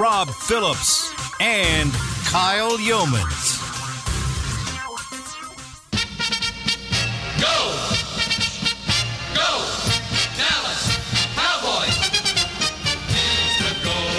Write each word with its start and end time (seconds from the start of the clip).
Rob 0.00 0.30
Phillips, 0.30 1.12
and 1.42 1.92
Kyle 2.24 2.78
Yeomans. 2.78 3.60
Go! 7.38 7.76
Go! 9.34 9.66
Dallas 10.38 10.96
Cowboys! 11.36 12.00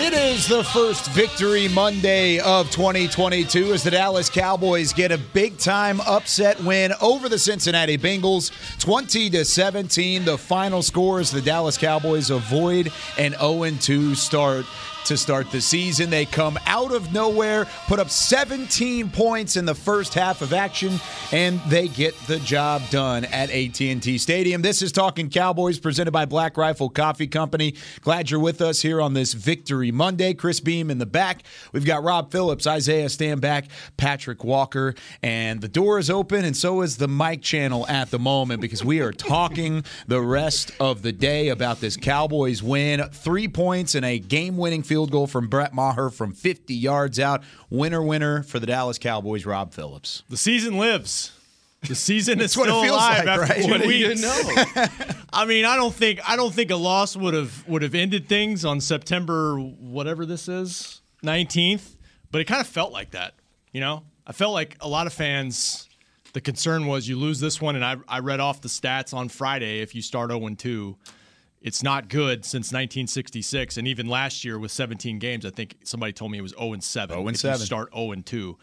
It 0.05 0.13
is 0.13 0.48
the 0.48 0.63
first 0.66 1.09
victory 1.13 1.67
Monday 1.70 2.40
of 2.41 2.70
2022 2.70 3.73
as 3.73 3.82
the 3.82 3.90
Dallas 3.90 4.29
Cowboys 4.29 4.93
get 4.93 5.12
a 5.12 5.18
big 5.18 5.57
time 5.57 5.99
upset 6.02 6.62
win 6.63 6.93
over 7.02 7.27
the 7.27 7.40
Cincinnati 7.40 7.98
Bengals 7.98 8.52
20 8.79 9.32
to 9.32 9.43
17. 9.43 10.26
The 10.26 10.38
final 10.38 10.84
score 10.84 11.20
is 11.20 11.32
the 11.32 11.41
Dallas 11.41 11.79
Cowboys 11.79 12.29
avoid 12.29 12.91
an 13.18 13.34
0 13.40 13.71
2 13.79 14.13
start 14.13 14.68
to 15.05 15.18
start 15.18 15.52
the 15.52 15.62
season. 15.62 16.10
They 16.10 16.26
come 16.26 16.57
out 16.66 16.94
of 16.94 17.13
nowhere, 17.13 17.66
put 17.88 17.99
up 17.99 18.10
17 18.10 19.10
points 19.10 19.55
in 19.55 19.66
the 19.66 19.76
first 19.76 20.13
half 20.13 20.41
of 20.41 20.54
action, 20.54 20.99
and 21.32 21.60
they 21.68 21.88
get 21.88 22.16
the 22.27 22.40
job 22.40 22.82
done 22.90 23.26
at 23.26 23.49
AT&T 23.49 24.18
Stadium. 24.18 24.62
This 24.62 24.82
is 24.82 24.91
Talking 24.91 25.30
Cowboys 25.30 25.80
presented 25.80 26.12
by 26.12 26.26
Black 26.26 26.58
Rifle 26.58 26.90
Coffee 26.90 27.27
Company. 27.27 27.76
Glad 28.02 28.30
you're 28.30 28.40
with 28.40 28.62
us 28.62 28.82
here 28.82 29.02
on 29.02 29.13
this 29.13 29.34
Victory 29.34 29.91
Monday. 29.91 30.34
Chris 30.34 30.60
Beam 30.60 30.90
in 30.90 30.98
the 30.98 31.05
back. 31.05 31.43
We've 31.71 31.86
got 31.86 32.04
Rob 32.04 32.32
Phillips, 32.32 32.68
Isaiah 32.68 33.08
Stanback, 33.08 33.68
Patrick 33.98 34.43
Walker, 34.43 34.93
and 35.21 35.62
the 35.62 35.68
door 35.68 35.99
is 35.99 36.10
open, 36.10 36.46
and 36.46 36.55
so 36.55 36.82
is 36.82 36.98
the 36.98 37.08
mic 37.08 37.41
channel 37.41 37.88
at 37.88 38.12
the 38.12 38.20
moment 38.20 38.62
because 38.62 38.84
we 38.84 38.99
are 38.99 39.12
talking 39.12 39.84
the 40.08 40.21
rest 40.21 40.71
of 40.80 41.02
the 41.02 41.12
day 41.12 41.49
about 41.49 41.80
this 41.80 41.98
Cowboys 41.98 42.63
win. 42.63 43.02
Three 43.12 43.48
points 43.48 43.96
and 43.96 44.05
a 44.05 44.20
game-winning 44.20 44.84
field 44.91 45.09
goal 45.09 45.25
from 45.25 45.47
Brett 45.47 45.73
Maher 45.73 46.09
from 46.09 46.34
50 46.34 46.73
yards 46.73 47.17
out. 47.17 47.43
Winner, 47.70 48.03
winner 48.03 48.43
for 48.43 48.59
the 48.59 48.65
Dallas 48.65 48.97
Cowboys, 48.97 49.45
Rob 49.45 49.71
Phillips. 49.71 50.23
The 50.27 50.35
season 50.35 50.77
lives. 50.77 51.31
The 51.87 51.95
season 51.95 52.41
is 52.41 52.51
still 52.51 52.65
feels 52.65 52.89
alive 52.89 53.25
like, 53.25 53.27
after 53.29 53.53
right? 53.53 53.63
two 53.63 53.71
What 53.71 53.81
do 53.84 53.87
weeks. 53.87 54.21
I 55.34 55.45
mean, 55.45 55.63
I 55.63 55.77
don't 55.77 55.93
think 55.93 56.19
I 56.27 56.35
don't 56.35 56.53
think 56.53 56.71
a 56.71 56.75
loss 56.75 57.15
would 57.15 57.34
have 57.34 57.65
would 57.69 57.84
have 57.84 57.95
ended 57.95 58.27
things 58.27 58.65
on 58.65 58.81
September 58.81 59.55
whatever 59.55 60.25
this 60.25 60.49
is, 60.49 60.99
19th, 61.23 61.95
but 62.29 62.41
it 62.41 62.45
kind 62.45 62.59
of 62.59 62.67
felt 62.67 62.91
like 62.91 63.12
that, 63.12 63.35
you 63.71 63.79
know? 63.79 64.03
I 64.28 64.34
felt 64.34 64.51
like 64.51 64.75
a 64.81 64.89
lot 64.89 65.07
of 65.07 65.13
fans 65.13 65.88
the 66.34 66.41
concern 66.41 66.85
was 66.85 67.07
you 67.07 67.17
lose 67.17 67.39
this 67.39 67.62
one 67.62 67.78
and 67.78 67.85
I 67.85 67.95
I 68.09 68.19
read 68.19 68.41
off 68.41 68.59
the 68.59 68.67
stats 68.67 69.13
on 69.13 69.29
Friday 69.29 69.79
if 69.79 69.95
you 69.95 70.01
start 70.01 70.31
0 70.31 70.50
2 70.50 70.97
it's 71.62 71.84
not 71.84 72.09
good 72.09 72.44
since 72.44 72.67
1966 72.67 73.78
and 73.78 73.88
even 73.88 74.07
last 74.07 74.44
year 74.44 74.57
with 74.57 74.72
17 74.72 75.19
games 75.19 75.45
I 75.45 75.51
think 75.51 75.78
somebody 75.84 76.12
told 76.13 76.31
me 76.31 76.38
it 76.38 76.41
was 76.41 76.53
0 76.57 76.79
7 76.79 77.16
0 77.16 77.28
if 77.28 77.34
you 77.34 77.38
7. 77.38 77.59
start 77.66 77.94
0 77.94 78.13
2 78.16 78.58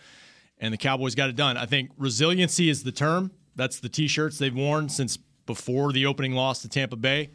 and 0.60 0.72
the 0.72 0.78
Cowboys 0.78 1.14
got 1.14 1.28
it 1.28 1.36
done. 1.36 1.56
I 1.56 1.66
think 1.66 1.90
resiliency 1.96 2.68
is 2.68 2.82
the 2.82 2.92
term. 2.92 3.30
That's 3.54 3.80
the 3.80 3.88
T-shirts 3.88 4.38
they've 4.38 4.54
worn 4.54 4.88
since 4.88 5.16
before 5.46 5.92
the 5.92 6.06
opening 6.06 6.32
loss 6.32 6.62
to 6.62 6.68
Tampa 6.68 6.96
Bay. 6.96 7.30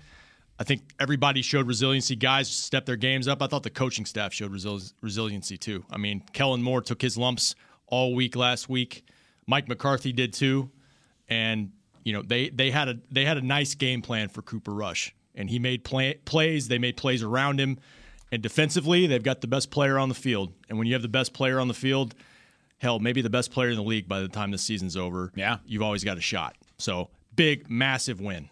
I 0.59 0.63
think 0.63 0.93
everybody 0.99 1.41
showed 1.41 1.67
resiliency. 1.67 2.15
Guys 2.15 2.49
stepped 2.49 2.85
their 2.85 2.95
games 2.95 3.27
up. 3.27 3.41
I 3.41 3.47
thought 3.47 3.63
the 3.63 3.69
coaching 3.69 4.05
staff 4.05 4.33
showed 4.33 4.51
resil- 4.51 4.93
resiliency 5.01 5.57
too. 5.57 5.83
I 5.89 5.97
mean, 5.97 6.21
Kellen 6.31 6.61
Moore 6.61 6.81
took 6.81 7.01
his 7.01 7.17
lumps 7.17 7.55
all 7.88 8.13
week 8.13 8.35
last 8.35 8.69
week. 8.69 9.03
Mike 9.47 9.67
McCarthy 9.67 10.13
did 10.13 10.31
too, 10.31 10.69
and 11.27 11.71
you 12.03 12.13
know 12.13 12.21
they 12.21 12.49
they 12.49 12.71
had 12.71 12.88
a 12.88 12.99
they 13.11 13.25
had 13.25 13.38
a 13.38 13.41
nice 13.41 13.75
game 13.75 14.01
plan 14.01 14.29
for 14.29 14.41
Cooper 14.41 14.71
Rush, 14.73 15.13
and 15.35 15.49
he 15.49 15.59
made 15.59 15.83
play, 15.83 16.16
plays. 16.25 16.67
They 16.67 16.77
made 16.77 16.97
plays 16.97 17.23
around 17.23 17.59
him, 17.59 17.79
and 18.31 18.41
defensively 18.41 19.07
they've 19.07 19.23
got 19.23 19.41
the 19.41 19.47
best 19.47 19.71
player 19.71 19.97
on 19.97 20.09
the 20.09 20.16
field. 20.16 20.53
And 20.69 20.77
when 20.77 20.88
you 20.88 20.94
have 20.94 21.01
the 21.01 21.07
best 21.07 21.33
player 21.33 21.59
on 21.59 21.67
the 21.67 21.73
field, 21.73 22.16
hell, 22.77 22.99
maybe 22.99 23.21
the 23.21 23.29
best 23.29 23.51
player 23.51 23.69
in 23.69 23.75
the 23.75 23.83
league 23.83 24.07
by 24.07 24.19
the 24.19 24.27
time 24.27 24.51
the 24.51 24.57
season's 24.57 24.97
over. 24.97 25.31
Yeah. 25.35 25.57
You've 25.66 25.81
always 25.81 26.03
got 26.03 26.17
a 26.17 26.21
shot. 26.21 26.55
So 26.77 27.09
big, 27.35 27.69
massive 27.69 28.21
win. 28.21 28.49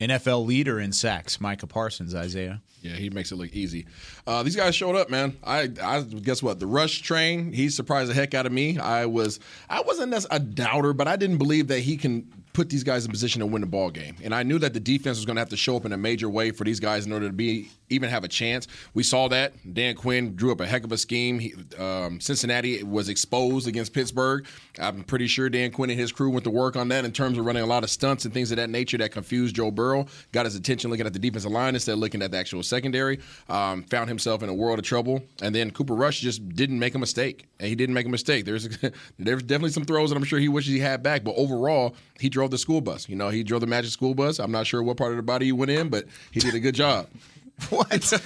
NFL 0.00 0.46
leader 0.46 0.80
in 0.80 0.92
sacks, 0.92 1.40
Micah 1.40 1.66
Parsons, 1.66 2.14
Isaiah. 2.14 2.62
Yeah, 2.80 2.94
he 2.94 3.10
makes 3.10 3.32
it 3.32 3.36
look 3.36 3.52
easy. 3.52 3.86
Uh, 4.26 4.42
these 4.42 4.56
guys 4.56 4.74
showed 4.74 4.96
up, 4.96 5.10
man. 5.10 5.36
I, 5.44 5.68
I 5.82 6.00
guess 6.00 6.42
what 6.42 6.58
the 6.58 6.66
rush 6.66 7.02
train. 7.02 7.52
He 7.52 7.68
surprised 7.68 8.10
the 8.10 8.14
heck 8.14 8.32
out 8.32 8.46
of 8.46 8.52
me. 8.52 8.78
I 8.78 9.04
was, 9.04 9.40
I 9.68 9.82
wasn't 9.82 10.14
a 10.30 10.38
doubter, 10.38 10.94
but 10.94 11.06
I 11.06 11.16
didn't 11.16 11.36
believe 11.36 11.68
that 11.68 11.80
he 11.80 11.98
can 11.98 12.39
put 12.52 12.68
these 12.68 12.84
guys 12.84 13.04
in 13.04 13.10
position 13.10 13.40
to 13.40 13.46
win 13.46 13.60
the 13.60 13.66
ball 13.66 13.90
game. 13.90 14.16
And 14.22 14.34
I 14.34 14.42
knew 14.42 14.58
that 14.58 14.74
the 14.74 14.80
defense 14.80 15.18
was 15.18 15.24
going 15.24 15.36
to 15.36 15.40
have 15.40 15.50
to 15.50 15.56
show 15.56 15.76
up 15.76 15.84
in 15.84 15.92
a 15.92 15.96
major 15.96 16.28
way 16.28 16.50
for 16.50 16.64
these 16.64 16.80
guys 16.80 17.06
in 17.06 17.12
order 17.12 17.26
to 17.26 17.32
be 17.32 17.68
even 17.90 18.08
have 18.08 18.24
a 18.24 18.28
chance. 18.28 18.66
We 18.94 19.02
saw 19.02 19.28
that 19.28 19.52
Dan 19.74 19.94
Quinn 19.94 20.34
drew 20.36 20.52
up 20.52 20.60
a 20.60 20.66
heck 20.66 20.84
of 20.84 20.92
a 20.92 20.98
scheme. 20.98 21.38
He, 21.38 21.54
um, 21.78 22.20
Cincinnati 22.20 22.82
was 22.82 23.08
exposed 23.08 23.68
against 23.68 23.92
Pittsburgh. 23.92 24.46
I'm 24.78 25.04
pretty 25.04 25.26
sure 25.26 25.48
Dan 25.50 25.70
Quinn 25.70 25.90
and 25.90 25.98
his 25.98 26.12
crew 26.12 26.30
went 26.30 26.44
to 26.44 26.50
work 26.50 26.76
on 26.76 26.88
that 26.88 27.04
in 27.04 27.12
terms 27.12 27.36
of 27.36 27.44
running 27.44 27.62
a 27.62 27.66
lot 27.66 27.84
of 27.84 27.90
stunts 27.90 28.24
and 28.24 28.32
things 28.32 28.50
of 28.50 28.56
that 28.56 28.70
nature 28.70 28.96
that 28.98 29.12
confused 29.12 29.56
Joe 29.56 29.70
Burrow. 29.70 30.06
Got 30.32 30.46
his 30.46 30.54
attention 30.54 30.90
looking 30.90 31.06
at 31.06 31.12
the 31.12 31.18
defensive 31.18 31.50
line 31.50 31.74
instead 31.74 31.92
of 31.92 31.98
looking 31.98 32.22
at 32.22 32.30
the 32.30 32.38
actual 32.38 32.62
secondary. 32.62 33.20
Um, 33.48 33.82
found 33.84 34.08
himself 34.08 34.42
in 34.42 34.48
a 34.48 34.54
world 34.54 34.78
of 34.78 34.84
trouble. 34.84 35.22
And 35.42 35.54
then 35.54 35.70
Cooper 35.70 35.94
Rush 35.94 36.20
just 36.20 36.48
didn't 36.50 36.78
make 36.78 36.94
a 36.94 36.98
mistake. 36.98 37.46
And 37.58 37.68
he 37.68 37.74
didn't 37.74 37.94
make 37.94 38.06
a 38.06 38.10
mistake. 38.10 38.44
There's 38.44 38.68
there's 39.18 39.42
definitely 39.42 39.70
some 39.70 39.84
throws 39.84 40.10
that 40.10 40.16
I'm 40.16 40.24
sure 40.24 40.38
he 40.38 40.48
wishes 40.48 40.72
he 40.72 40.78
had 40.78 41.02
back. 41.02 41.24
But 41.24 41.34
overall, 41.36 41.94
he 42.18 42.28
drove 42.28 42.50
the 42.50 42.58
school 42.58 42.80
bus. 42.80 43.08
You 43.08 43.16
know, 43.16 43.28
he 43.28 43.42
drove 43.42 43.60
the 43.60 43.66
Magic 43.66 43.90
School 43.90 44.14
Bus. 44.14 44.38
I'm 44.38 44.52
not 44.52 44.66
sure 44.66 44.82
what 44.82 44.96
part 44.96 45.10
of 45.10 45.16
the 45.16 45.22
body 45.22 45.46
he 45.46 45.52
went 45.52 45.70
in, 45.70 45.88
but 45.88 46.04
he 46.30 46.40
did 46.40 46.54
a 46.54 46.60
good 46.60 46.74
job. 46.74 47.08
What? 47.70 48.22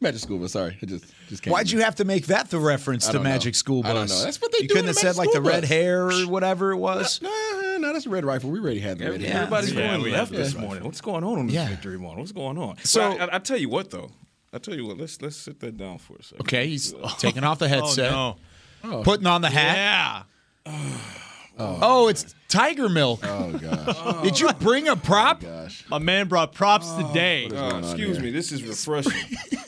Magic 0.00 0.20
School 0.20 0.38
Bus. 0.38 0.52
Sorry, 0.52 0.76
I 0.82 0.86
just 0.86 1.06
just 1.28 1.42
came. 1.42 1.52
Why'd 1.52 1.70
you 1.70 1.80
have 1.80 1.94
to 1.96 2.04
make 2.04 2.26
that 2.26 2.50
the 2.50 2.58
reference 2.58 3.06
I 3.08 3.12
to 3.12 3.18
don't 3.18 3.24
know. 3.24 3.30
Magic 3.30 3.54
School 3.54 3.82
Bus? 3.82 3.90
I 3.90 3.94
don't 3.94 4.08
know. 4.10 4.22
That's 4.24 4.40
what 4.40 4.52
they 4.52 4.58
You 4.62 4.68
do 4.68 4.74
couldn't 4.74 4.90
in 4.90 4.94
have 4.94 4.96
a 4.96 5.00
said 5.00 5.06
Magic 5.16 5.18
like 5.18 5.28
the 5.28 5.32
School 5.36 5.48
red 5.50 5.60
Bus. 5.62 5.70
hair 5.70 6.10
or 6.10 6.12
whatever 6.26 6.72
it 6.72 6.76
was. 6.76 7.20
No, 7.22 7.30
no, 7.62 7.78
no, 7.78 7.92
that's 7.94 8.04
a 8.06 8.10
red 8.10 8.24
rifle. 8.24 8.50
We 8.50 8.60
already 8.60 8.80
had 8.80 8.98
the 8.98 9.10
red 9.10 9.22
hair. 9.22 9.36
Everybody's 9.38 9.72
Yeah, 9.72 9.88
going 9.92 10.02
we 10.02 10.10
left 10.10 10.30
have 10.32 10.38
this 10.38 10.52
this. 10.52 10.60
morning. 10.60 10.84
What's 10.84 11.00
going 11.00 11.24
on 11.24 11.38
on 11.38 11.46
this 11.46 11.54
Yeah. 11.54 11.68
victory 11.68 11.98
morning? 11.98 12.20
What's 12.20 12.32
going 12.32 12.58
on? 12.58 12.76
So- 12.78 13.16
So 13.16 13.18
I, 13.18 13.36
I, 13.36 13.38
tell 13.38 13.56
you 13.56 13.70
what, 13.70 13.90
though. 13.90 14.10
I 14.52 14.58
tell 14.58 14.74
you 14.74 14.86
what. 14.86 14.98
Let's 14.98 15.20
let's 15.22 15.36
sit 15.36 15.60
that 15.60 15.76
down 15.78 15.96
for 15.98 16.16
a 16.16 16.22
second. 16.22 16.42
Okay, 16.42 16.68
he's 16.68 16.94
taking 17.18 17.42
off 17.44 17.58
the 17.58 17.64
oh, 17.64 17.68
headset, 17.68 18.12
Oh, 18.12 18.36
no. 18.84 19.02
putting 19.02 19.26
on 19.26 19.40
the 19.40 19.50
hat. 19.50 20.26
Yeah. 20.66 20.98
Oh, 21.58 22.08
it's 22.08 22.34
tiger 22.48 22.88
milk. 22.88 23.20
Oh 23.24 23.52
gosh. 23.52 24.22
Did 24.24 24.40
you 24.40 24.52
bring 24.54 24.88
a 24.88 24.96
prop? 24.96 25.40
gosh. 25.40 25.84
My 25.88 25.98
man 25.98 26.28
brought 26.28 26.52
props 26.52 26.92
today. 26.94 27.48
Uh, 27.48 27.78
excuse 27.78 28.20
me. 28.20 28.30
This 28.30 28.52
is 28.52 28.62
refreshing. 28.62 29.12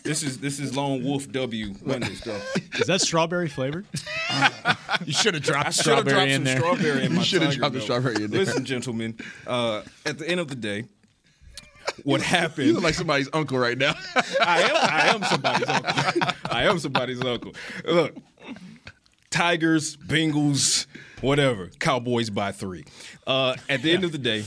this 0.05 0.23
is 0.23 0.39
this 0.39 0.61
is 0.61 0.77
Lone 0.77 1.03
Wolf 1.05 1.31
W 1.33 1.75
Monday 1.83 2.15
stuff. 2.15 2.43
Is 2.79 2.87
that 2.87 3.01
strawberry 3.01 3.49
flavored? 3.49 3.87
You 5.05 5.13
should 5.13 5.35
have 5.35 5.43
dropped 5.45 5.75
should 5.75 5.87
have 5.97 6.01
strawberry 6.09 6.15
dropped 6.15 6.31
in 6.31 6.35
some 6.37 6.45
there. 6.45 6.57
strawberry 6.59 7.05
in 7.05 7.15
my 7.15 7.23
should 7.23 7.41
have 7.43 7.51
Tiger 7.53 7.61
dropped 7.61 7.73
the 7.75 7.79
Milk. 7.79 7.85
strawberry 7.85 8.25
in 8.25 8.31
there. 8.31 8.41
Listen, 8.41 8.65
gentlemen. 8.65 9.17
Uh, 9.47 9.83
at 10.05 10.19
the 10.19 10.29
end 10.29 10.41
of 10.41 10.49
the 10.49 10.55
day, 10.57 10.85
what 12.05 12.21
happened. 12.37 12.67
You 12.67 12.73
look 12.75 12.83
like 12.83 12.95
somebody's 12.95 13.29
uncle 13.33 13.59
right 13.59 13.79
now. 13.79 13.95
I 14.41 14.63
am 14.63 14.77
I 14.77 15.09
am 15.15 15.23
somebody's 15.25 15.69
uncle. 15.69 16.33
I 16.51 16.65
am 16.65 16.79
somebody's 16.79 17.23
uncle. 17.25 17.55
Look, 17.85 18.17
Tigers, 19.31 19.97
Bengals, 19.97 20.87
whatever. 21.21 21.69
Cowboys 21.79 22.31
by 22.31 22.53
three. 22.53 22.85
Uh, 23.27 23.55
at 23.69 23.83
the 23.83 23.93
end 23.93 24.05
of 24.05 24.13
the 24.13 24.19
day, 24.19 24.45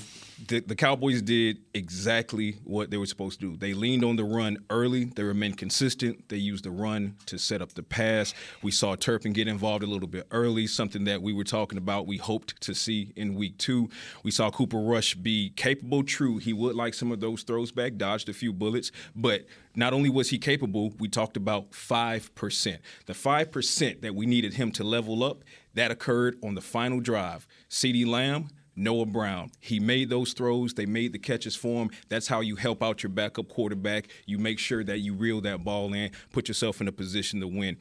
the, 0.48 0.60
the 0.60 0.76
Cowboys 0.76 1.22
did 1.22 1.60
exactly 1.74 2.58
what 2.64 2.90
they 2.90 2.98
were 2.98 3.06
supposed 3.06 3.40
to 3.40 3.52
do. 3.52 3.58
They 3.58 3.74
leaned 3.74 4.04
on 4.04 4.16
the 4.16 4.24
run 4.24 4.58
early. 4.70 5.06
They 5.06 5.24
remained 5.24 5.58
consistent. 5.58 6.30
They 6.30 6.38
used 6.38 6.64
the 6.64 6.72
run 6.72 7.16
to 7.28 7.38
set 7.38 7.62
up 7.62 7.74
the 7.74 7.84
pass. 7.84 8.34
We 8.62 8.72
saw 8.72 8.96
Turpin 8.96 9.34
get 9.34 9.48
involved 9.48 9.84
a 9.84 9.88
little 9.88 10.08
bit 10.08 10.28
early, 10.32 10.68
something 10.68 11.04
that 11.06 11.22
we 11.22 11.34
were 11.34 11.44
talking 11.44 11.78
about. 11.78 12.08
We 12.08 12.18
hoped 12.18 12.60
to 12.62 12.74
see 12.74 13.14
in 13.16 13.36
week 13.36 13.58
two. 13.58 13.90
We 14.24 14.32
saw 14.32 14.50
Cooper 14.52 14.80
Rush 14.80 15.16
be 15.16 15.52
capable. 15.56 16.04
True, 16.04 16.38
he 16.38 16.54
would 16.54 16.76
like 16.76 16.94
some 16.94 17.12
of 17.12 17.20
those 17.20 17.44
throws 17.44 17.72
back, 17.72 17.98
dodged 17.98 18.30
a 18.30 18.34
few 18.34 18.54
bullets, 18.54 18.92
but 19.16 19.46
not 19.76 19.94
only 19.94 20.10
was 20.10 20.30
he 20.30 20.38
capable, 20.38 20.94
we 21.00 21.08
talked 21.08 21.38
about 21.38 21.72
5%. 21.72 22.78
The 23.06 23.14
5% 23.14 24.02
that 24.02 24.16
we 24.16 24.26
needed 24.26 24.56
him 24.56 24.72
to 24.74 24.84
level 24.84 25.24
up, 25.24 25.44
that 25.74 25.92
occurred 25.92 26.38
on 26.44 26.56
the 26.56 26.62
final 26.62 27.00
drive. 27.00 27.48
CeeDee 27.70 28.06
Lamb 28.06 28.50
Noah 28.76 29.06
Brown. 29.06 29.52
He 29.60 29.80
made 29.80 30.10
those 30.10 30.34
throws. 30.34 30.74
They 30.74 30.86
made 30.86 31.14
the 31.14 31.20
catches 31.20 31.56
for 31.56 31.84
him. 31.84 31.92
That's 32.10 32.28
how 32.28 32.40
you 32.42 32.56
help 32.56 32.82
out 32.82 33.04
your 33.04 33.10
backup 33.10 33.50
quarterback. 33.50 34.08
You 34.26 34.38
make 34.38 34.60
sure 34.60 34.84
that 34.84 35.00
you 35.00 35.14
reel 35.14 35.42
that 35.42 35.64
ball 35.64 35.94
in, 35.94 36.12
put 36.32 36.48
yourself 36.48 36.82
in 36.82 36.88
a 36.88 36.92
position 36.92 37.40
to 37.42 37.48
win. 37.48 37.78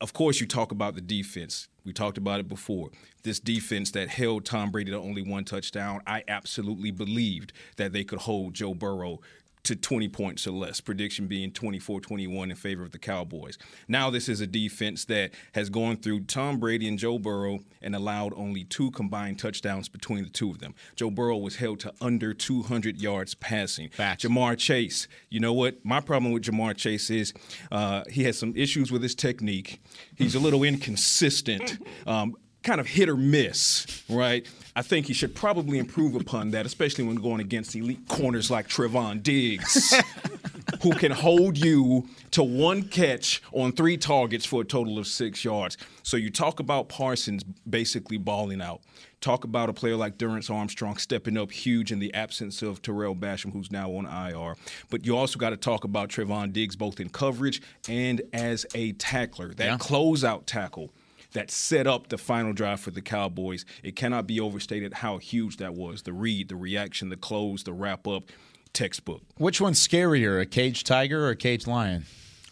Of 0.00 0.12
course, 0.12 0.40
you 0.40 0.48
talk 0.48 0.72
about 0.72 0.96
the 0.96 1.00
defense. 1.00 1.68
We 1.84 1.92
talked 1.92 2.18
about 2.18 2.40
it 2.40 2.48
before. 2.48 2.90
This 3.22 3.38
defense 3.38 3.92
that 3.92 4.08
held 4.08 4.44
Tom 4.44 4.72
Brady 4.72 4.90
to 4.90 4.98
only 4.98 5.22
one 5.22 5.44
touchdown, 5.44 6.00
I 6.08 6.24
absolutely 6.26 6.90
believed 6.90 7.52
that 7.76 7.92
they 7.92 8.02
could 8.02 8.18
hold 8.20 8.54
Joe 8.54 8.74
Burrow 8.74 9.20
to 9.64 9.76
20 9.76 10.08
points 10.08 10.46
or 10.46 10.50
less, 10.50 10.80
prediction 10.80 11.26
being 11.26 11.52
24 11.52 12.00
21 12.00 12.50
in 12.50 12.56
favor 12.56 12.82
of 12.82 12.90
the 12.90 12.98
Cowboys. 12.98 13.58
Now, 13.86 14.10
this 14.10 14.28
is 14.28 14.40
a 14.40 14.46
defense 14.46 15.04
that 15.06 15.30
has 15.52 15.70
gone 15.70 15.96
through 15.96 16.20
Tom 16.24 16.58
Brady 16.58 16.88
and 16.88 16.98
Joe 16.98 17.18
Burrow 17.18 17.60
and 17.80 17.94
allowed 17.94 18.32
only 18.34 18.64
two 18.64 18.90
combined 18.90 19.38
touchdowns 19.38 19.88
between 19.88 20.24
the 20.24 20.30
two 20.30 20.50
of 20.50 20.58
them. 20.58 20.74
Joe 20.96 21.10
Burrow 21.10 21.36
was 21.36 21.56
held 21.56 21.80
to 21.80 21.92
under 22.00 22.34
200 22.34 23.00
yards 23.00 23.34
passing. 23.34 23.88
Facts. 23.90 24.24
Ja'Marr 24.24 24.58
Chase, 24.58 25.06
you 25.30 25.40
know 25.40 25.52
what? 25.52 25.84
My 25.84 26.00
problem 26.00 26.32
with 26.32 26.42
Ja'Marr 26.42 26.76
Chase 26.76 27.10
is 27.10 27.32
uh, 27.70 28.02
he 28.10 28.24
has 28.24 28.38
some 28.38 28.52
issues 28.56 28.90
with 28.90 29.02
his 29.02 29.14
technique, 29.14 29.80
he's 30.16 30.34
a 30.34 30.40
little 30.40 30.62
inconsistent. 30.64 31.78
Um, 32.06 32.34
Kind 32.62 32.80
of 32.80 32.86
hit 32.86 33.08
or 33.08 33.16
miss, 33.16 34.04
right? 34.08 34.46
I 34.76 34.82
think 34.82 35.06
he 35.06 35.12
should 35.14 35.34
probably 35.34 35.78
improve 35.78 36.14
upon 36.14 36.52
that, 36.52 36.64
especially 36.64 37.04
when 37.04 37.16
going 37.16 37.40
against 37.40 37.74
elite 37.74 38.06
corners 38.08 38.50
like 38.50 38.68
Trevon 38.68 39.20
Diggs, 39.22 39.92
who 40.82 40.92
can 40.92 41.10
hold 41.12 41.58
you 41.58 42.08
to 42.30 42.42
one 42.42 42.84
catch 42.84 43.42
on 43.52 43.72
three 43.72 43.96
targets 43.96 44.46
for 44.46 44.62
a 44.62 44.64
total 44.64 44.98
of 44.98 45.06
six 45.08 45.44
yards. 45.44 45.76
So 46.04 46.16
you 46.16 46.30
talk 46.30 46.60
about 46.60 46.88
Parsons 46.88 47.42
basically 47.68 48.16
balling 48.16 48.62
out. 48.62 48.80
Talk 49.20 49.44
about 49.44 49.68
a 49.68 49.72
player 49.72 49.96
like 49.96 50.16
Dorance 50.16 50.48
Armstrong 50.52 50.96
stepping 50.96 51.36
up 51.36 51.50
huge 51.52 51.92
in 51.92 51.98
the 51.98 52.12
absence 52.14 52.62
of 52.62 52.80
Tarell 52.80 53.14
Basham, 53.14 53.52
who's 53.52 53.70
now 53.70 53.90
on 53.90 54.06
IR. 54.06 54.56
But 54.88 55.04
you 55.04 55.16
also 55.16 55.38
got 55.38 55.50
to 55.50 55.56
talk 55.56 55.84
about 55.84 56.08
Trevon 56.08 56.52
Diggs 56.52 56.76
both 56.76 56.98
in 57.00 57.08
coverage 57.08 57.60
and 57.88 58.22
as 58.32 58.66
a 58.74 58.92
tackler. 58.92 59.52
That 59.54 59.64
Yeah. 59.66 59.78
closeout 59.78 60.46
tackle 60.46 60.92
that 61.32 61.50
set 61.50 61.86
up 61.86 62.08
the 62.08 62.18
final 62.18 62.52
drive 62.52 62.80
for 62.80 62.90
the 62.90 63.02
Cowboys. 63.02 63.64
It 63.82 63.96
cannot 63.96 64.26
be 64.26 64.40
overstated 64.40 64.94
how 64.94 65.18
huge 65.18 65.56
that 65.58 65.74
was. 65.74 66.02
The 66.02 66.12
read, 66.12 66.48
the 66.48 66.56
reaction, 66.56 67.08
the 67.08 67.16
close, 67.16 67.64
the 67.64 67.72
wrap 67.72 68.06
up, 68.06 68.24
textbook. 68.72 69.22
Which 69.36 69.60
one's 69.60 69.86
scarier, 69.86 70.40
a 70.40 70.46
caged 70.46 70.86
tiger 70.86 71.26
or 71.26 71.30
a 71.30 71.36
caged 71.36 71.66
lion? 71.66 72.04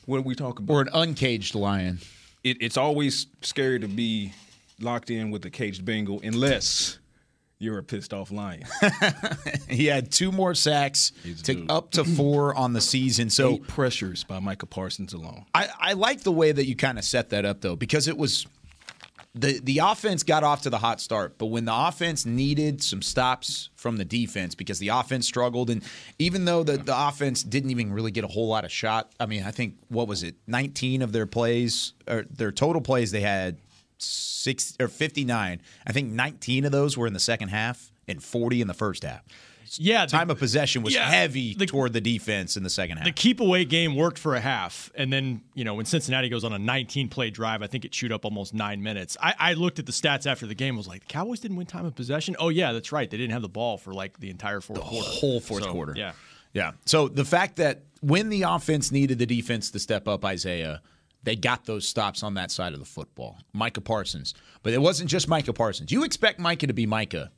What 0.07 0.19
are 0.19 0.23
we 0.23 0.35
talking 0.35 0.65
about? 0.65 0.75
Or 0.75 0.81
an 0.83 0.89
uncaged 0.93 1.55
lion? 1.55 2.01
It, 2.43 2.59
it's 2.61 2.77
always 2.77 3.27
scary 3.43 3.79
to 3.81 3.89
be 3.89 4.33
locked 4.81 5.11
in 5.11 5.31
with 5.31 5.45
a 5.45 5.51
caged 5.51 5.85
Bengal 5.85 6.21
unless 6.25 6.99
you're 7.59 7.79
a 7.79 7.83
pissed 7.83 8.15
off 8.15 8.31
lion. 8.31 8.65
He 9.69 9.87
had 9.87 10.11
two 10.11 10.33
more 10.33 10.55
sacks, 10.57 11.13
to 11.45 11.65
up 11.69 11.93
to 11.93 12.03
four 12.03 12.55
on 12.57 12.73
the 12.73 12.81
season. 12.81 13.31
So 13.31 13.53
Eight 13.53 13.69
pressures 13.69 14.25
by 14.25 14.41
Micah 14.41 14.67
Parsons 14.67 15.13
alone. 15.13 15.47
I, 15.55 15.69
I 15.79 15.93
like 15.93 16.23
the 16.23 16.33
way 16.33 16.51
that 16.51 16.67
you 16.67 16.75
kind 16.75 16.99
of 16.99 17.05
set 17.05 17.31
that 17.31 17.45
up 17.45 17.61
though, 17.61 17.77
because 17.77 18.09
it 18.09 18.19
was 18.19 18.49
the 19.35 19.61
the 19.63 19.79
offense 19.79 20.23
got 20.23 20.43
off 20.43 20.63
to 20.63 20.71
the 20.71 20.79
hot 20.79 21.01
start, 21.01 21.39
but 21.39 21.47
when 21.47 21.65
the 21.65 21.75
offense 21.75 22.27
needed 22.27 22.83
some 22.83 23.01
stops 23.01 23.71
from 23.77 23.97
the 23.97 24.05
defense 24.05 24.55
because 24.55 24.79
the 24.81 24.89
offense 24.89 25.27
struggled, 25.27 25.71
and 25.71 25.83
even 26.19 26.45
though 26.45 26.65
the, 26.65 26.77
the 26.77 27.09
offense 27.09 27.43
didn't 27.43 27.71
even 27.71 27.93
really 27.93 28.11
get 28.11 28.25
a 28.25 28.29
whole 28.29 28.49
lot 28.49 28.65
of 28.65 28.73
shot, 28.73 29.13
I 29.21 29.27
mean, 29.27 29.45
I 29.45 29.53
think 29.53 29.75
what 29.89 30.09
was 30.09 30.23
it, 30.25 30.35
19 30.49 31.03
of 31.03 31.13
their 31.13 31.27
plays 31.27 31.93
or 32.09 32.25
their 32.29 32.51
total 32.51 32.83
plays 32.83 33.13
they 33.13 33.21
had 33.21 33.59
six 33.99 34.77
or 34.81 34.89
59. 34.89 35.61
I 35.87 35.93
think 35.93 36.11
19 36.11 36.65
of 36.65 36.73
those 36.73 36.97
were 36.97 37.07
in 37.07 37.13
the 37.13 37.21
second 37.21 37.49
half 37.49 37.93
and 38.09 38.23
40 38.23 38.63
in 38.63 38.69
the 38.69 38.75
first 38.75 39.05
half. 39.05 39.23
Yeah, 39.79 40.07
the- 40.07 40.11
Time 40.13 40.31
of 40.31 40.39
possession 40.39 40.83
was 40.83 40.95
yeah, 40.95 41.09
heavy 41.09 41.55
the- 41.55 41.67
toward 41.67 41.93
the 41.93 42.01
defense 42.01 42.57
in 42.57 42.63
the 42.63 42.71
second 42.71 42.97
half. 42.97 43.05
the 43.07 43.13
keep 43.13 43.41
away 43.41 43.65
game 43.65 43.95
worked 43.95 44.19
for 44.19 44.35
a 44.35 44.41
half, 44.41 44.91
and 44.95 45.13
then 45.13 45.43
you 45.55 45.65
know 45.65 45.75
when 45.75 45.85
Cincinnati 45.87 46.29
goes 46.29 46.45
on 46.45 46.53
a 46.53 46.59
19 46.59 47.09
play 47.09 47.31
drive, 47.31 47.63
I 47.63 47.67
think 47.67 47.85
it 47.85 47.93
chewed 47.93 48.13
up 48.13 48.25
almost 48.25 48.55
nine 48.55 48.83
minutes. 48.83 49.17
I, 49.23 49.35
I 49.39 49.53
looked 49.55 49.79
at 49.79 49.87
the 49.87 49.93
stats 49.93 50.27
after 50.27 50.47
the 50.47 50.55
game, 50.55 50.77
was 50.77 50.89
like, 50.89 51.01
the 51.03 51.07
Cowboys 51.07 51.41
didn't 51.41 51.57
win 51.57 51.67
time 51.67 51.85
of 51.85 51.95
possession. 51.95 52.35
Oh 52.39 52.49
yeah, 52.49 52.73
that's 52.73 52.93
right, 52.93 53.09
they 53.11 53.17
didn't 53.17 53.33
have 53.33 53.43
the 53.43 53.49
ball 53.49 53.79
for 53.79 53.93
like 53.93 54.19
the 54.19 54.31
entire 54.31 54.61
fourth 54.61 54.81
quarter, 54.81 55.09
whole 55.09 55.41
fourth 55.41 55.65
So, 55.65 55.73
quarter. 55.73 55.95
Yeah, 55.97 56.13
Yeah. 56.53 56.73
So 56.87 57.09
the 57.09 57.25
fact 57.25 57.57
that 57.57 57.83
when 58.01 58.29
the 58.31 58.43
offense 58.43 58.91
needed 58.91 59.19
the 59.19 59.27
defense 59.27 59.71
to 59.73 59.79
step 59.79 60.09
up, 60.09 60.25
Isaiah, 60.25 60.81
they 61.23 61.37
got 61.37 61.67
those 61.67 61.87
stops 61.87 62.23
on 62.23 62.35
that 62.35 62.51
side 62.51 62.73
of 62.73 62.79
the 62.79 62.87
football. 62.87 63.37
Micah 63.53 63.83
Parsons. 63.83 64.33
But 64.63 64.73
it 64.73 64.81
wasn't 64.81 65.11
just 65.11 65.29
Micah 65.29 65.53
Parsons. 65.53 65.93
You 65.93 66.03
expect 66.05 66.39
Micah 66.41 66.67
to 66.67 66.73
be 66.73 66.87
Micah. 66.87 67.31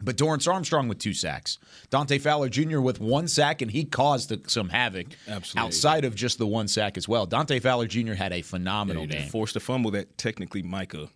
But 0.00 0.16
Dorance 0.18 0.46
Armstrong 0.52 0.88
with 0.88 0.98
two 0.98 1.14
sacks, 1.14 1.58
Dante 1.88 2.18
Fowler 2.18 2.50
Jr. 2.50 2.80
with 2.80 3.00
one 3.00 3.28
sack, 3.28 3.62
and 3.62 3.70
he 3.70 3.84
caused 3.84 4.30
some 4.50 4.68
havoc 4.68 5.06
Absolutely. 5.26 5.66
outside 5.66 6.04
of 6.04 6.14
just 6.14 6.36
the 6.38 6.46
one 6.46 6.68
sack 6.68 6.98
as 6.98 7.08
well. 7.08 7.24
Dante 7.24 7.58
Fowler 7.60 7.86
Jr. 7.86 8.12
had 8.12 8.32
a 8.32 8.42
phenomenal 8.42 9.02
He 9.02 9.08
game. 9.08 9.28
forced 9.30 9.56
a 9.56 9.60
fumble 9.60 9.90
that 9.92 10.18
technically 10.18 10.62
Micah. 10.62 11.08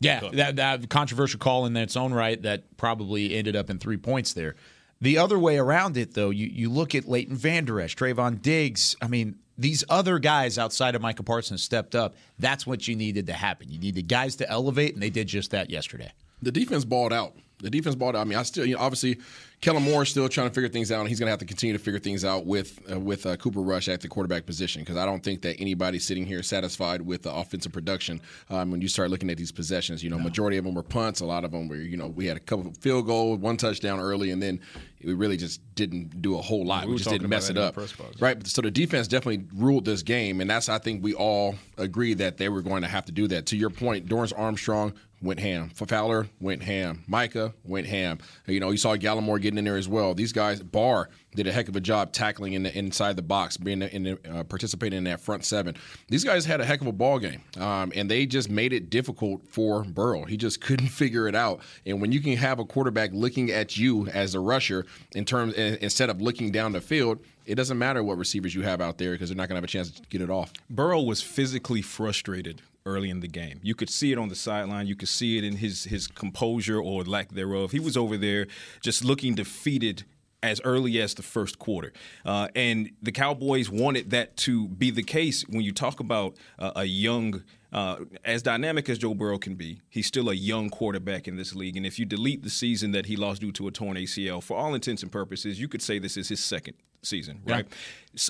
Yeah, 0.00 0.20
that, 0.34 0.54
that 0.56 0.88
controversial 0.88 1.40
call 1.40 1.66
in 1.66 1.76
its 1.76 1.96
own 1.96 2.14
right 2.14 2.40
that 2.42 2.76
probably 2.76 3.34
ended 3.34 3.56
up 3.56 3.68
in 3.70 3.78
three 3.80 3.96
points 3.96 4.32
there. 4.32 4.54
The 5.00 5.18
other 5.18 5.38
way 5.38 5.58
around 5.58 5.96
it, 5.96 6.14
though, 6.14 6.30
you, 6.30 6.46
you 6.46 6.70
look 6.70 6.94
at 6.94 7.08
Leighton 7.08 7.34
Vander 7.36 7.80
Esch, 7.80 7.96
Trevon 7.96 8.40
Diggs. 8.40 8.94
I 9.02 9.08
mean, 9.08 9.36
these 9.56 9.82
other 9.88 10.20
guys 10.20 10.56
outside 10.58 10.94
of 10.94 11.02
Micah 11.02 11.24
Parsons 11.24 11.62
stepped 11.64 11.96
up. 11.96 12.14
That's 12.38 12.64
what 12.64 12.86
you 12.86 12.94
needed 12.94 13.26
to 13.26 13.32
happen. 13.32 13.68
You 13.70 13.80
needed 13.80 14.06
guys 14.06 14.36
to 14.36 14.48
elevate, 14.48 14.94
and 14.94 15.02
they 15.02 15.10
did 15.10 15.26
just 15.26 15.50
that 15.50 15.68
yesterday. 15.70 16.12
The 16.42 16.52
defense 16.52 16.84
balled 16.84 17.12
out. 17.12 17.34
The 17.60 17.70
defense 17.70 17.96
out. 18.00 18.14
I 18.14 18.24
mean, 18.24 18.38
I 18.38 18.42
still, 18.44 18.64
you 18.64 18.74
know, 18.76 18.80
obviously, 18.80 19.18
Kellen 19.60 19.82
Moore 19.82 20.04
is 20.04 20.10
still 20.10 20.28
trying 20.28 20.48
to 20.48 20.54
figure 20.54 20.68
things 20.68 20.92
out, 20.92 21.00
and 21.00 21.08
he's 21.08 21.18
going 21.18 21.26
to 21.26 21.30
have 21.32 21.40
to 21.40 21.44
continue 21.44 21.76
to 21.76 21.82
figure 21.82 21.98
things 21.98 22.24
out 22.24 22.46
with 22.46 22.78
uh, 22.90 23.00
with 23.00 23.26
uh, 23.26 23.36
Cooper 23.36 23.60
Rush 23.60 23.88
at 23.88 24.00
the 24.00 24.06
quarterback 24.06 24.46
position 24.46 24.82
because 24.82 24.96
I 24.96 25.04
don't 25.04 25.22
think 25.22 25.42
that 25.42 25.60
anybody's 25.60 26.06
sitting 26.06 26.24
here 26.24 26.44
satisfied 26.44 27.02
with 27.02 27.22
the 27.22 27.34
offensive 27.34 27.72
production 27.72 28.20
um, 28.50 28.70
when 28.70 28.80
you 28.80 28.86
start 28.86 29.10
looking 29.10 29.30
at 29.30 29.36
these 29.36 29.50
possessions. 29.50 30.04
You 30.04 30.10
know, 30.10 30.18
majority 30.18 30.56
of 30.58 30.64
them 30.64 30.74
were 30.74 30.84
punts. 30.84 31.20
A 31.20 31.24
lot 31.24 31.44
of 31.44 31.50
them 31.50 31.66
were, 31.66 31.76
you 31.76 31.96
know, 31.96 32.06
we 32.06 32.26
had 32.26 32.36
a 32.36 32.40
couple 32.40 32.72
field 32.80 33.06
goal, 33.06 33.36
one 33.36 33.56
touchdown 33.56 33.98
early, 33.98 34.30
and 34.30 34.40
then 34.40 34.60
we 35.02 35.14
really 35.14 35.36
just 35.36 35.60
didn't 35.74 36.22
do 36.22 36.38
a 36.38 36.40
whole 36.40 36.64
lot. 36.64 36.86
We 36.86 36.92
We, 36.92 36.98
just 36.98 37.10
didn't 37.10 37.28
mess 37.28 37.50
it 37.50 37.58
up. 37.58 37.74
the 37.74 37.80
press 37.80 37.92
box. 37.92 38.20
Right. 38.20 38.46
So 38.46 38.62
the 38.62 38.70
defense 38.70 39.08
definitely 39.08 39.44
ruled 39.56 39.84
this 39.84 40.04
game, 40.04 40.40
and 40.40 40.48
that's 40.48 40.68
I 40.68 40.78
think 40.78 41.02
we 41.02 41.14
all 41.14 41.56
agree 41.76 42.14
that 42.14 42.36
they 42.36 42.48
were 42.48 42.62
going 42.62 42.82
to 42.82 42.88
have 42.88 43.04
to 43.06 43.12
do 43.12 43.26
that. 43.28 43.46
To 43.46 43.56
your 43.56 43.70
point, 43.70 44.06
Dorance 44.06 44.32
Armstrong 44.36 44.92
went 45.20 45.40
ham. 45.40 45.70
Fowler 45.70 46.28
went 46.40 46.62
ham. 46.62 47.04
Micah 47.06 47.54
went 47.64 47.86
ham. 47.86 48.18
You 48.46 48.60
know, 48.60 48.70
you 48.70 48.76
saw 48.76 48.96
Gallimore 48.96 49.40
getting 49.40 49.58
in 49.58 49.64
there 49.64 49.76
as 49.76 49.88
well. 49.88 50.14
These 50.14 50.32
guys, 50.32 50.62
Barr 50.62 51.08
did 51.34 51.46
a 51.46 51.52
heck 51.52 51.68
of 51.68 51.76
a 51.76 51.80
job 51.80 52.12
tackling 52.12 52.54
in 52.54 52.62
the, 52.62 52.76
inside 52.76 53.16
the 53.16 53.22
box, 53.22 53.56
being 53.56 53.82
in 53.82 54.02
the, 54.02 54.18
uh, 54.30 54.44
participating 54.44 54.98
in 54.98 55.04
that 55.04 55.20
front 55.20 55.44
seven. 55.44 55.76
These 56.08 56.24
guys 56.24 56.44
had 56.44 56.60
a 56.60 56.64
heck 56.64 56.80
of 56.80 56.86
a 56.86 56.92
ball 56.92 57.18
game, 57.18 57.42
um, 57.58 57.92
and 57.94 58.10
they 58.10 58.26
just 58.26 58.48
made 58.50 58.72
it 58.72 58.90
difficult 58.90 59.46
for 59.48 59.84
Burrow. 59.84 60.24
He 60.24 60.36
just 60.36 60.60
couldn't 60.68 60.88
figure 60.88 61.28
it 61.28 61.34
out. 61.34 61.60
And 61.86 62.00
when 62.00 62.12
you 62.12 62.20
can 62.20 62.36
have 62.36 62.58
a 62.58 62.64
quarterback 62.64 63.10
looking 63.12 63.50
at 63.50 63.76
you 63.76 64.08
as 64.08 64.34
a 64.34 64.40
rusher 64.40 64.86
in 65.14 65.24
terms 65.24 65.54
instead 65.54 66.10
of 66.10 66.20
looking 66.20 66.50
down 66.50 66.72
the 66.72 66.80
field, 66.80 67.20
it 67.46 67.54
doesn't 67.54 67.78
matter 67.78 68.02
what 68.04 68.18
receivers 68.18 68.54
you 68.54 68.62
have 68.62 68.80
out 68.80 68.98
there 68.98 69.12
because 69.12 69.30
they're 69.30 69.36
not 69.36 69.48
going 69.48 69.54
to 69.54 69.58
have 69.58 69.64
a 69.64 69.68
chance 69.68 69.90
to 69.90 70.02
get 70.10 70.20
it 70.20 70.28
off. 70.28 70.52
Burrow 70.68 71.00
was 71.00 71.22
physically 71.22 71.80
frustrated 71.80 72.60
early 72.86 73.10
in 73.10 73.20
the 73.20 73.28
game. 73.28 73.60
You 73.62 73.74
could 73.74 73.90
see 73.90 74.12
it 74.12 74.18
on 74.18 74.28
the 74.28 74.34
sideline. 74.34 74.86
You 74.86 74.96
could 74.96 75.08
see 75.08 75.38
it 75.38 75.44
in 75.44 75.56
his 75.56 75.84
his 75.84 76.06
composure 76.06 76.80
or 76.80 77.04
lack 77.04 77.32
thereof. 77.32 77.72
He 77.72 77.80
was 77.80 77.96
over 77.96 78.16
there 78.16 78.46
just 78.80 79.04
looking 79.04 79.34
defeated 79.34 80.04
as 80.42 80.60
early 80.64 81.00
as 81.00 81.14
the 81.14 81.22
first 81.22 81.58
quarter. 81.58 81.92
Uh, 82.24 82.48
and 82.54 82.90
the 83.02 83.12
Cowboys 83.12 83.68
wanted 83.68 84.10
that 84.10 84.36
to 84.36 84.68
be 84.68 84.90
the 84.90 85.02
case 85.02 85.42
when 85.48 85.62
you 85.62 85.72
talk 85.72 86.00
about 86.00 86.36
uh, 86.58 86.72
a 86.76 86.84
young, 86.84 87.42
uh, 87.72 87.96
as 88.24 88.42
dynamic 88.42 88.88
as 88.88 88.98
Joe 88.98 89.14
Burrow 89.14 89.38
can 89.38 89.56
be, 89.56 89.80
he's 89.88 90.06
still 90.06 90.30
a 90.30 90.34
young 90.34 90.70
quarterback 90.70 91.26
in 91.26 91.36
this 91.36 91.54
league. 91.54 91.76
And 91.76 91.84
if 91.84 91.98
you 91.98 92.04
delete 92.04 92.42
the 92.42 92.50
season 92.50 92.92
that 92.92 93.06
he 93.06 93.16
lost 93.16 93.40
due 93.40 93.52
to 93.52 93.66
a 93.66 93.70
torn 93.72 93.96
ACL, 93.96 94.42
for 94.42 94.56
all 94.56 94.74
intents 94.74 95.02
and 95.02 95.10
purposes, 95.10 95.60
you 95.60 95.66
could 95.66 95.82
say 95.82 95.98
this 95.98 96.16
is 96.16 96.28
his 96.28 96.42
second 96.42 96.74
season, 97.02 97.40
right? 97.44 97.66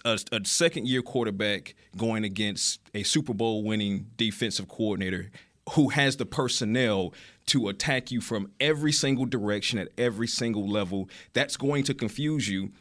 a 0.04 0.18
second 0.44 0.86
year 0.86 1.02
quarterback 1.02 1.74
going 1.96 2.24
against 2.24 2.80
a 2.94 3.02
Super 3.02 3.32
Bowl 3.32 3.64
winning 3.64 4.06
defensive 4.16 4.68
coordinator 4.68 5.30
who 5.74 5.90
has 5.90 6.16
the 6.16 6.26
personnel 6.26 7.12
to 7.46 7.68
attack 7.68 8.10
you 8.10 8.20
from 8.20 8.50
every 8.60 8.92
single 8.92 9.26
direction 9.26 9.78
at 9.78 9.88
every 9.96 10.26
single 10.26 10.68
level. 10.68 11.08
That's 11.32 11.56
going 11.56 11.84
to 11.84 11.94
confuse 11.94 12.48
you. 12.48 12.72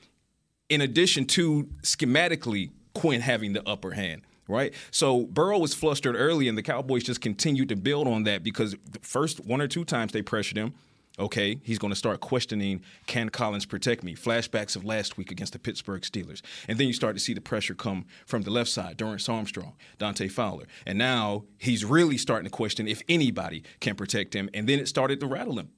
In 0.70 0.82
addition 0.82 1.25
to 1.27 1.70
schematically 1.82 2.72
Quinn 2.94 3.22
having 3.22 3.53
the 3.53 3.67
upper 3.67 3.91
hand. 3.91 4.24
Right, 4.50 4.74
so 4.91 5.25
Burrow 5.25 5.60
was 5.60 5.74
flustered 5.74 6.15
early, 6.15 6.48
and 6.48 6.58
the 6.58 6.63
Cowboys 6.63 7.03
just 7.03 7.20
continued 7.20 7.67
to 7.67 7.75
build 7.75 8.08
on 8.08 8.24
that 8.24 8.44
because 8.44 8.77
the 8.89 9.00
first 9.01 9.44
one 9.46 9.60
or 9.60 9.67
two 9.67 9.84
times 9.84 10.13
they 10.13 10.22
pressured 10.22 10.58
him, 10.58 10.74
Okay, 11.20 11.60
he's 11.64 11.80
going 11.80 11.92
to 11.92 11.98
start 11.98 12.20
questioning 12.20 12.82
can 13.08 13.30
Collins 13.30 13.66
protect 13.66 14.04
me? 14.04 14.16
Flashbacks 14.16 14.76
of 14.76 14.86
last 14.86 15.18
week 15.18 15.32
against 15.32 15.54
the 15.54 15.60
Pittsburgh 15.60 16.02
Steelers. 16.02 16.42
And 16.68 16.78
then 16.78 16.86
you 16.88 16.94
start 16.94 17.16
to 17.16 17.20
see 17.20 17.34
the 17.34 17.42
pressure 17.42 17.74
come 17.74 18.06
from 18.26 18.44
the 18.44 18.52
left 18.52 18.70
side, 18.70 18.98
Dorance 18.98 19.28
Armstrong, 19.28 19.74
Dante 19.98 20.28
Fowler. 20.28 20.66
And 20.86 20.98
now 20.98 21.46
he's 21.58 21.84
really 21.84 22.18
starting 22.18 22.46
to 22.46 22.56
question 22.56 22.88
if 22.88 23.02
anybody 23.10 23.64
can 23.80 23.96
protect 23.96 24.36
him. 24.36 24.50
And 24.54 24.70
then 24.70 24.80
it 24.80 24.88
started 24.88 25.20
to 25.22 25.26
rattle 25.28 25.58
him. 25.58 25.70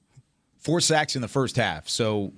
four 0.58 0.80
sacks 0.80 1.16
in 1.16 1.22
the 1.22 1.28
first 1.28 1.56
half. 1.56 1.88
So 1.88 2.32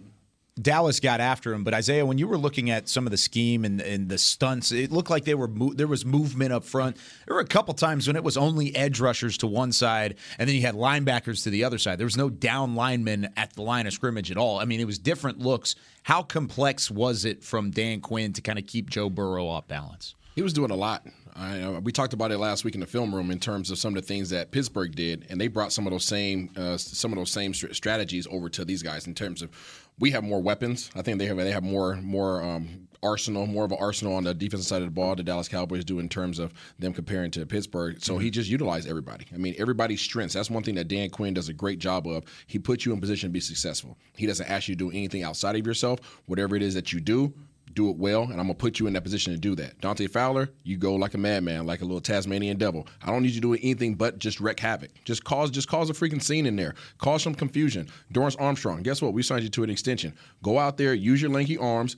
Dallas 0.60 1.00
got 1.00 1.20
after 1.20 1.54
him, 1.54 1.64
but 1.64 1.72
Isaiah, 1.72 2.04
when 2.04 2.18
you 2.18 2.28
were 2.28 2.36
looking 2.36 2.68
at 2.70 2.86
some 2.86 3.06
of 3.06 3.10
the 3.10 3.16
scheme 3.16 3.64
and, 3.64 3.80
and 3.80 4.10
the 4.10 4.18
stunts, 4.18 4.70
it 4.70 4.92
looked 4.92 5.08
like 5.08 5.24
they 5.24 5.34
were 5.34 5.48
mo- 5.48 5.72
there 5.72 5.86
was 5.86 6.04
movement 6.04 6.52
up 6.52 6.62
front. 6.62 6.98
There 7.26 7.34
were 7.34 7.40
a 7.40 7.46
couple 7.46 7.72
times 7.72 8.06
when 8.06 8.16
it 8.16 8.24
was 8.24 8.36
only 8.36 8.76
edge 8.76 9.00
rushers 9.00 9.38
to 9.38 9.46
one 9.46 9.72
side, 9.72 10.16
and 10.38 10.46
then 10.46 10.54
you 10.54 10.60
had 10.60 10.74
linebackers 10.74 11.42
to 11.44 11.50
the 11.50 11.64
other 11.64 11.78
side. 11.78 11.98
There 11.98 12.06
was 12.06 12.18
no 12.18 12.28
down 12.28 12.74
linemen 12.74 13.30
at 13.34 13.54
the 13.54 13.62
line 13.62 13.86
of 13.86 13.94
scrimmage 13.94 14.30
at 14.30 14.36
all. 14.36 14.58
I 14.58 14.66
mean, 14.66 14.80
it 14.80 14.86
was 14.86 14.98
different 14.98 15.38
looks. 15.38 15.74
How 16.02 16.22
complex 16.22 16.90
was 16.90 17.24
it 17.24 17.42
from 17.42 17.70
Dan 17.70 18.00
Quinn 18.02 18.34
to 18.34 18.42
kind 18.42 18.58
of 18.58 18.66
keep 18.66 18.90
Joe 18.90 19.08
Burrow 19.08 19.46
off 19.46 19.66
balance? 19.68 20.14
He 20.34 20.42
was 20.42 20.52
doing 20.52 20.70
a 20.70 20.76
lot. 20.76 21.06
I, 21.34 21.60
uh, 21.62 21.80
we 21.80 21.92
talked 21.92 22.12
about 22.12 22.30
it 22.30 22.38
last 22.38 22.64
week 22.64 22.74
in 22.74 22.80
the 22.80 22.86
film 22.86 23.14
room 23.14 23.30
in 23.30 23.38
terms 23.38 23.70
of 23.70 23.78
some 23.78 23.96
of 23.96 24.02
the 24.02 24.06
things 24.06 24.30
that 24.30 24.50
Pittsburgh 24.50 24.94
did, 24.94 25.26
and 25.30 25.40
they 25.40 25.48
brought 25.48 25.72
some 25.72 25.86
of 25.86 25.92
those 25.92 26.04
same 26.04 26.50
uh, 26.56 26.76
some 26.76 27.10
of 27.12 27.18
those 27.18 27.30
same 27.30 27.54
str- 27.54 27.72
strategies 27.72 28.26
over 28.30 28.48
to 28.50 28.64
these 28.64 28.82
guys 28.82 29.06
in 29.06 29.14
terms 29.14 29.40
of 29.40 29.50
we 29.98 30.10
have 30.10 30.24
more 30.24 30.40
weapons. 30.40 30.90
I 30.94 31.02
think 31.02 31.18
they 31.18 31.26
have 31.26 31.36
they 31.36 31.52
have 31.52 31.62
more 31.62 31.96
more 31.96 32.42
um, 32.42 32.88
arsenal, 33.02 33.46
more 33.46 33.64
of 33.64 33.72
an 33.72 33.78
arsenal 33.80 34.14
on 34.14 34.24
the 34.24 34.32
defensive 34.32 34.66
side 34.66 34.82
of 34.82 34.88
the 34.88 34.92
ball. 34.92 35.14
The 35.16 35.22
Dallas 35.22 35.48
Cowboys 35.48 35.84
do 35.84 35.98
in 35.98 36.08
terms 36.08 36.38
of 36.38 36.52
them 36.78 36.92
comparing 36.92 37.30
to 37.32 37.44
Pittsburgh. 37.44 38.02
So 38.02 38.18
he 38.18 38.30
just 38.30 38.48
utilized 38.48 38.88
everybody. 38.88 39.26
I 39.34 39.38
mean, 39.38 39.54
everybody's 39.58 40.00
strengths. 40.00 40.34
That's 40.34 40.50
one 40.50 40.62
thing 40.62 40.76
that 40.76 40.88
Dan 40.88 41.10
Quinn 41.10 41.34
does 41.34 41.48
a 41.48 41.52
great 41.52 41.78
job 41.78 42.06
of. 42.06 42.24
He 42.46 42.58
puts 42.58 42.86
you 42.86 42.92
in 42.92 43.00
position 43.00 43.28
to 43.28 43.32
be 43.32 43.40
successful. 43.40 43.98
He 44.16 44.26
doesn't 44.26 44.48
ask 44.48 44.68
you 44.68 44.74
to 44.76 44.90
do 44.90 44.90
anything 44.90 45.22
outside 45.22 45.56
of 45.56 45.66
yourself. 45.66 46.00
Whatever 46.26 46.54
it 46.56 46.62
is 46.62 46.74
that 46.74 46.92
you 46.92 47.00
do, 47.00 47.32
do 47.74 47.90
it 47.90 47.96
well, 47.96 48.22
and 48.22 48.32
I'm 48.32 48.46
gonna 48.46 48.54
put 48.54 48.78
you 48.78 48.86
in 48.86 48.92
that 48.92 49.02
position 49.02 49.32
to 49.32 49.38
do 49.38 49.54
that. 49.56 49.80
Dante 49.80 50.06
Fowler, 50.06 50.50
you 50.64 50.76
go 50.76 50.94
like 50.94 51.14
a 51.14 51.18
madman, 51.18 51.66
like 51.66 51.80
a 51.80 51.84
little 51.84 52.00
Tasmanian 52.00 52.56
devil. 52.58 52.86
I 53.02 53.10
don't 53.10 53.22
need 53.22 53.30
you 53.30 53.40
to 53.40 53.40
do 53.40 53.54
anything 53.54 53.94
but 53.94 54.18
just 54.18 54.40
wreck 54.40 54.60
havoc. 54.60 54.90
Just 55.04 55.24
cause, 55.24 55.50
just 55.50 55.68
cause 55.68 55.90
a 55.90 55.92
freaking 55.92 56.22
scene 56.22 56.46
in 56.46 56.56
there. 56.56 56.74
Cause 56.98 57.22
some 57.22 57.34
confusion. 57.34 57.88
Dorance 58.12 58.36
Armstrong, 58.40 58.82
guess 58.82 59.00
what? 59.02 59.12
We 59.12 59.22
signed 59.22 59.42
you 59.42 59.48
to 59.50 59.64
an 59.64 59.70
extension. 59.70 60.14
Go 60.42 60.58
out 60.58 60.76
there, 60.76 60.94
use 60.94 61.20
your 61.22 61.30
lanky 61.30 61.58
arms, 61.58 61.96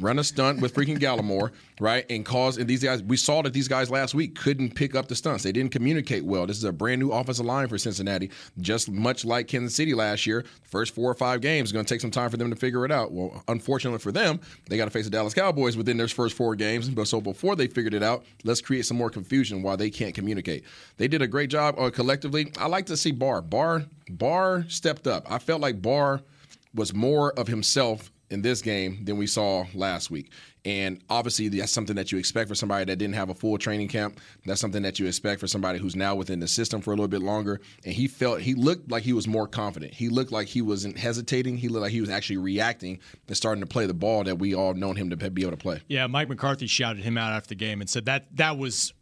run 0.00 0.18
a 0.18 0.24
stunt 0.24 0.60
with 0.60 0.74
freaking 0.74 0.98
Gallimore, 0.98 1.50
right? 1.80 2.04
And 2.10 2.24
cause 2.24 2.58
and 2.58 2.68
these 2.68 2.82
guys. 2.82 3.02
We 3.02 3.16
saw 3.16 3.42
that 3.42 3.52
these 3.52 3.68
guys 3.68 3.90
last 3.90 4.14
week 4.14 4.34
couldn't 4.34 4.74
pick 4.74 4.94
up 4.94 5.08
the 5.08 5.14
stunts. 5.14 5.44
They 5.44 5.52
didn't 5.52 5.72
communicate 5.72 6.24
well. 6.24 6.46
This 6.46 6.56
is 6.56 6.64
a 6.64 6.72
brand 6.72 7.00
new 7.00 7.10
offensive 7.10 7.46
line 7.46 7.68
for 7.68 7.78
Cincinnati, 7.78 8.30
just 8.60 8.90
much 8.90 9.24
like 9.24 9.48
Kansas 9.48 9.74
City 9.74 9.94
last 9.94 10.26
year. 10.26 10.44
First 10.62 10.94
four 10.94 11.10
or 11.10 11.14
five 11.14 11.40
games 11.40 11.68
is 11.68 11.72
going 11.72 11.84
to 11.84 11.92
take 11.92 12.00
some 12.00 12.10
time 12.10 12.30
for 12.30 12.36
them 12.36 12.50
to 12.50 12.56
figure 12.56 12.84
it 12.84 12.92
out. 12.92 13.12
Well, 13.12 13.42
unfortunately 13.48 13.98
for 13.98 14.12
them, 14.12 14.40
they 14.68 14.76
got 14.76 14.86
to 14.86 14.90
face 14.90 15.04
the 15.04 15.10
Dallas 15.10 15.34
Cowboys 15.34 15.76
within 15.76 15.96
their 15.96 16.08
first 16.08 16.36
four 16.36 16.54
games. 16.54 16.88
But 16.88 17.08
so 17.08 17.20
before 17.20 17.56
they 17.56 17.66
figured 17.66 17.94
it 17.94 18.02
out, 18.02 18.24
let's 18.44 18.60
create 18.60 18.86
some 18.86 18.96
more 18.96 19.10
confusion 19.10 19.62
while 19.62 19.76
they 19.76 19.90
can't 19.90 20.14
communicate. 20.14 20.64
They 20.96 21.08
did 21.08 21.22
a 21.22 21.26
great 21.26 21.50
job 21.50 21.78
uh, 21.78 21.90
collectively. 21.90 22.52
I 22.58 22.66
like 22.66 22.86
to 22.86 22.96
see 22.96 23.12
Barr. 23.12 23.42
Barr 23.42 23.86
Barr 24.08 24.64
stepped 24.68 25.06
up. 25.06 25.30
I 25.30 25.38
felt 25.38 25.60
like 25.60 25.80
Barr 25.80 26.20
was 26.74 26.94
more 26.94 27.32
of 27.38 27.48
himself 27.48 28.10
in 28.32 28.42
this 28.42 28.62
game 28.62 29.04
than 29.04 29.18
we 29.18 29.26
saw 29.26 29.64
last 29.74 30.10
week. 30.10 30.32
And 30.64 31.02
obviously, 31.10 31.48
that's 31.48 31.72
something 31.72 31.96
that 31.96 32.12
you 32.12 32.18
expect 32.18 32.48
for 32.48 32.54
somebody 32.54 32.84
that 32.84 32.96
didn't 32.96 33.14
have 33.14 33.30
a 33.30 33.34
full 33.34 33.58
training 33.58 33.88
camp. 33.88 34.20
That's 34.46 34.60
something 34.60 34.82
that 34.82 34.98
you 34.98 35.06
expect 35.06 35.40
for 35.40 35.48
somebody 35.48 35.78
who's 35.78 35.96
now 35.96 36.14
within 36.14 36.38
the 36.38 36.46
system 36.46 36.80
for 36.80 36.92
a 36.92 36.94
little 36.94 37.08
bit 37.08 37.22
longer. 37.22 37.60
And 37.84 37.92
he 37.92 38.06
felt, 38.06 38.40
he 38.40 38.54
looked 38.54 38.90
like 38.90 39.02
he 39.02 39.12
was 39.12 39.26
more 39.26 39.48
confident. 39.48 39.92
He 39.92 40.08
looked 40.08 40.30
like 40.30 40.46
he 40.46 40.62
wasn't 40.62 40.96
hesitating. 40.98 41.56
He 41.56 41.68
looked 41.68 41.82
like 41.82 41.92
he 41.92 42.00
was 42.00 42.10
actually 42.10 42.36
reacting 42.36 43.00
and 43.26 43.36
starting 43.36 43.60
to 43.60 43.66
play 43.66 43.86
the 43.86 43.94
ball 43.94 44.22
that 44.24 44.38
we 44.38 44.54
all 44.54 44.74
known 44.74 44.96
him 44.96 45.10
to 45.10 45.30
be 45.30 45.42
able 45.42 45.50
to 45.50 45.56
play. 45.56 45.82
Yeah, 45.88 46.06
Mike 46.06 46.28
McCarthy 46.28 46.68
shouted 46.68 47.02
him 47.02 47.18
out 47.18 47.32
after 47.32 47.48
the 47.48 47.54
game 47.56 47.80
and 47.80 47.90
said 47.90 48.04
that 48.04 48.36
that 48.36 48.56
was 48.56 48.94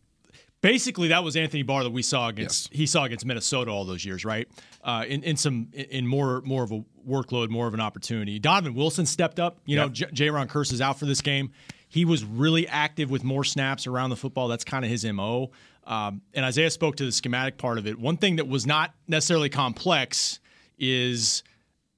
basically 0.61 1.09
that 1.09 1.25
was 1.25 1.37
Anthony 1.37 1.63
Barr 1.63 1.85
that 1.85 1.91
we 1.91 2.03
saw 2.03 2.29
against 2.29 2.73
he 2.73 2.87
saw 2.87 3.05
against 3.05 3.25
Minnesota 3.25 3.71
all 3.71 3.85
those 3.85 4.05
years, 4.05 4.25
right? 4.25 4.49
Uh, 4.83 5.05
in 5.07 5.23
in 5.23 5.37
some 5.37 5.69
in 5.73 6.07
more 6.07 6.41
more 6.43 6.63
of 6.63 6.73
a 6.73 6.85
workload, 7.09 7.49
more 7.49 7.67
of 7.67 7.75
an 7.75 7.81
opportunity. 7.81 8.39
Donovan 8.39 8.75
Wilson 8.75 9.07
stepped 9.07 9.41
up. 9.41 9.59
You 9.65 9.77
know, 9.77 9.89
J- 9.89 10.07
Jayron 10.07 10.47
Kearse 10.47 10.73
is 10.73 10.81
out 10.81 10.99
for 10.99 11.07
this 11.07 11.21
game. 11.21 11.53
He 11.89 12.05
was 12.05 12.25
really 12.25 12.69
active 12.69 13.11
with 13.11 13.25
more 13.25 13.43
snaps 13.43 13.87
around 13.87 14.11
the 14.11 14.17
football. 14.17 14.49
That's 14.49 14.65
kind 14.65 14.85
of 14.85 14.91
his 14.91 15.05
mo. 15.05 15.51
Um, 15.85 16.23
and 16.35 16.45
Isaiah 16.45 16.71
spoke 16.71 16.97
to 16.97 17.05
the 17.05 17.11
schematic 17.11 17.59
part 17.59 17.79
of 17.79 17.87
it. 17.87 17.99
One 17.99 18.17
thing 18.17 18.37
that 18.37 18.47
was 18.47 18.67
not 18.67 18.95
necessarily 19.09 19.49
complex 19.49 20.39
is 20.79 21.43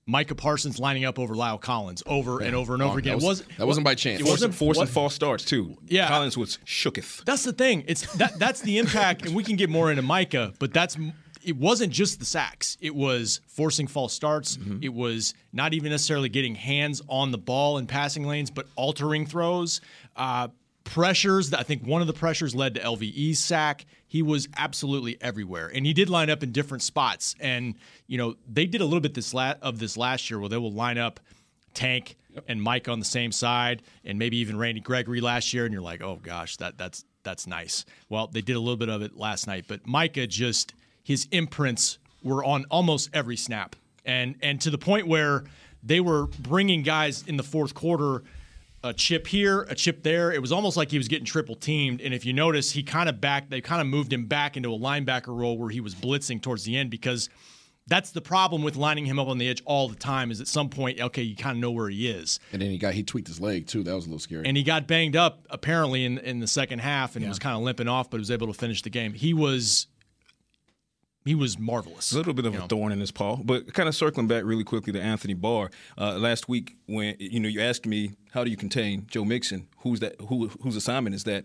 Micah 0.07 0.35
Parsons 0.35 0.79
lining 0.79 1.05
up 1.05 1.19
over 1.19 1.35
La'el 1.35 1.61
Collins 1.61 2.03
over 2.07 2.41
and 2.43 2.55
over 2.57 2.75
and 2.75 2.83
over 2.83 2.95
Oh, 2.95 2.99
again. 2.99 3.13
that, 3.13 3.17
was, 3.17 3.25
wasn't 3.41 3.57
that 3.59 3.67
wasn't 3.67 3.85
by 3.85 3.95
chance. 3.95 4.21
It 4.21 4.27
wasn't 4.27 4.55
forcing 4.55 4.81
what- 4.83 4.89
false 4.89 5.15
starts 5.15 5.45
too. 5.45 5.77
Yeah. 5.87 6.09
Collins 6.09 6.37
was 6.37 6.59
shooketh. 6.67 7.25
That's 7.25 7.45
the 7.45 7.53
thing. 7.53 7.85
It's 7.87 8.13
that 8.17 8.39
that's 8.39 8.61
the 8.63 8.79
impact, 8.79 9.25
and 9.27 9.35
we 9.35 9.45
can 9.45 9.57
get 9.57 9.71
more 9.71 9.91
into 9.91 10.03
Micah, 10.03 10.53
but 10.59 10.73
that's 10.73 10.97
it 11.45 11.57
wasn't 11.57 11.93
just 11.93 12.19
the 12.21 12.25
sacks. 12.25 12.77
It 12.81 12.95
was 12.95 13.41
forcing 13.49 13.89
false 13.89 14.13
starts. 14.13 14.59
It 14.81 14.91
was 14.95 15.35
not 15.53 15.75
even 15.75 15.91
necessarily 15.91 16.29
getting 16.29 16.55
hands 16.55 17.03
on 17.09 17.33
the 17.33 17.39
ball 17.39 17.79
in 17.79 17.87
passing 17.89 18.25
lanes, 18.25 18.49
but 18.51 18.67
altering 18.77 19.27
throws. 19.27 19.81
Uh, 20.15 20.49
pressures. 20.85 21.53
I 21.53 21.63
think 21.63 21.85
one 21.85 22.01
of 22.01 22.07
the 22.07 22.13
pressures 22.13 22.55
led 22.55 22.75
to 22.75 22.81
LVE's 22.81 23.39
sack. 23.39 23.87
He 24.07 24.23
was 24.23 24.49
absolutely 24.57 25.17
everywhere, 25.21 25.71
and 25.73 25.87
he 25.87 25.93
did 25.93 26.11
line 26.11 26.31
up 26.31 26.43
in 26.43 26.53
different 26.53 26.83
spots. 26.83 27.35
And 27.41 27.75
you 28.07 28.19
know 28.19 28.37
they 28.51 28.67
did 28.67 28.81
a 28.81 28.85
little 28.85 29.01
bit 29.01 29.15
this 29.15 29.33
la- 29.33 29.55
of 29.63 29.79
this 29.79 29.97
last 29.97 30.31
year, 30.31 30.39
where 30.39 30.49
they 30.49 30.59
will 30.59 30.73
line 30.73 30.99
up 30.99 31.21
Tank 31.75 32.17
and 32.49 32.63
Mike 32.63 32.89
on 32.89 32.99
the 32.99 33.05
same 33.05 33.33
side, 33.33 33.83
and 34.05 34.19
maybe 34.19 34.39
even 34.39 34.59
Randy 34.59 34.81
Gregory 34.81 35.21
last 35.21 35.53
year, 35.53 35.65
and 35.65 35.73
you're 35.73 35.83
like, 35.83 36.03
oh 36.03 36.19
gosh, 36.23 36.57
that 36.59 36.79
that's 36.79 37.05
that's 37.23 37.47
nice. 37.47 37.85
Well, 38.09 38.27
they 38.27 38.41
did 38.43 38.57
a 38.57 38.61
little 38.61 38.77
bit 38.77 38.89
of 38.89 39.03
it 39.03 39.17
last 39.17 39.47
night, 39.47 39.65
but 39.69 39.87
Micah 39.87 40.27
just 40.27 40.75
his 41.03 41.27
imprints 41.31 41.99
were 42.23 42.45
on 42.45 42.65
almost 42.71 43.11
every 43.13 43.37
snap, 43.37 43.77
and 44.05 44.37
and 44.43 44.61
to 44.61 44.71
the 44.71 44.79
point 44.79 45.07
where 45.07 45.45
they 45.83 46.01
were 46.01 46.27
bringing 46.27 46.83
guys 46.83 47.25
in 47.27 47.37
the 47.37 47.43
fourth 47.43 47.75
quarter. 47.75 48.23
A 48.85 48.93
chip 48.93 49.27
here, 49.29 49.63
a 49.63 49.75
chip 49.75 50.03
there. 50.03 50.33
It 50.33 50.41
was 50.41 50.51
almost 50.51 50.77
like 50.77 50.91
he 50.91 50.99
was 50.99 51.07
getting 51.09 51.25
triple 51.25 51.55
teamed. 51.55 52.01
And 52.01 52.13
if 52.13 52.25
you 52.25 52.33
notice, 52.33 52.73
he 52.73 52.83
kind 52.83 53.09
of 53.09 53.21
back, 53.21 53.49
they 53.49 53.61
kind 53.61 53.81
of 53.81 53.87
moved 53.87 54.13
him 54.13 54.27
back 54.27 54.57
into 54.57 54.75
a 54.75 54.79
linebacker 54.79 55.29
role 55.29 55.57
where 55.57 55.71
he 55.71 55.81
was 55.81 55.95
blitzing 55.95 56.43
towards 56.43 56.65
the 56.65 56.77
end 56.77 56.91
because 56.91 57.29
that's 57.87 58.11
the 58.11 58.21
problem 58.21 58.63
with 58.63 58.77
lining 58.77 59.07
him 59.07 59.19
up 59.19 59.29
on 59.29 59.39
the 59.39 59.49
edge 59.49 59.63
all 59.67 59.89
the 59.89 59.97
time 59.97 60.31
is 60.31 60.41
at 60.41 60.47
some 60.47 60.69
point 60.69 61.01
okay 61.01 61.23
you 61.23 61.35
kind 61.35 61.57
of 61.57 61.61
know 61.61 61.73
where 61.73 61.89
he 61.89 62.09
is 62.09 62.39
and 62.53 62.63
then 62.63 62.71
he 62.71 62.79
got 62.79 62.95
he 62.95 63.03
tweaked 63.03 63.27
his 63.27 63.41
leg 63.41 63.67
too. 63.67 63.83
That 63.83 63.95
was 63.95 64.05
a 64.07 64.09
little 64.09 64.21
scary. 64.21 64.47
and 64.47 64.57
he 64.57 64.63
got 64.63 64.87
banged 64.87 65.17
up 65.17 65.47
apparently 65.51 66.05
in 66.05 66.19
in 66.19 66.39
the 66.39 66.47
second 66.47 66.79
half 66.79 67.17
and 67.17 67.25
he 67.25 67.29
was 67.29 67.41
kind 67.41 67.57
of 67.57 67.63
limping 67.63 67.89
off 67.89 68.09
but 68.09 68.21
was 68.21 68.31
able 68.31 68.47
to 68.47 68.53
finish 68.53 68.83
the 68.83 68.91
game 68.91 69.13
he 69.15 69.35
was 69.35 69.89
he 71.25 71.35
was 71.35 71.59
marvelous 71.59 72.13
A 72.13 72.17
little 72.17 72.33
bit 72.35 72.47
of 72.47 72.55
a 72.55 72.59
know. 72.59 72.67
thorn 72.67 72.93
in 72.93 73.01
his 73.01 73.11
paw, 73.11 73.37
but 73.37 73.73
kind 73.75 73.89
of 73.89 73.95
circling 73.95 74.27
back 74.29 74.45
really 74.45 74.65
quickly 74.65 74.93
to 74.93 75.01
Anthony 75.01 75.35
Barr. 75.35 75.71
Uh, 75.99 76.19
last 76.19 76.49
week, 76.49 76.77
when 76.87 77.15
you 77.19 77.41
know 77.41 77.49
you 77.49 77.61
asked 77.61 77.87
me 77.87 78.13
how 78.33 78.45
do 78.45 78.51
you 78.51 78.57
contain 78.57 79.07
Joe 79.09 79.25
Mixon, 79.25 79.69
who's 79.79 80.01
that? 80.01 80.21
Who 80.29 80.49
whose 80.63 80.77
assignment 80.77 81.15
is 81.15 81.25
that? 81.25 81.45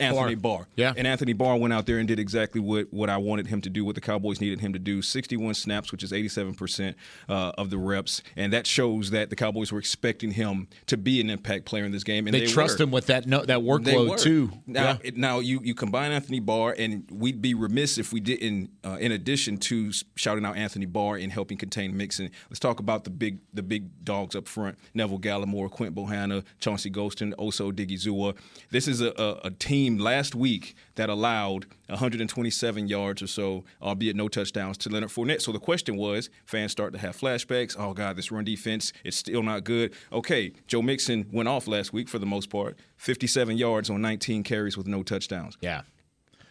Anthony 0.00 0.34
Barr. 0.34 0.66
Yeah. 0.76 0.92
And 0.96 1.06
Anthony 1.06 1.32
Barr 1.32 1.56
went 1.56 1.72
out 1.72 1.86
there 1.86 1.98
and 1.98 2.06
did 2.06 2.18
exactly 2.18 2.60
what, 2.60 2.92
what 2.92 3.10
I 3.10 3.16
wanted 3.16 3.46
him 3.48 3.60
to 3.62 3.70
do, 3.70 3.84
what 3.84 3.94
the 3.94 4.00
Cowboys 4.00 4.40
needed 4.40 4.60
him 4.60 4.72
to 4.72 4.78
do 4.78 5.02
61 5.02 5.54
snaps, 5.54 5.90
which 5.92 6.02
is 6.02 6.12
87% 6.12 6.94
uh, 7.28 7.52
of 7.58 7.70
the 7.70 7.78
reps. 7.78 8.22
And 8.36 8.52
that 8.52 8.66
shows 8.66 9.10
that 9.10 9.30
the 9.30 9.36
Cowboys 9.36 9.72
were 9.72 9.78
expecting 9.78 10.30
him 10.32 10.68
to 10.86 10.96
be 10.96 11.20
an 11.20 11.30
impact 11.30 11.64
player 11.64 11.84
in 11.84 11.92
this 11.92 12.04
game. 12.04 12.26
And 12.26 12.34
They, 12.34 12.40
they, 12.40 12.46
trust 12.46 12.78
were. 12.78 12.84
him 12.84 12.90
with 12.90 13.06
that 13.06 13.26
no, 13.26 13.44
that 13.44 13.58
workload 13.60 14.20
too. 14.20 14.50
Now, 14.66 14.82
Yeah. 14.82 14.96
it- 15.02 15.16
now 15.16 15.38
you 15.40 15.60
you 15.64 15.74
combine 15.74 16.12
Anthony 16.12 16.40
Barr, 16.40 16.74
and 16.78 17.04
we'd 17.10 17.42
be 17.42 17.54
remiss 17.54 17.98
if 17.98 18.12
we 18.12 18.20
didn't. 18.20 18.70
Uh, 18.84 18.96
in 19.00 19.12
addition 19.12 19.56
to 19.58 19.90
shouting 20.14 20.44
out 20.44 20.56
Anthony 20.56 20.86
Barr 20.86 21.16
and 21.16 21.32
helping 21.32 21.58
contain 21.58 21.96
Mixon, 21.96 22.30
let's 22.50 22.60
talk 22.60 22.78
about 22.80 23.04
the 23.04 23.10
big 23.10 23.38
the 23.52 23.62
big 23.62 24.04
dogs 24.04 24.36
up 24.36 24.46
front: 24.46 24.78
Neville 24.94 25.18
Gallimore, 25.18 25.70
Quint 25.70 25.94
Bohanna, 25.94 26.44
Chauncey 26.60 26.90
Golston, 26.90 27.34
Osa 27.38 27.64
Odighizuwa. 27.64 28.36
This 28.70 28.86
is 28.86 29.00
a, 29.00 29.12
a, 29.16 29.46
a 29.48 29.50
team 29.50 29.87
last 29.96 30.34
week 30.34 30.74
that 30.96 31.08
allowed 31.08 31.66
127 31.86 32.88
yards 32.88 33.22
or 33.22 33.26
so, 33.26 33.64
albeit 33.80 34.16
no 34.16 34.28
touchdowns, 34.28 34.76
to 34.78 34.90
Leonard 34.90 35.10
Fournette. 35.10 35.40
So 35.40 35.52
the 35.52 35.58
question 35.58 35.96
was, 35.96 36.28
fans 36.44 36.72
start 36.72 36.92
to 36.92 36.98
have 36.98 37.16
flashbacks. 37.16 37.76
Oh 37.78 37.94
God, 37.94 38.16
this 38.16 38.30
run 38.30 38.44
defense, 38.44 38.92
it's 39.04 39.16
still 39.16 39.42
not 39.42 39.64
good. 39.64 39.94
Okay, 40.12 40.52
Joe 40.66 40.82
Mixon 40.82 41.26
went 41.32 41.48
off 41.48 41.66
last 41.66 41.92
week 41.92 42.08
for 42.08 42.18
the 42.18 42.26
most 42.26 42.50
part, 42.50 42.76
57 42.96 43.56
yards 43.56 43.88
on 43.88 44.02
19 44.02 44.42
carries 44.42 44.76
with 44.76 44.86
no 44.86 45.02
touchdowns. 45.02 45.56
yeah. 45.60 45.82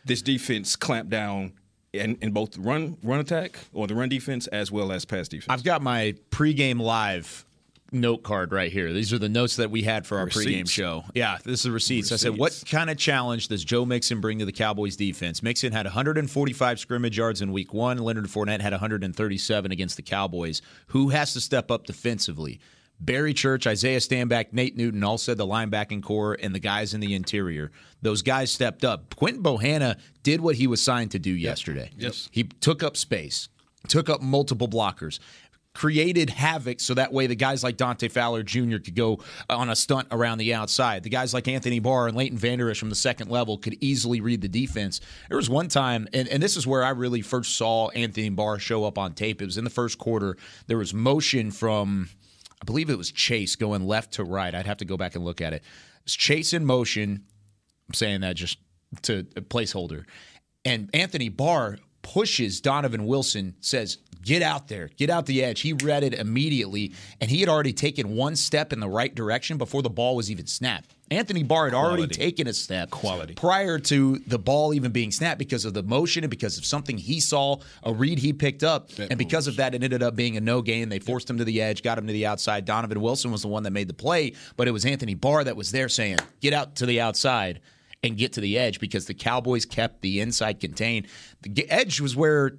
This 0.06 0.22
defense 0.22 0.78
clamped 0.78 1.10
down 1.10 1.52
in, 1.92 2.18
in 2.22 2.32
both 2.32 2.58
run 2.58 2.98
run 3.04 3.20
attack 3.20 3.60
or 3.74 3.88
the 3.88 3.96
run 3.96 4.08
defense 4.08 4.48
as 4.48 4.72
well 4.72 4.92
as 4.92 5.04
pass 5.04 5.28
defense. 5.28 5.48
I've 5.50 5.64
got 5.66 5.82
my 5.82 6.16
pregame 6.32 6.80
live 6.80 7.46
note 7.92 8.24
card 8.24 8.52
right 8.52 8.72
here. 8.72 8.94
These 8.94 9.14
are 9.14 9.18
the 9.18 9.30
notes 9.30 9.56
that 9.58 9.72
we 9.72 9.84
had 9.84 10.06
for 10.06 10.18
our 10.18 10.28
pregame 10.28 10.70
show. 10.70 11.04
Yeah, 11.14 11.38
this 11.44 11.60
is 11.60 11.64
the 11.64 11.72
receipts. 11.72 12.12
I 12.12 12.18
said, 12.18 12.38
what 12.38 12.64
kind 12.70 12.90
of 12.90 12.98
challenge 12.98 13.48
does 13.48 13.64
Joe 13.64 13.86
Mixon 13.86 14.22
bring 14.22 14.40
to 14.40 14.46
the 14.46 14.52
Cowboys 14.52 14.96
defense? 14.96 15.42
Mixon 15.42 15.72
had 15.72 15.86
145 15.86 16.80
scrimmage 16.80 17.18
yards 17.18 17.42
in 17.42 17.52
week 17.52 17.74
one. 17.74 17.98
Leonard 17.98 18.26
Fournette 18.26 18.62
had 18.62 18.74
137 18.74 19.72
against 19.72 19.96
the 19.96 20.02
Cowboys. 20.02 20.62
Who 20.88 21.10
has 21.10 21.34
to 21.34 21.42
step 21.42 21.72
up 21.72 21.86
defensively? 21.86 22.60
Barry 23.00 23.34
Church, 23.34 23.68
Isaiah 23.68 24.00
Stanback, 24.00 24.54
Nate 24.54 24.76
Newton 24.76 25.04
all 25.04 25.20
said 25.20 25.38
the 25.38 25.46
linebacking 25.46 26.02
corps 26.02 26.38
and 26.42 26.54
the 26.56 26.60
guys 26.60 26.94
in 26.94 27.00
the 27.00 27.14
interior. 27.14 27.72
Those 28.02 28.24
guys 28.24 28.52
stepped 28.52 28.84
up. 28.84 29.16
Quinton 29.16 29.44
Bohanna 29.44 30.00
did 30.24 30.42
what 30.42 30.56
he 30.56 30.66
was 30.66 30.82
signed 30.82 31.12
to 31.12 31.20
do 31.20 31.32
yesterday. 31.32 31.92
Yes. 31.96 32.28
He 32.32 32.44
took 32.44 32.82
up 32.82 32.98
space, 32.98 33.50
took 33.88 34.10
up 34.10 34.22
multiple 34.22 34.68
blockers. 34.68 35.20
Created 35.78 36.32
havoc 36.32 36.80
so 36.80 36.96
that 36.96 37.14
way 37.14 37.28
the 37.28 37.36
guys 37.36 37.64
like 37.64 37.78
Dante 37.78 38.08
Fowler 38.08 38.42
Jr. 38.42 38.80
could 38.80 38.96
go 38.96 39.20
uh, 39.48 39.58
on 39.58 39.70
a 39.70 39.76
stunt 39.76 40.08
around 40.10 40.40
the 40.40 40.52
outside. 40.52 41.04
The 41.04 41.12
guys 41.12 41.36
like 41.36 41.48
Anthony 41.48 41.78
Barr 41.78 42.08
and 42.08 42.18
Leighton 42.18 42.36
Vander 42.36 42.72
Esch 42.72 42.80
from 42.80 42.90
the 42.90 42.96
second 42.96 43.30
level 43.30 43.60
could 43.60 43.78
easily 43.80 44.20
read 44.20 44.42
the 44.42 44.48
defense. 44.48 45.02
There 45.30 45.38
was 45.38 45.52
one 45.52 45.68
time, 45.68 46.08
and, 46.14 46.28
and 46.30 46.42
this 46.42 46.58
is 46.58 46.66
where 46.66 46.84
I 46.84 46.90
really 46.90 47.22
first 47.22 47.56
saw 47.58 47.90
Anthony 47.90 48.30
Barr 48.30 48.58
show 48.58 48.86
up 48.86 48.98
on 48.98 49.14
tape. 49.14 49.40
It 49.40 49.46
was 49.46 49.60
in 49.60 49.66
the 49.66 49.70
first 49.70 50.00
quarter. 50.00 50.36
There 50.66 50.80
was 50.80 50.96
motion 50.96 51.52
from, 51.52 52.10
I 52.60 52.66
believe 52.66 52.90
it 52.90 52.98
was 52.98 53.12
Chase 53.12 53.56
going 53.56 53.86
left 53.86 54.14
to 54.14 54.24
right. 54.24 54.56
I'd 54.56 54.66
have 54.66 54.78
to 54.78 54.86
go 54.86 54.98
back 54.98 55.14
and 55.14 55.24
look 55.24 55.42
at 55.42 55.54
it. 55.54 55.64
It's 56.06 56.16
Chase 56.16 56.54
in 56.54 56.66
motion. 56.66 57.24
I'm 57.88 57.94
saying 57.94 58.22
that 58.22 58.36
just 58.36 58.58
to 59.04 59.28
a 59.36 59.42
placeholder. 59.42 60.06
And 60.66 60.90
Anthony 60.96 61.30
Barr 61.30 61.78
pushes 62.02 62.62
Donovan 62.62 63.06
Wilson, 63.06 63.54
says, 63.60 64.00
Get 64.28 64.42
out 64.42 64.68
there, 64.68 64.90
get 64.98 65.10
out 65.10 65.26
the 65.26 65.42
edge. 65.42 65.62
He 65.62 65.72
read 65.72 66.04
it 66.04 66.14
immediately, 66.14 66.92
and 67.22 67.32
he 67.32 67.40
had 67.40 67.48
already 67.48 67.72
taken 67.72 68.14
one 68.14 68.36
step 68.36 68.74
in 68.74 68.82
the 68.82 68.90
right 68.90 69.16
direction 69.16 69.58
before 69.58 69.82
the 69.82 69.90
ball 69.90 70.18
was 70.18 70.30
even 70.30 70.48
snapped. 70.48 70.94
Anthony 71.10 71.44
Barr 71.44 71.64
had 71.64 71.74
already 71.74 72.08
taken 72.08 72.46
a 72.46 72.54
step 72.54 72.90
Quality. 72.90 73.36
prior 73.36 73.80
to 73.80 74.18
the 74.28 74.38
ball 74.38 74.74
even 74.74 74.92
being 74.92 75.12
snapped 75.12 75.40
because 75.40 75.64
of 75.64 75.74
the 75.74 75.82
motion 75.82 76.26
and 76.26 76.30
because 76.30 76.58
of 76.58 76.66
something 76.66 76.98
he 76.98 77.22
saw, 77.22 77.60
a 77.84 77.94
read 77.94 78.20
he 78.20 78.34
picked 78.34 78.66
up. 78.66 78.90
and 79.00 79.18
because 79.18 79.48
of 79.48 79.56
that, 79.56 79.74
it 79.74 79.82
ended 79.82 80.04
up 80.04 80.18
being 80.18 80.36
a 80.36 80.42
no 80.42 80.62
gain. 80.62 80.90
They 80.90 81.00
forced 81.00 81.30
him 81.30 81.38
to 81.38 81.46
the 81.46 81.62
edge, 81.62 81.82
got 81.82 81.98
him 81.98 82.08
to 82.08 82.12
the 82.12 82.26
outside. 82.26 82.66
Donovan 82.66 83.00
Wilson 83.00 83.32
was 83.32 83.44
the 83.44 83.48
one 83.48 83.64
that 83.64 83.72
made 83.72 83.88
the 83.88 83.94
play, 83.94 84.34
but 84.58 84.68
it 84.68 84.72
was 84.72 84.86
Anthony 84.86 85.14
Barr 85.14 85.46
that 85.46 85.56
was 85.56 85.72
there 85.72 85.88
saying, 85.88 86.18
Get 86.42 86.52
out 86.52 86.76
to 86.76 86.86
the 86.86 87.00
outside 87.00 87.62
and 88.04 88.18
get 88.18 88.34
to 88.34 88.42
the 88.42 88.58
edge 88.58 88.82
because 88.82 89.06
the 89.06 89.14
Cowboys 89.14 89.66
kept 89.66 90.02
the 90.02 90.20
inside 90.20 90.60
contained. 90.60 91.08
The 91.44 91.70
edge 91.70 92.02
was 92.02 92.14
where 92.14 92.58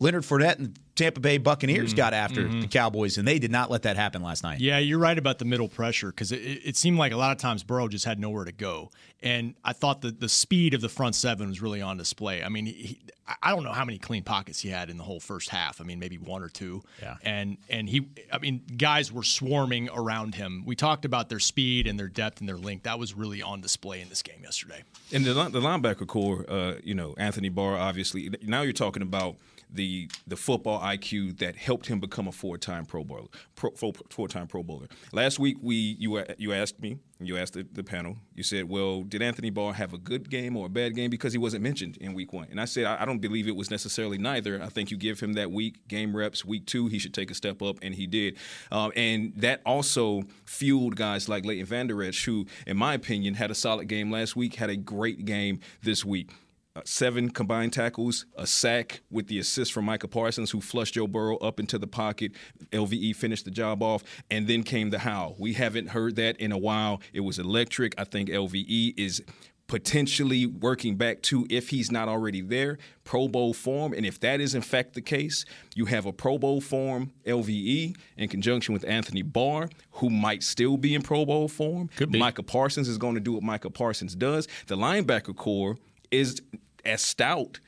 Leonard 0.00 0.22
Fournette 0.24 0.58
and 0.58 0.78
Tampa 0.96 1.20
Bay 1.20 1.38
Buccaneers 1.38 1.94
got 1.94 2.12
after 2.12 2.46
the 2.48 2.66
Cowboys, 2.66 3.16
and 3.16 3.26
they 3.28 3.38
did 3.38 3.50
not 3.50 3.70
let 3.70 3.82
that 3.82 3.96
happen 3.96 4.22
last 4.22 4.42
night. 4.42 4.60
Yeah, 4.60 4.78
you're 4.78 4.98
right 4.98 5.16
about 5.16 5.38
the 5.38 5.44
middle 5.46 5.68
pressure 5.68 6.08
because 6.08 6.32
it, 6.32 6.38
it 6.38 6.76
seemed 6.76 6.98
like 6.98 7.12
a 7.12 7.16
lot 7.16 7.32
of 7.32 7.38
times 7.38 7.62
Burrow 7.62 7.86
just 7.88 8.04
had 8.04 8.18
nowhere 8.18 8.44
to 8.44 8.52
go, 8.52 8.90
and 9.22 9.54
I 9.64 9.72
thought 9.72 10.00
that 10.02 10.20
the 10.20 10.28
speed 10.28 10.74
of 10.74 10.80
the 10.80 10.88
front 10.90 11.14
seven 11.14 11.48
was 11.48 11.62
really 11.62 11.80
on 11.80 11.96
display. 11.96 12.42
I 12.42 12.48
mean, 12.48 12.66
he, 12.66 12.72
he- 12.72 13.00
I 13.42 13.50
don't 13.54 13.62
know 13.62 13.70
how 13.72 13.84
many 13.84 13.98
clean 13.98 14.24
pockets 14.24 14.58
he 14.58 14.70
had 14.70 14.90
in 14.90 14.96
the 14.96 15.04
whole 15.04 15.20
first 15.20 15.50
half. 15.50 15.80
I 15.80 15.84
mean, 15.84 16.00
maybe 16.00 16.18
one 16.18 16.42
or 16.42 16.48
two. 16.48 16.82
Yeah. 17.00 17.14
and 17.22 17.58
and 17.68 17.88
he, 17.88 18.08
I 18.32 18.38
mean, 18.38 18.60
guys 18.76 19.12
were 19.12 19.22
swarming 19.22 19.88
around 19.94 20.34
him. 20.34 20.64
We 20.66 20.74
talked 20.74 21.04
about 21.04 21.28
their 21.28 21.38
speed 21.38 21.86
and 21.86 21.96
their 21.96 22.08
depth 22.08 22.40
and 22.40 22.48
their 22.48 22.56
length. 22.58 22.82
That 22.82 22.98
was 22.98 23.14
really 23.14 23.40
on 23.40 23.60
display 23.60 24.00
in 24.00 24.08
this 24.08 24.20
game 24.22 24.40
yesterday. 24.42 24.82
And 25.12 25.24
the, 25.24 25.32
the 25.32 25.60
linebacker 25.60 26.08
corps, 26.08 26.44
uh, 26.50 26.74
you 26.82 26.94
know, 26.94 27.14
Anthony 27.18 27.50
Barr, 27.50 27.76
obviously. 27.78 28.30
Now 28.42 28.62
you're 28.62 28.72
talking 28.72 29.02
about 29.02 29.36
the 29.72 30.10
the 30.26 30.36
football 30.36 30.80
IQ 30.80 31.38
that 31.38 31.56
helped 31.56 31.86
him 31.86 32.00
become 32.00 32.28
a 32.28 32.32
four 32.32 32.58
time 32.58 32.84
Pro 32.84 33.04
Bowler, 33.04 33.28
four 33.54 34.28
time 34.28 34.46
Pro 34.46 34.62
Bowler. 34.62 34.88
Last 35.12 35.38
week, 35.38 35.56
we 35.60 35.96
you 35.98 36.22
you 36.38 36.52
asked 36.52 36.80
me, 36.80 36.98
you 37.20 37.36
asked 37.36 37.54
the, 37.54 37.66
the 37.72 37.84
panel, 37.84 38.16
you 38.34 38.42
said, 38.42 38.68
well, 38.68 39.02
did 39.02 39.22
Anthony 39.22 39.50
Barr 39.50 39.74
have 39.74 39.92
a 39.92 39.98
good 39.98 40.30
game 40.30 40.56
or 40.56 40.66
a 40.66 40.68
bad 40.68 40.94
game 40.94 41.10
because 41.10 41.32
he 41.32 41.38
wasn't 41.38 41.62
mentioned 41.62 41.96
in 41.98 42.14
Week 42.14 42.32
One? 42.32 42.48
And 42.50 42.60
I 42.60 42.64
said, 42.64 42.84
I, 42.84 43.02
I 43.02 43.04
don't 43.04 43.18
believe 43.18 43.46
it 43.46 43.56
was 43.56 43.70
necessarily 43.70 44.18
neither. 44.18 44.62
I 44.62 44.68
think 44.68 44.90
you 44.90 44.96
give 44.96 45.20
him 45.20 45.34
that 45.34 45.50
week 45.50 45.86
game 45.88 46.16
reps. 46.16 46.44
Week 46.44 46.66
two, 46.66 46.86
he 46.86 46.98
should 46.98 47.14
take 47.14 47.30
a 47.30 47.34
step 47.34 47.62
up, 47.62 47.78
and 47.82 47.94
he 47.94 48.06
did. 48.06 48.36
Um, 48.70 48.92
and 48.96 49.32
that 49.36 49.60
also 49.64 50.24
fueled 50.44 50.96
guys 50.96 51.28
like 51.28 51.44
Leighton 51.44 51.66
Vander 51.66 52.02
Esch, 52.02 52.24
who, 52.24 52.46
in 52.66 52.76
my 52.76 52.94
opinion, 52.94 53.34
had 53.34 53.50
a 53.50 53.54
solid 53.54 53.88
game 53.88 54.10
last 54.10 54.36
week, 54.36 54.56
had 54.56 54.70
a 54.70 54.76
great 54.76 55.24
game 55.24 55.60
this 55.82 56.04
week. 56.04 56.30
Uh, 56.76 56.82
seven 56.84 57.30
combined 57.30 57.72
tackles, 57.72 58.26
a 58.36 58.46
sack 58.46 59.00
with 59.10 59.26
the 59.26 59.40
assist 59.40 59.72
from 59.72 59.84
Micah 59.84 60.06
Parsons, 60.06 60.52
who 60.52 60.60
flushed 60.60 60.94
Joe 60.94 61.08
Burrow 61.08 61.36
up 61.38 61.58
into 61.58 61.78
the 61.78 61.88
pocket. 61.88 62.30
LVE 62.70 63.16
finished 63.16 63.44
the 63.44 63.50
job 63.50 63.82
off, 63.82 64.04
and 64.30 64.46
then 64.46 64.62
came 64.62 64.90
the 64.90 65.00
howl. 65.00 65.34
We 65.36 65.54
haven't 65.54 65.88
heard 65.88 66.14
that 66.14 66.36
in 66.36 66.52
a 66.52 66.58
while. 66.58 67.00
It 67.12 67.20
was 67.20 67.40
electric. 67.40 67.94
I 67.98 68.04
think 68.04 68.28
LVE 68.28 68.94
is 68.96 69.20
potentially 69.66 70.46
working 70.46 70.96
back 70.96 71.22
to, 71.22 71.44
if 71.50 71.70
he's 71.70 71.90
not 71.90 72.08
already 72.08 72.40
there, 72.40 72.78
Pro 73.02 73.26
Bowl 73.26 73.52
form. 73.52 73.92
And 73.92 74.06
if 74.06 74.20
that 74.20 74.40
is 74.40 74.54
in 74.54 74.62
fact 74.62 74.94
the 74.94 75.00
case, 75.00 75.44
you 75.74 75.86
have 75.86 76.06
a 76.06 76.12
Pro 76.12 76.38
Bowl 76.38 76.60
form 76.60 77.12
LVE 77.26 77.96
in 78.16 78.28
conjunction 78.28 78.74
with 78.74 78.84
Anthony 78.84 79.22
Barr, 79.22 79.68
who 79.92 80.10
might 80.10 80.44
still 80.44 80.76
be 80.76 80.94
in 80.94 81.02
Pro 81.02 81.24
Bowl 81.24 81.48
form. 81.48 81.88
Could 81.96 82.12
be. 82.12 82.18
Micah 82.18 82.42
Parsons 82.42 82.88
is 82.88 82.98
going 82.98 83.14
to 83.14 83.20
do 83.20 83.32
what 83.32 83.42
Micah 83.42 83.70
Parsons 83.70 84.14
does. 84.14 84.46
The 84.66 84.76
linebacker 84.76 85.34
corps 85.36 85.76
is 86.10 86.40
as 86.84 87.02
stout 87.02 87.60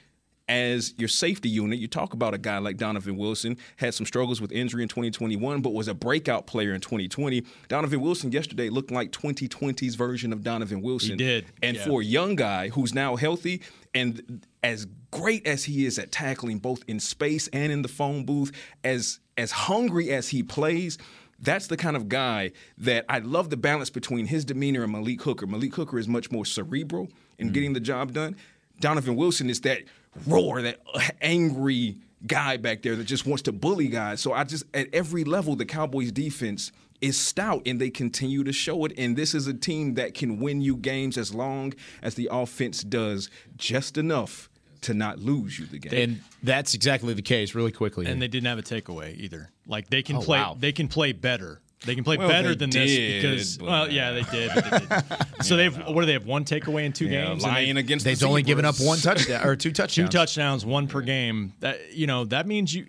as 0.49 0.95
your 0.99 1.09
safety 1.09 1.49
unit. 1.49 1.79
You 1.79 1.89
talk 1.89 2.13
about 2.13 2.35
a 2.35 2.39
guy 2.39 2.59
like 2.59 2.77
Donovan 2.77 3.17
Wilson, 3.17 3.57
had 3.77 3.95
some 3.95 4.07
struggles 4.07 4.41
with 4.41 4.53
injury 4.53 4.83
in 4.83 4.89
2021, 4.89 5.63
but 5.63 5.73
was 5.73 5.89
a 5.89 5.95
breakout 5.95 6.47
player 6.47 6.75
in 6.75 6.81
2020. 6.81 7.45
Donovan 7.69 8.01
Wilson 8.01 8.33
yesterday 8.33 8.69
looked 8.69 8.91
like 8.91 9.13
2020's 9.13 9.95
version 9.95 10.33
of 10.33 10.43
Donovan 10.43 10.83
Wilson. 10.83 11.13
He 11.13 11.17
did, 11.17 11.47
And 11.63 11.77
yeah. 11.77 11.85
for 11.85 12.01
a 12.01 12.05
young 12.05 12.37
guy 12.37 12.69
who's 12.69 12.95
now 12.95 13.17
healthy 13.17 13.63
and 13.95 14.47
as 14.63 14.87
great 15.11 15.47
as 15.47 15.65
he 15.65 15.87
is 15.87 15.99
at 15.99 16.13
tackling 16.13 16.59
both 16.59 16.83
in 16.87 17.01
space 17.01 17.49
and 17.49 17.73
in 17.73 17.83
the 17.83 17.89
phone 17.89 18.25
booth, 18.25 18.53
as 18.85 19.21
as 19.39 19.51
hungry 19.51 20.11
as 20.11 20.29
he 20.29 20.43
plays, 20.43 20.99
that's 21.41 21.67
the 21.67 21.77
kind 21.77 21.97
of 21.97 22.09
guy 22.09 22.53
that 22.79 23.05
I 23.09 23.19
love 23.19 23.51
the 23.51 23.57
balance 23.57 23.91
between 23.91 24.27
his 24.27 24.45
demeanor 24.45 24.83
and 24.83 24.93
Malik 24.93 25.23
Hooker. 25.23 25.47
Malik 25.47 25.75
Hooker 25.75 25.99
is 25.99 26.07
much 26.07 26.31
more 26.31 26.45
cerebral 26.45 27.09
in 27.43 27.51
mm. 27.51 27.53
getting 27.53 27.73
the 27.75 27.81
job 27.81 28.13
done. 28.13 28.37
Donovan 28.81 29.17
Wilson 29.17 29.51
is 29.51 29.61
that 29.63 29.83
roar, 30.27 30.63
that 30.63 30.81
angry 31.21 31.99
guy 32.27 32.57
back 32.57 32.83
there 32.83 32.97
that 32.97 33.05
just 33.05 33.27
wants 33.27 33.43
to 33.43 33.53
bully 33.53 33.89
guys. 33.89 34.21
So 34.21 34.33
I 34.33 34.45
just 34.45 34.65
at 34.75 34.89
every 34.95 35.25
level, 35.25 35.57
the 35.57 35.65
Cowboys 35.67 36.13
defense 36.13 36.73
is 37.01 37.19
stout 37.19 37.63
and 37.67 37.81
they 37.81 37.91
continue 37.91 38.45
to 38.45 38.53
show 38.53 38.85
it. 38.85 38.93
And 38.97 39.17
this 39.17 39.35
is 39.35 39.47
a 39.47 39.55
team 39.55 39.95
that 39.95 40.15
can 40.15 40.39
win 40.39 40.61
you 40.61 40.77
games 40.77 41.19
as 41.19 41.35
long 41.35 41.75
as 42.01 42.15
the 42.15 42.29
offense 42.31 42.83
does 42.83 43.29
just 43.57 43.99
enough 43.99 44.49
to 44.83 44.95
not 44.95 45.19
lose 45.19 45.59
you 45.59 45.67
the 45.67 45.79
game. 45.79 45.93
And 45.95 46.21
that's 46.43 46.75
exactly 46.75 47.15
the 47.15 47.23
case, 47.23 47.55
really 47.55 47.73
quickly. 47.73 48.07
And 48.07 48.21
they 48.21 48.29
didn't 48.29 48.47
have 48.47 48.59
a 48.59 48.63
takeaway 48.63 49.17
either. 49.17 49.51
Like 49.67 49.91
they 49.91 50.03
can 50.03 50.17
Oh, 50.17 50.21
play, 50.21 50.39
wow. 50.39 50.57
they 50.59 50.73
can 50.73 50.89
play 50.89 51.13
better. 51.13 51.61
They 51.85 51.95
can 51.95 52.05
play 52.05 52.17
Well, 52.17 52.29
better 52.29 52.55
than 52.55 52.71
did, 52.71 52.89
this 52.89 53.57
because, 53.57 53.59
well, 53.59 53.91
yeah, 53.91 54.13
they 54.13 54.23
did. 54.23 54.51
They 54.55 54.61
didn't. 54.79 55.05
so 55.43 55.57
they've 55.57 55.77
what 55.77 56.01
do 56.01 56.07
they 56.07 56.13
have? 56.13 56.27
One 56.27 56.45
takeaway 56.45 56.85
in 56.85 56.93
two 56.93 57.07
Yeah, 57.07 57.27
games. 57.27 57.43
and 57.45 57.53
lying 57.53 57.75
they- 57.75 57.81
against 57.81 58.05
They've 58.05 58.19
the 58.19 58.27
only 58.27 58.43
given 58.43 58.65
up 58.65 58.77
one 58.81 58.99
touchdown 58.99 59.47
or 59.47 59.57
two 59.57 59.71
touchdowns. 59.73 59.95
two 59.95 60.03
touchdowns. 60.05 60.15
touchdowns, 60.63 60.67
one 60.67 60.87
per 60.87 61.01
game. 61.01 61.53
That 61.61 61.95
you 61.95 62.07
know 62.07 62.25
that 62.27 62.47
means 62.47 62.75
you. 62.75 62.87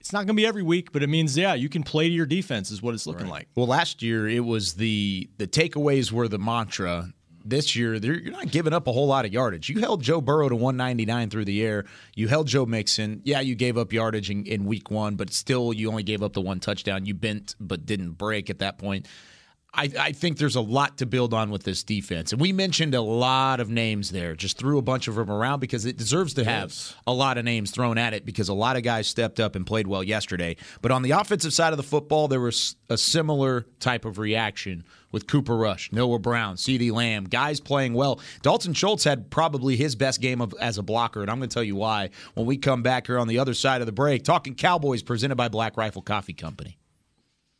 It's 0.00 0.12
not 0.12 0.18
going 0.26 0.28
to 0.28 0.34
be 0.34 0.44
every 0.46 0.62
week, 0.62 0.92
but 0.92 1.02
it 1.02 1.06
means 1.06 1.34
yeah, 1.38 1.54
you 1.54 1.70
can 1.70 1.82
play 1.82 2.08
to 2.10 2.14
your 2.14 2.26
defense 2.26 2.70
is 2.70 2.82
what 2.82 2.92
it's 2.92 3.06
looking 3.06 3.26
like. 3.28 3.48
Well, 3.54 3.66
last 3.66 4.02
year 4.02 4.28
it 4.28 4.40
was 4.44 4.74
the 4.74 5.30
the 5.38 5.46
takeaways 5.46 6.12
were 6.12 6.28
the 6.28 6.38
mantra. 6.38 7.12
This 7.44 7.76
year, 7.76 7.94
you're 7.94 8.32
not 8.32 8.50
giving 8.50 8.72
up 8.72 8.86
a 8.86 8.92
whole 8.92 9.06
lot 9.06 9.26
of 9.26 9.32
yardage. 9.32 9.68
You 9.68 9.80
held 9.80 10.02
Joe 10.02 10.20
Burrow 10.20 10.48
to 10.48 10.56
199 10.56 11.28
through 11.28 11.44
the 11.44 11.62
air. 11.62 11.84
You 12.14 12.28
held 12.28 12.46
Joe 12.46 12.64
Mixon. 12.64 13.20
Yeah, 13.24 13.40
you 13.40 13.54
gave 13.54 13.76
up 13.76 13.92
yardage 13.92 14.30
in, 14.30 14.46
in 14.46 14.64
week 14.64 14.90
one, 14.90 15.16
but 15.16 15.30
still, 15.30 15.72
you 15.72 15.90
only 15.90 16.02
gave 16.02 16.22
up 16.22 16.32
the 16.32 16.40
one 16.40 16.58
touchdown. 16.58 17.04
You 17.04 17.14
bent 17.14 17.54
but 17.60 17.84
didn't 17.84 18.12
break 18.12 18.48
at 18.48 18.60
that 18.60 18.78
point. 18.78 19.06
I, 19.74 19.90
I 19.98 20.12
think 20.12 20.38
there's 20.38 20.56
a 20.56 20.60
lot 20.60 20.98
to 20.98 21.06
build 21.06 21.34
on 21.34 21.50
with 21.50 21.64
this 21.64 21.82
defense. 21.82 22.32
And 22.32 22.40
we 22.40 22.52
mentioned 22.52 22.94
a 22.94 23.00
lot 23.00 23.60
of 23.60 23.68
names 23.68 24.10
there, 24.10 24.34
just 24.34 24.56
threw 24.56 24.78
a 24.78 24.82
bunch 24.82 25.08
of 25.08 25.16
them 25.16 25.30
around 25.30 25.60
because 25.60 25.84
it 25.84 25.96
deserves 25.96 26.34
to 26.34 26.44
have 26.44 26.72
a 27.06 27.12
lot 27.12 27.38
of 27.38 27.44
names 27.44 27.70
thrown 27.70 27.98
at 27.98 28.14
it 28.14 28.24
because 28.24 28.48
a 28.48 28.54
lot 28.54 28.76
of 28.76 28.82
guys 28.82 29.06
stepped 29.08 29.40
up 29.40 29.56
and 29.56 29.66
played 29.66 29.86
well 29.86 30.04
yesterday. 30.04 30.56
But 30.80 30.92
on 30.92 31.02
the 31.02 31.10
offensive 31.10 31.52
side 31.52 31.72
of 31.72 31.76
the 31.76 31.82
football, 31.82 32.28
there 32.28 32.40
was 32.40 32.76
a 32.88 32.96
similar 32.96 33.66
type 33.80 34.04
of 34.04 34.18
reaction 34.18 34.84
with 35.10 35.26
Cooper 35.26 35.56
Rush, 35.56 35.92
Noah 35.92 36.18
Brown, 36.18 36.56
CeeDee 36.56 36.92
Lamb, 36.92 37.24
guys 37.24 37.60
playing 37.60 37.94
well. 37.94 38.20
Dalton 38.42 38.74
Schultz 38.74 39.04
had 39.04 39.30
probably 39.30 39.76
his 39.76 39.94
best 39.94 40.20
game 40.20 40.40
of, 40.40 40.54
as 40.60 40.78
a 40.78 40.82
blocker, 40.82 41.22
and 41.22 41.30
I'm 41.30 41.38
going 41.38 41.48
to 41.48 41.54
tell 41.54 41.62
you 41.62 41.76
why 41.76 42.10
when 42.34 42.46
we 42.46 42.56
come 42.56 42.82
back 42.82 43.06
here 43.06 43.18
on 43.18 43.28
the 43.28 43.38
other 43.38 43.54
side 43.54 43.80
of 43.80 43.86
the 43.86 43.92
break, 43.92 44.24
talking 44.24 44.54
Cowboys 44.54 45.02
presented 45.02 45.36
by 45.36 45.48
Black 45.48 45.76
Rifle 45.76 46.02
Coffee 46.02 46.32
Company. 46.32 46.78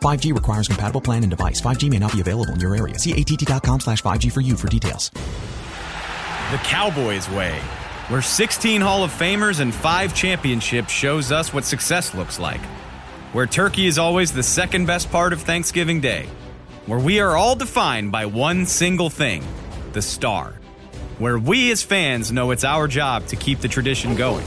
5G 0.00 0.34
requires 0.34 0.68
compatible 0.68 1.00
plan 1.00 1.22
and 1.22 1.30
device. 1.30 1.60
5G 1.60 1.90
may 1.90 1.98
not 1.98 2.12
be 2.12 2.20
available 2.20 2.52
in 2.54 2.60
your 2.60 2.74
area. 2.76 2.98
See 2.98 3.12
att.com 3.12 3.80
slash 3.80 4.02
5G 4.02 4.32
for 4.32 4.40
you 4.40 4.56
for 4.56 4.68
details. 4.68 5.10
The 5.10 6.58
Cowboys 6.64 7.28
way, 7.30 7.58
where 8.08 8.22
16 8.22 8.80
Hall 8.80 9.04
of 9.04 9.12
Famers 9.12 9.60
and 9.60 9.72
5 9.72 10.14
championships 10.14 10.90
shows 10.90 11.30
us 11.30 11.52
what 11.54 11.64
success 11.64 12.14
looks 12.14 12.38
like. 12.40 12.60
Where 13.32 13.46
turkey 13.46 13.86
is 13.86 13.98
always 13.98 14.32
the 14.32 14.42
second 14.42 14.86
best 14.86 15.10
part 15.12 15.32
of 15.32 15.42
Thanksgiving 15.42 16.00
Day. 16.00 16.26
where 16.86 16.98
we 16.98 17.20
are 17.20 17.36
all 17.36 17.54
defined 17.54 18.10
by 18.10 18.26
one 18.26 18.66
single 18.66 19.10
thing 19.10 19.44
the 19.92 20.02
star. 20.02 20.54
Where 21.18 21.38
we 21.38 21.70
as 21.70 21.82
fans 21.82 22.32
know 22.32 22.50
it's 22.50 22.64
our 22.64 22.88
job 22.88 23.26
to 23.26 23.36
keep 23.36 23.60
the 23.60 23.68
tradition 23.68 24.16
going. 24.16 24.44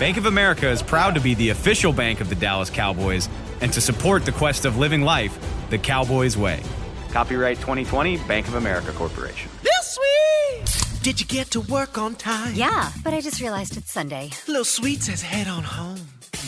Bank 0.00 0.16
of 0.16 0.24
America 0.24 0.66
is 0.66 0.82
proud 0.82 1.14
to 1.16 1.20
be 1.20 1.34
the 1.34 1.50
official 1.50 1.92
bank 1.92 2.22
of 2.22 2.30
the 2.30 2.34
Dallas 2.34 2.70
Cowboys 2.70 3.28
and 3.60 3.70
to 3.74 3.82
support 3.82 4.24
the 4.24 4.32
quest 4.32 4.64
of 4.64 4.78
living 4.78 5.02
life 5.02 5.38
the 5.68 5.76
Cowboys 5.76 6.38
way. 6.38 6.62
Copyright 7.10 7.58
2020 7.58 8.16
Bank 8.26 8.48
of 8.48 8.54
America 8.54 8.92
Corporation. 8.92 9.50
This 9.62 9.98
sweet. 9.98 11.02
Did 11.02 11.20
you 11.20 11.26
get 11.26 11.50
to 11.50 11.60
work 11.60 11.98
on 11.98 12.14
time? 12.14 12.54
Yeah, 12.54 12.90
but 13.04 13.12
I 13.12 13.20
just 13.20 13.42
realized 13.42 13.76
it's 13.76 13.92
Sunday. 13.92 14.30
Little 14.48 14.64
Sweet 14.64 15.02
says 15.02 15.20
head 15.20 15.48
on 15.48 15.64
home. 15.64 16.00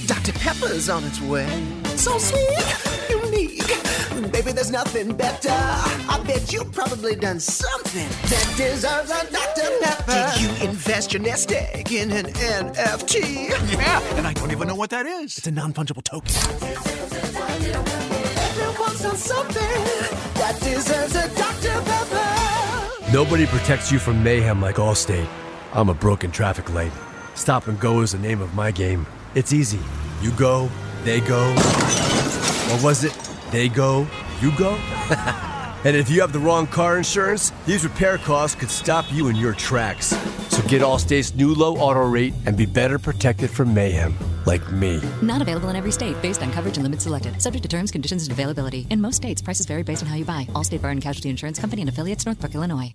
Dr. 0.06 0.32
Pepper's 0.32 0.88
on 0.88 1.04
its 1.04 1.20
way. 1.20 1.46
So 1.96 2.16
sweet, 2.16 3.21
unique. 3.32 4.32
Baby, 4.32 4.52
there's 4.52 4.70
nothing 4.70 5.16
better. 5.16 5.50
I 5.50 6.22
bet 6.26 6.52
you've 6.52 6.72
probably 6.72 7.16
done 7.16 7.40
something 7.40 8.08
that 8.28 8.54
deserves 8.56 9.10
a 9.10 9.30
Dr. 9.32 9.70
Pepper. 9.82 10.32
Did 10.32 10.40
you 10.42 10.68
invest 10.68 11.12
your 11.12 11.22
nest 11.22 11.52
egg 11.52 11.92
in 11.92 12.10
an 12.12 12.26
NFT? 12.26 13.48
Yeah, 13.72 14.00
and 14.16 14.26
I 14.26 14.32
don't 14.32 14.50
even 14.50 14.68
know 14.68 14.74
what 14.74 14.90
that 14.90 15.06
is. 15.06 15.38
It's 15.38 15.46
a 15.46 15.50
non 15.50 15.72
fungible 15.72 16.02
token. 16.02 16.34
Everyone's 18.58 19.02
done 19.02 19.16
something 19.16 19.62
that 20.34 20.58
deserves 20.60 21.14
a 21.16 21.28
Dr. 21.34 21.82
Pepper. 21.90 23.12
Nobody 23.12 23.46
protects 23.46 23.92
you 23.92 23.98
from 23.98 24.22
mayhem 24.22 24.60
like 24.60 24.76
Allstate. 24.76 25.28
I'm 25.74 25.88
a 25.88 25.94
broken 25.94 26.30
traffic 26.30 26.72
light. 26.72 26.92
Stop 27.34 27.66
and 27.66 27.80
go 27.80 28.00
is 28.00 28.12
the 28.12 28.18
name 28.18 28.40
of 28.40 28.54
my 28.54 28.70
game. 28.70 29.06
It's 29.34 29.52
easy. 29.52 29.80
You 30.20 30.30
go, 30.32 30.68
they 31.04 31.20
go. 31.20 31.54
What 32.72 32.82
was 32.82 33.04
it? 33.04 33.12
They 33.50 33.68
go, 33.68 34.06
you 34.40 34.50
go? 34.56 34.70
and 35.84 35.94
if 35.94 36.08
you 36.08 36.22
have 36.22 36.32
the 36.32 36.38
wrong 36.38 36.66
car 36.66 36.96
insurance, 36.96 37.52
these 37.66 37.84
repair 37.84 38.16
costs 38.16 38.58
could 38.58 38.70
stop 38.70 39.04
you 39.12 39.28
in 39.28 39.36
your 39.36 39.52
tracks. 39.52 40.06
So 40.48 40.62
get 40.68 40.80
Allstate's 40.80 41.34
new 41.34 41.54
low 41.54 41.76
auto 41.76 42.08
rate 42.08 42.32
and 42.46 42.56
be 42.56 42.64
better 42.64 42.98
protected 42.98 43.50
from 43.50 43.74
mayhem, 43.74 44.16
like 44.46 44.72
me. 44.72 45.02
Not 45.20 45.42
available 45.42 45.68
in 45.68 45.76
every 45.76 45.92
state 45.92 46.16
based 46.22 46.42
on 46.42 46.50
coverage 46.50 46.78
and 46.78 46.84
limits 46.84 47.04
selected. 47.04 47.42
Subject 47.42 47.62
to 47.62 47.68
terms, 47.68 47.90
conditions, 47.90 48.22
and 48.22 48.32
availability. 48.32 48.86
In 48.88 49.02
most 49.02 49.16
states, 49.16 49.42
prices 49.42 49.66
vary 49.66 49.82
based 49.82 50.02
on 50.02 50.08
how 50.08 50.16
you 50.16 50.24
buy. 50.24 50.48
Allstate 50.54 50.80
Bar 50.80 50.92
and 50.92 51.02
Casualty 51.02 51.28
Insurance 51.28 51.58
Company 51.58 51.82
and 51.82 51.90
affiliates, 51.90 52.24
Northbrook, 52.24 52.54
Illinois. 52.54 52.94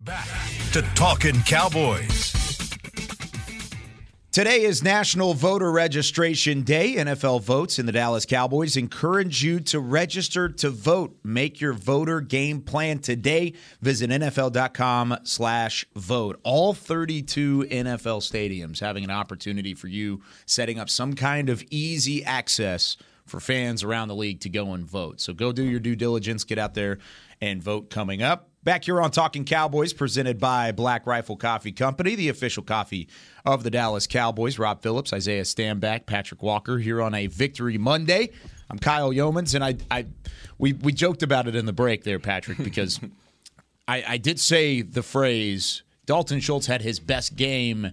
Back 0.00 0.28
to 0.74 0.82
Talking 0.94 1.42
Cowboys. 1.42 2.32
Today 4.30 4.62
is 4.62 4.80
National 4.80 5.34
Voter 5.34 5.72
Registration 5.72 6.62
Day. 6.62 6.94
NFL 6.94 7.42
Votes 7.42 7.80
and 7.80 7.88
the 7.88 7.92
Dallas 7.92 8.24
Cowboys 8.24 8.76
encourage 8.76 9.42
you 9.42 9.58
to 9.58 9.80
register 9.80 10.48
to 10.50 10.70
vote. 10.70 11.18
Make 11.24 11.60
your 11.60 11.72
voter 11.72 12.20
game 12.20 12.60
plan 12.60 13.00
today. 13.00 13.54
Visit 13.80 14.10
NFL.com 14.10 15.18
slash 15.24 15.84
vote. 15.96 16.38
All 16.44 16.74
32 16.74 17.64
NFL 17.64 18.22
stadiums 18.22 18.78
having 18.78 19.02
an 19.02 19.10
opportunity 19.10 19.74
for 19.74 19.88
you 19.88 20.22
setting 20.46 20.78
up 20.78 20.88
some 20.88 21.14
kind 21.14 21.48
of 21.48 21.64
easy 21.70 22.24
access 22.24 22.96
for 23.26 23.40
fans 23.40 23.82
around 23.82 24.06
the 24.06 24.14
league 24.14 24.38
to 24.42 24.48
go 24.48 24.74
and 24.74 24.86
vote. 24.86 25.20
So 25.20 25.32
go 25.32 25.50
do 25.50 25.64
your 25.64 25.80
due 25.80 25.96
diligence, 25.96 26.44
get 26.44 26.56
out 26.56 26.74
there 26.74 26.98
and 27.40 27.60
vote 27.60 27.90
coming 27.90 28.22
up. 28.22 28.47
Back 28.64 28.84
here 28.84 29.00
on 29.00 29.10
Talking 29.12 29.44
Cowboys, 29.44 29.92
presented 29.92 30.38
by 30.38 30.72
Black 30.72 31.06
Rifle 31.06 31.36
Coffee 31.36 31.72
Company, 31.72 32.14
the 32.16 32.28
official 32.28 32.62
coffee 32.62 33.08
of 33.46 33.62
the 33.62 33.70
Dallas 33.70 34.06
Cowboys. 34.06 34.58
Rob 34.58 34.82
Phillips, 34.82 35.12
Isaiah 35.12 35.42
Stanback, 35.44 36.06
Patrick 36.06 36.42
Walker 36.42 36.78
here 36.78 37.00
on 37.00 37.14
a 37.14 37.28
Victory 37.28 37.78
Monday. 37.78 38.30
I'm 38.68 38.78
Kyle 38.78 39.10
Yeomans, 39.10 39.54
and 39.54 39.64
I, 39.64 39.76
I 39.90 40.06
we 40.58 40.72
we 40.74 40.92
joked 40.92 41.22
about 41.22 41.46
it 41.48 41.54
in 41.56 41.66
the 41.66 41.72
break 41.72 42.04
there, 42.04 42.18
Patrick, 42.18 42.58
because 42.58 43.00
I, 43.88 44.04
I 44.06 44.16
did 44.18 44.38
say 44.40 44.82
the 44.82 45.02
phrase 45.02 45.82
Dalton 46.04 46.40
Schultz 46.40 46.66
had 46.66 46.82
his 46.82 46.98
best 47.00 47.36
game 47.36 47.92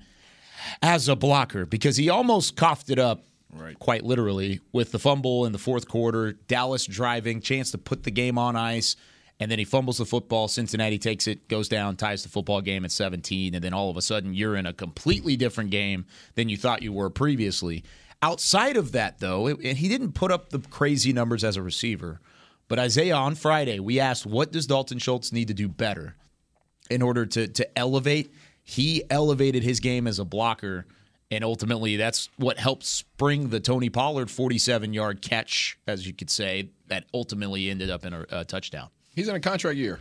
as 0.81 1.07
a 1.07 1.15
blocker 1.15 1.65
because 1.65 1.95
he 1.95 2.09
almost 2.09 2.55
coughed 2.57 2.89
it 2.89 2.99
up 2.99 3.23
Right. 3.53 3.79
quite 3.79 4.03
literally 4.03 4.59
with 4.73 4.91
the 4.91 4.99
fumble 4.99 5.45
in 5.45 5.53
the 5.53 5.57
fourth 5.57 5.87
quarter. 5.87 6.33
Dallas 6.33 6.85
driving, 6.85 7.39
chance 7.39 7.71
to 7.71 7.77
put 7.77 8.03
the 8.03 8.11
game 8.11 8.37
on 8.37 8.57
ice, 8.57 8.97
and 9.39 9.51
then 9.51 9.59
he 9.59 9.65
fumbles 9.65 9.97
the 9.97 10.05
football. 10.05 10.47
Cincinnati 10.47 10.97
takes 10.97 11.27
it, 11.27 11.47
goes 11.47 11.67
down, 11.67 11.95
ties 11.97 12.23
the 12.23 12.29
football 12.29 12.61
game 12.61 12.85
at 12.85 12.91
17, 12.91 13.53
and 13.55 13.63
then 13.63 13.73
all 13.73 13.89
of 13.89 13.97
a 13.97 14.01
sudden 14.01 14.33
you're 14.33 14.55
in 14.55 14.65
a 14.65 14.73
completely 14.73 15.35
different 15.35 15.71
game 15.71 16.05
than 16.35 16.47
you 16.49 16.57
thought 16.57 16.81
you 16.83 16.93
were 16.93 17.09
previously. 17.09 17.83
Outside 18.21 18.77
of 18.77 18.91
that, 18.93 19.19
though, 19.19 19.47
it- 19.47 19.59
and 19.63 19.77
he 19.77 19.87
didn't 19.89 20.13
put 20.13 20.31
up 20.31 20.49
the 20.49 20.59
crazy 20.59 21.11
numbers 21.13 21.43
as 21.43 21.57
a 21.57 21.61
receiver. 21.61 22.21
But 22.67 22.79
Isaiah, 22.79 23.15
on 23.15 23.35
Friday, 23.35 23.79
we 23.79 23.99
asked, 23.99 24.25
what 24.25 24.51
does 24.51 24.65
Dalton 24.65 24.97
Schultz 24.99 25.31
need 25.31 25.49
to 25.49 25.53
do 25.53 25.67
better 25.67 26.15
in 26.89 27.01
order 27.01 27.25
to 27.27 27.47
to 27.47 27.77
elevate? 27.77 28.33
He 28.63 29.03
elevated 29.11 29.61
his 29.61 29.79
game 29.79 30.07
as 30.07 30.17
a 30.17 30.25
blocker, 30.25 30.87
and 31.29 31.43
ultimately 31.43 31.97
that's 31.97 32.29
what 32.37 32.57
helped 32.57 32.83
spring 32.85 33.49
the 33.49 33.59
Tony 33.59 33.89
Pollard 33.91 34.31
47 34.31 34.93
yard 34.93 35.21
catch, 35.21 35.77
as 35.85 36.07
you 36.07 36.13
could 36.13 36.31
say, 36.31 36.69
that 36.87 37.05
ultimately 37.13 37.69
ended 37.69 37.91
up 37.91 38.03
in 38.05 38.13
a, 38.13 38.25
a 38.31 38.45
touchdown. 38.45 38.89
He's 39.15 39.29
in 39.29 39.35
a 39.35 39.39
contract 39.39 39.77
year. 39.77 39.99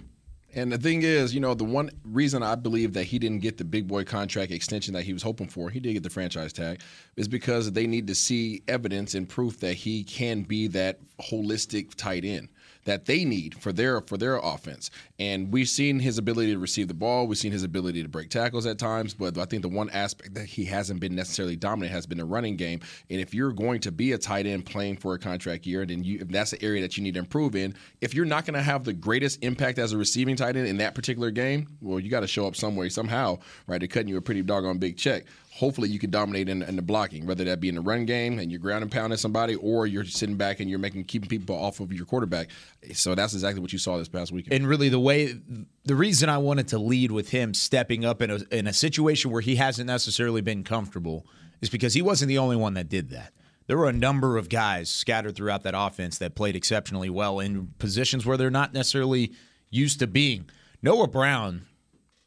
And 0.57 0.71
the 0.73 0.79
thing 0.79 1.03
is, 1.03 1.35
you 1.35 1.41
know, 1.41 1.55
the 1.55 1.65
one 1.65 1.91
reason 2.05 2.43
I 2.43 2.55
believe 2.55 2.93
that 2.93 3.05
he 3.05 3.19
didn't 3.19 3.41
get 3.41 3.59
the 3.59 3.65
big 3.65 3.89
boy 3.89 4.05
contract 4.05 4.53
extension 4.53 4.95
that 4.95 5.03
he 5.03 5.13
was 5.13 5.23
hoping 5.23 5.49
for, 5.49 5.71
he 5.71 5.81
did 5.81 5.95
get 5.95 6.03
the 6.03 6.11
franchise 6.11 6.53
tag, 6.53 6.81
is 7.17 7.27
because 7.27 7.73
they 7.73 7.87
need 7.87 8.07
to 8.09 8.15
see 8.15 8.63
evidence 8.69 9.15
and 9.15 9.29
proof 9.29 9.59
that 9.61 9.75
he 9.75 10.05
can 10.05 10.43
be 10.43 10.69
that 10.69 11.01
holistic 11.21 11.95
tight 11.97 12.25
end 12.25 12.49
that 12.85 13.07
they 13.07 13.25
need 13.25 13.55
for 13.61 13.73
their 13.73 14.01
for 14.03 14.17
their 14.17 14.37
offense. 14.37 14.91
And 15.19 15.53
we've 15.53 15.69
seen 15.69 16.01
his 16.01 16.19
ability 16.19 16.53
to 16.53 16.59
receive 16.59 16.89
the 16.89 16.95
ball, 16.95 17.27
we've 17.27 17.39
seen 17.39 17.53
his 17.53 17.63
ability 17.63 18.03
to 18.03 18.09
break 18.09 18.31
tackles 18.31 18.67
at 18.67 18.79
times, 18.79 19.15
but 19.15 19.39
I 19.39 19.45
think 19.45 19.63
the 19.63 19.69
one 19.69 19.91
aspect 19.91 20.35
that 20.35 20.47
he 20.47 20.65
hasn't 20.65 21.01
been 21.01 21.15
necessarily 21.15 21.57
dominant 21.57 21.93
has 21.93 22.07
been 22.07 22.19
the 22.19 22.25
running 22.25 22.57
game. 22.57 22.81
And 23.11 23.21
if 23.21 23.35
you're 23.35 23.53
going 23.53 23.81
to 23.81 23.93
be 23.93 24.13
a 24.13 24.19
tight 24.19 24.47
end 24.47 24.67
playing 24.67 24.97
for 24.97 25.15
a 25.15 25.19
contract 25.19 25.67
year, 25.67 25.87
then 25.87 26.05
you 26.05 26.19
if 26.21 26.29
that's 26.29 26.51
the 26.51 26.63
area 26.63 26.83
that 26.83 26.97
you 26.97 27.03
need 27.03 27.15
to 27.15 27.21
improve 27.21 27.57
in. 27.57 27.75
If 28.01 28.15
you're 28.15 28.25
not 28.25 28.45
going 28.45 28.55
to 28.55 28.63
have 28.63 28.85
the 28.85 28.93
greatest 28.93 29.43
impact 29.43 29.79
as 29.79 29.93
a 29.93 29.99
receiving 29.99 30.37
tight 30.37 30.57
end 30.57 30.67
in 30.67 30.79
that 30.79 30.95
particular 30.95 31.31
game, 31.31 31.69
well, 31.81 32.01
you 32.01 32.11
got 32.11 32.21
to 32.21 32.27
show 32.27 32.47
up 32.47 32.57
some 32.57 32.77
way 32.77 32.89
somehow, 32.89 33.39
right? 33.67 33.79
They're 33.79 33.89
cutting 33.89 34.09
you 34.09 34.17
a 34.17 34.23
pretty 34.23 34.43
doggone 34.43 34.79
big 34.79 34.97
check 34.97 35.25
hopefully 35.55 35.89
you 35.89 36.01
can 36.01 36.11
dominate 36.11 36.49
in, 36.49 36.63
in 36.63 36.75
the 36.75 36.83
blocking, 36.83 37.27
whether 37.27 37.45
that 37.45 37.61
be 37.61 37.69
in 37.69 37.77
the 37.77 37.81
run 37.81 38.05
game 38.05 38.41
and 38.41 38.51
you're 38.51 38.59
ground 38.59 38.83
and 38.83 38.91
pounding 38.91 39.17
somebody, 39.17 39.55
or 39.55 39.87
you're 39.87 40.05
sitting 40.05 40.35
back 40.35 40.59
and 40.59 40.69
you're 40.69 40.81
making 40.81 41.05
keeping 41.05 41.29
people 41.29 41.55
off 41.55 41.79
of 41.79 41.93
your 41.93 42.05
quarterback. 42.05 42.49
So 42.93 43.15
that's 43.15 43.35
exactly 43.35 43.61
what 43.61 43.73
you 43.73 43.79
saw 43.79 43.97
this 43.97 44.09
past 44.09 44.33
weekend. 44.33 44.53
And 44.53 44.67
really, 44.67 44.89
the 44.89 44.99
way, 44.99 45.33
the 45.85 45.95
reason 45.95 46.29
I 46.29 46.39
wanted 46.39 46.67
to 46.69 46.79
lead 46.79 47.13
with 47.13 47.31
him 47.31 47.55
stepping 47.55 48.05
up 48.05 48.21
in 48.21 48.33
a, 48.33 48.41
in 48.51 48.67
a 48.67 48.73
situation 48.73 49.31
where 49.31 49.43
he 49.43 49.55
hasn't 49.55 49.87
necessarily 49.87 50.41
been 50.41 50.65
comfortable 50.65 51.25
is 51.61 51.71
because 51.71 51.95
he 51.95 52.03
wasn't 52.03 52.31
the 52.31 52.39
only 52.39 52.57
one 52.57 52.75
that 52.75 52.89
did 52.89 53.11
that. 53.11 53.33
There 53.69 53.79
were 53.79 53.89
a 53.89 53.93
number 53.93 54.37
of 54.37 54.49
guys 54.49 54.91
scattered 54.91 55.37
throughout 55.37 55.63
that 55.63 55.75
offense 55.77 56.19
that 56.19 56.35
played 56.35 56.57
exceptionally 56.57 57.11
well 57.11 57.39
in 57.39 57.69
positions 57.79 58.27
where 58.27 58.37
they're 58.37 58.51
not 58.51 58.75
necessarily 58.75 59.33
used 59.71 60.01
to 60.01 60.09
being. 60.09 60.51
Noah 60.83 61.07
Brown, 61.07 61.63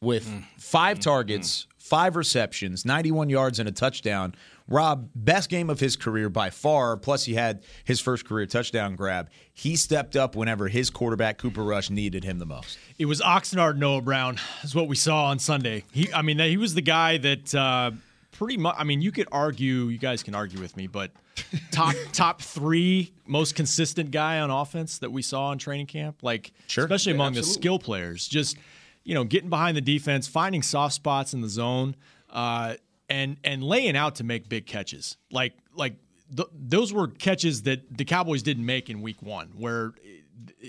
with 0.00 0.26
mm. 0.26 0.44
five 0.58 0.98
targets, 0.98 1.66
mm. 1.66 1.77
Five 1.88 2.16
receptions, 2.16 2.84
91 2.84 3.30
yards, 3.30 3.58
and 3.58 3.68
a 3.68 3.72
touchdown. 3.72 4.34
Rob, 4.68 5.08
best 5.14 5.48
game 5.48 5.70
of 5.70 5.80
his 5.80 5.96
career 5.96 6.28
by 6.28 6.50
far. 6.50 6.96
Plus, 6.96 7.24
he 7.24 7.34
had 7.34 7.62
his 7.84 8.00
first 8.00 8.26
career 8.26 8.44
touchdown 8.44 8.96
grab. 8.96 9.30
He 9.54 9.76
stepped 9.76 10.14
up 10.14 10.36
whenever 10.36 10.68
his 10.68 10.90
quarterback, 10.90 11.38
Cooper 11.38 11.64
Rush, 11.64 11.88
needed 11.88 12.24
him 12.24 12.38
the 12.38 12.46
most. 12.46 12.78
It 12.98 13.06
was 13.06 13.20
Oxnard 13.22 13.78
Noah 13.78 14.02
Brown, 14.02 14.38
is 14.62 14.74
what 14.74 14.88
we 14.88 14.96
saw 14.96 15.26
on 15.26 15.38
Sunday. 15.38 15.84
He, 15.92 16.12
I 16.12 16.20
mean, 16.20 16.38
he 16.38 16.58
was 16.58 16.74
the 16.74 16.82
guy 16.82 17.16
that 17.18 17.54
uh, 17.54 17.92
pretty 18.32 18.58
much. 18.58 18.76
I 18.78 18.84
mean, 18.84 19.00
you 19.00 19.10
could 19.10 19.28
argue. 19.32 19.86
You 19.86 19.98
guys 19.98 20.22
can 20.22 20.34
argue 20.34 20.60
with 20.60 20.76
me, 20.76 20.86
but 20.86 21.10
top 21.70 21.94
top 22.12 22.42
three 22.42 23.12
most 23.26 23.54
consistent 23.54 24.10
guy 24.10 24.40
on 24.40 24.50
offense 24.50 24.98
that 24.98 25.10
we 25.10 25.22
saw 25.22 25.50
in 25.52 25.58
training 25.58 25.86
camp. 25.86 26.22
Like, 26.22 26.52
especially 26.68 27.12
Yeah, 27.12 27.16
among 27.16 27.32
the 27.34 27.42
skill 27.42 27.78
players, 27.78 28.28
just 28.28 28.58
you 29.08 29.14
know, 29.14 29.24
getting 29.24 29.48
behind 29.48 29.74
the 29.74 29.80
defense, 29.80 30.28
finding 30.28 30.60
soft 30.62 30.92
spots 30.92 31.32
in 31.32 31.40
the 31.40 31.48
zone. 31.48 31.96
uh, 32.28 32.74
and 33.08 33.38
and 33.42 33.62
laying 33.62 33.96
out 33.96 34.16
to 34.16 34.22
make 34.24 34.50
big 34.50 34.66
catches. 34.66 35.16
Like 35.32 35.54
like 35.74 35.94
th- 36.36 36.50
those 36.52 36.92
were 36.92 37.08
catches 37.08 37.62
that 37.62 37.96
the 37.96 38.04
Cowboys 38.04 38.42
didn't 38.42 38.66
make 38.66 38.90
in 38.90 39.00
Week 39.00 39.22
One, 39.22 39.48
where 39.56 39.94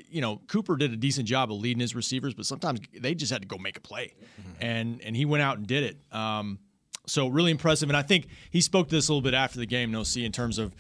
you 0.09 0.21
know 0.21 0.39
Cooper 0.47 0.77
did 0.77 0.93
a 0.93 0.95
decent 0.95 1.27
job 1.27 1.51
of 1.51 1.59
leading 1.59 1.81
his 1.81 1.93
receivers, 1.95 2.33
but 2.33 2.45
sometimes 2.45 2.79
they 2.97 3.13
just 3.13 3.29
had 3.29 3.41
to 3.41 3.47
go 3.49 3.57
make 3.57 3.75
a 3.75 3.81
play, 3.81 4.13
and 4.61 5.01
and 5.03 5.17
he 5.17 5.25
went 5.25 5.43
out 5.43 5.57
and 5.57 5.67
did 5.67 5.83
it. 5.83 5.97
Um, 6.15 6.59
so 7.07 7.27
really 7.27 7.51
impressive, 7.51 7.89
and 7.89 7.97
I 7.97 8.03
think 8.03 8.27
he 8.51 8.61
spoke 8.61 8.87
to 8.87 8.95
this 8.95 9.09
a 9.09 9.11
little 9.11 9.21
bit 9.21 9.33
after 9.33 9.59
the 9.59 9.65
game. 9.65 9.91
No, 9.91 10.03
see 10.03 10.23
in 10.23 10.31
terms 10.31 10.59
of 10.59 10.73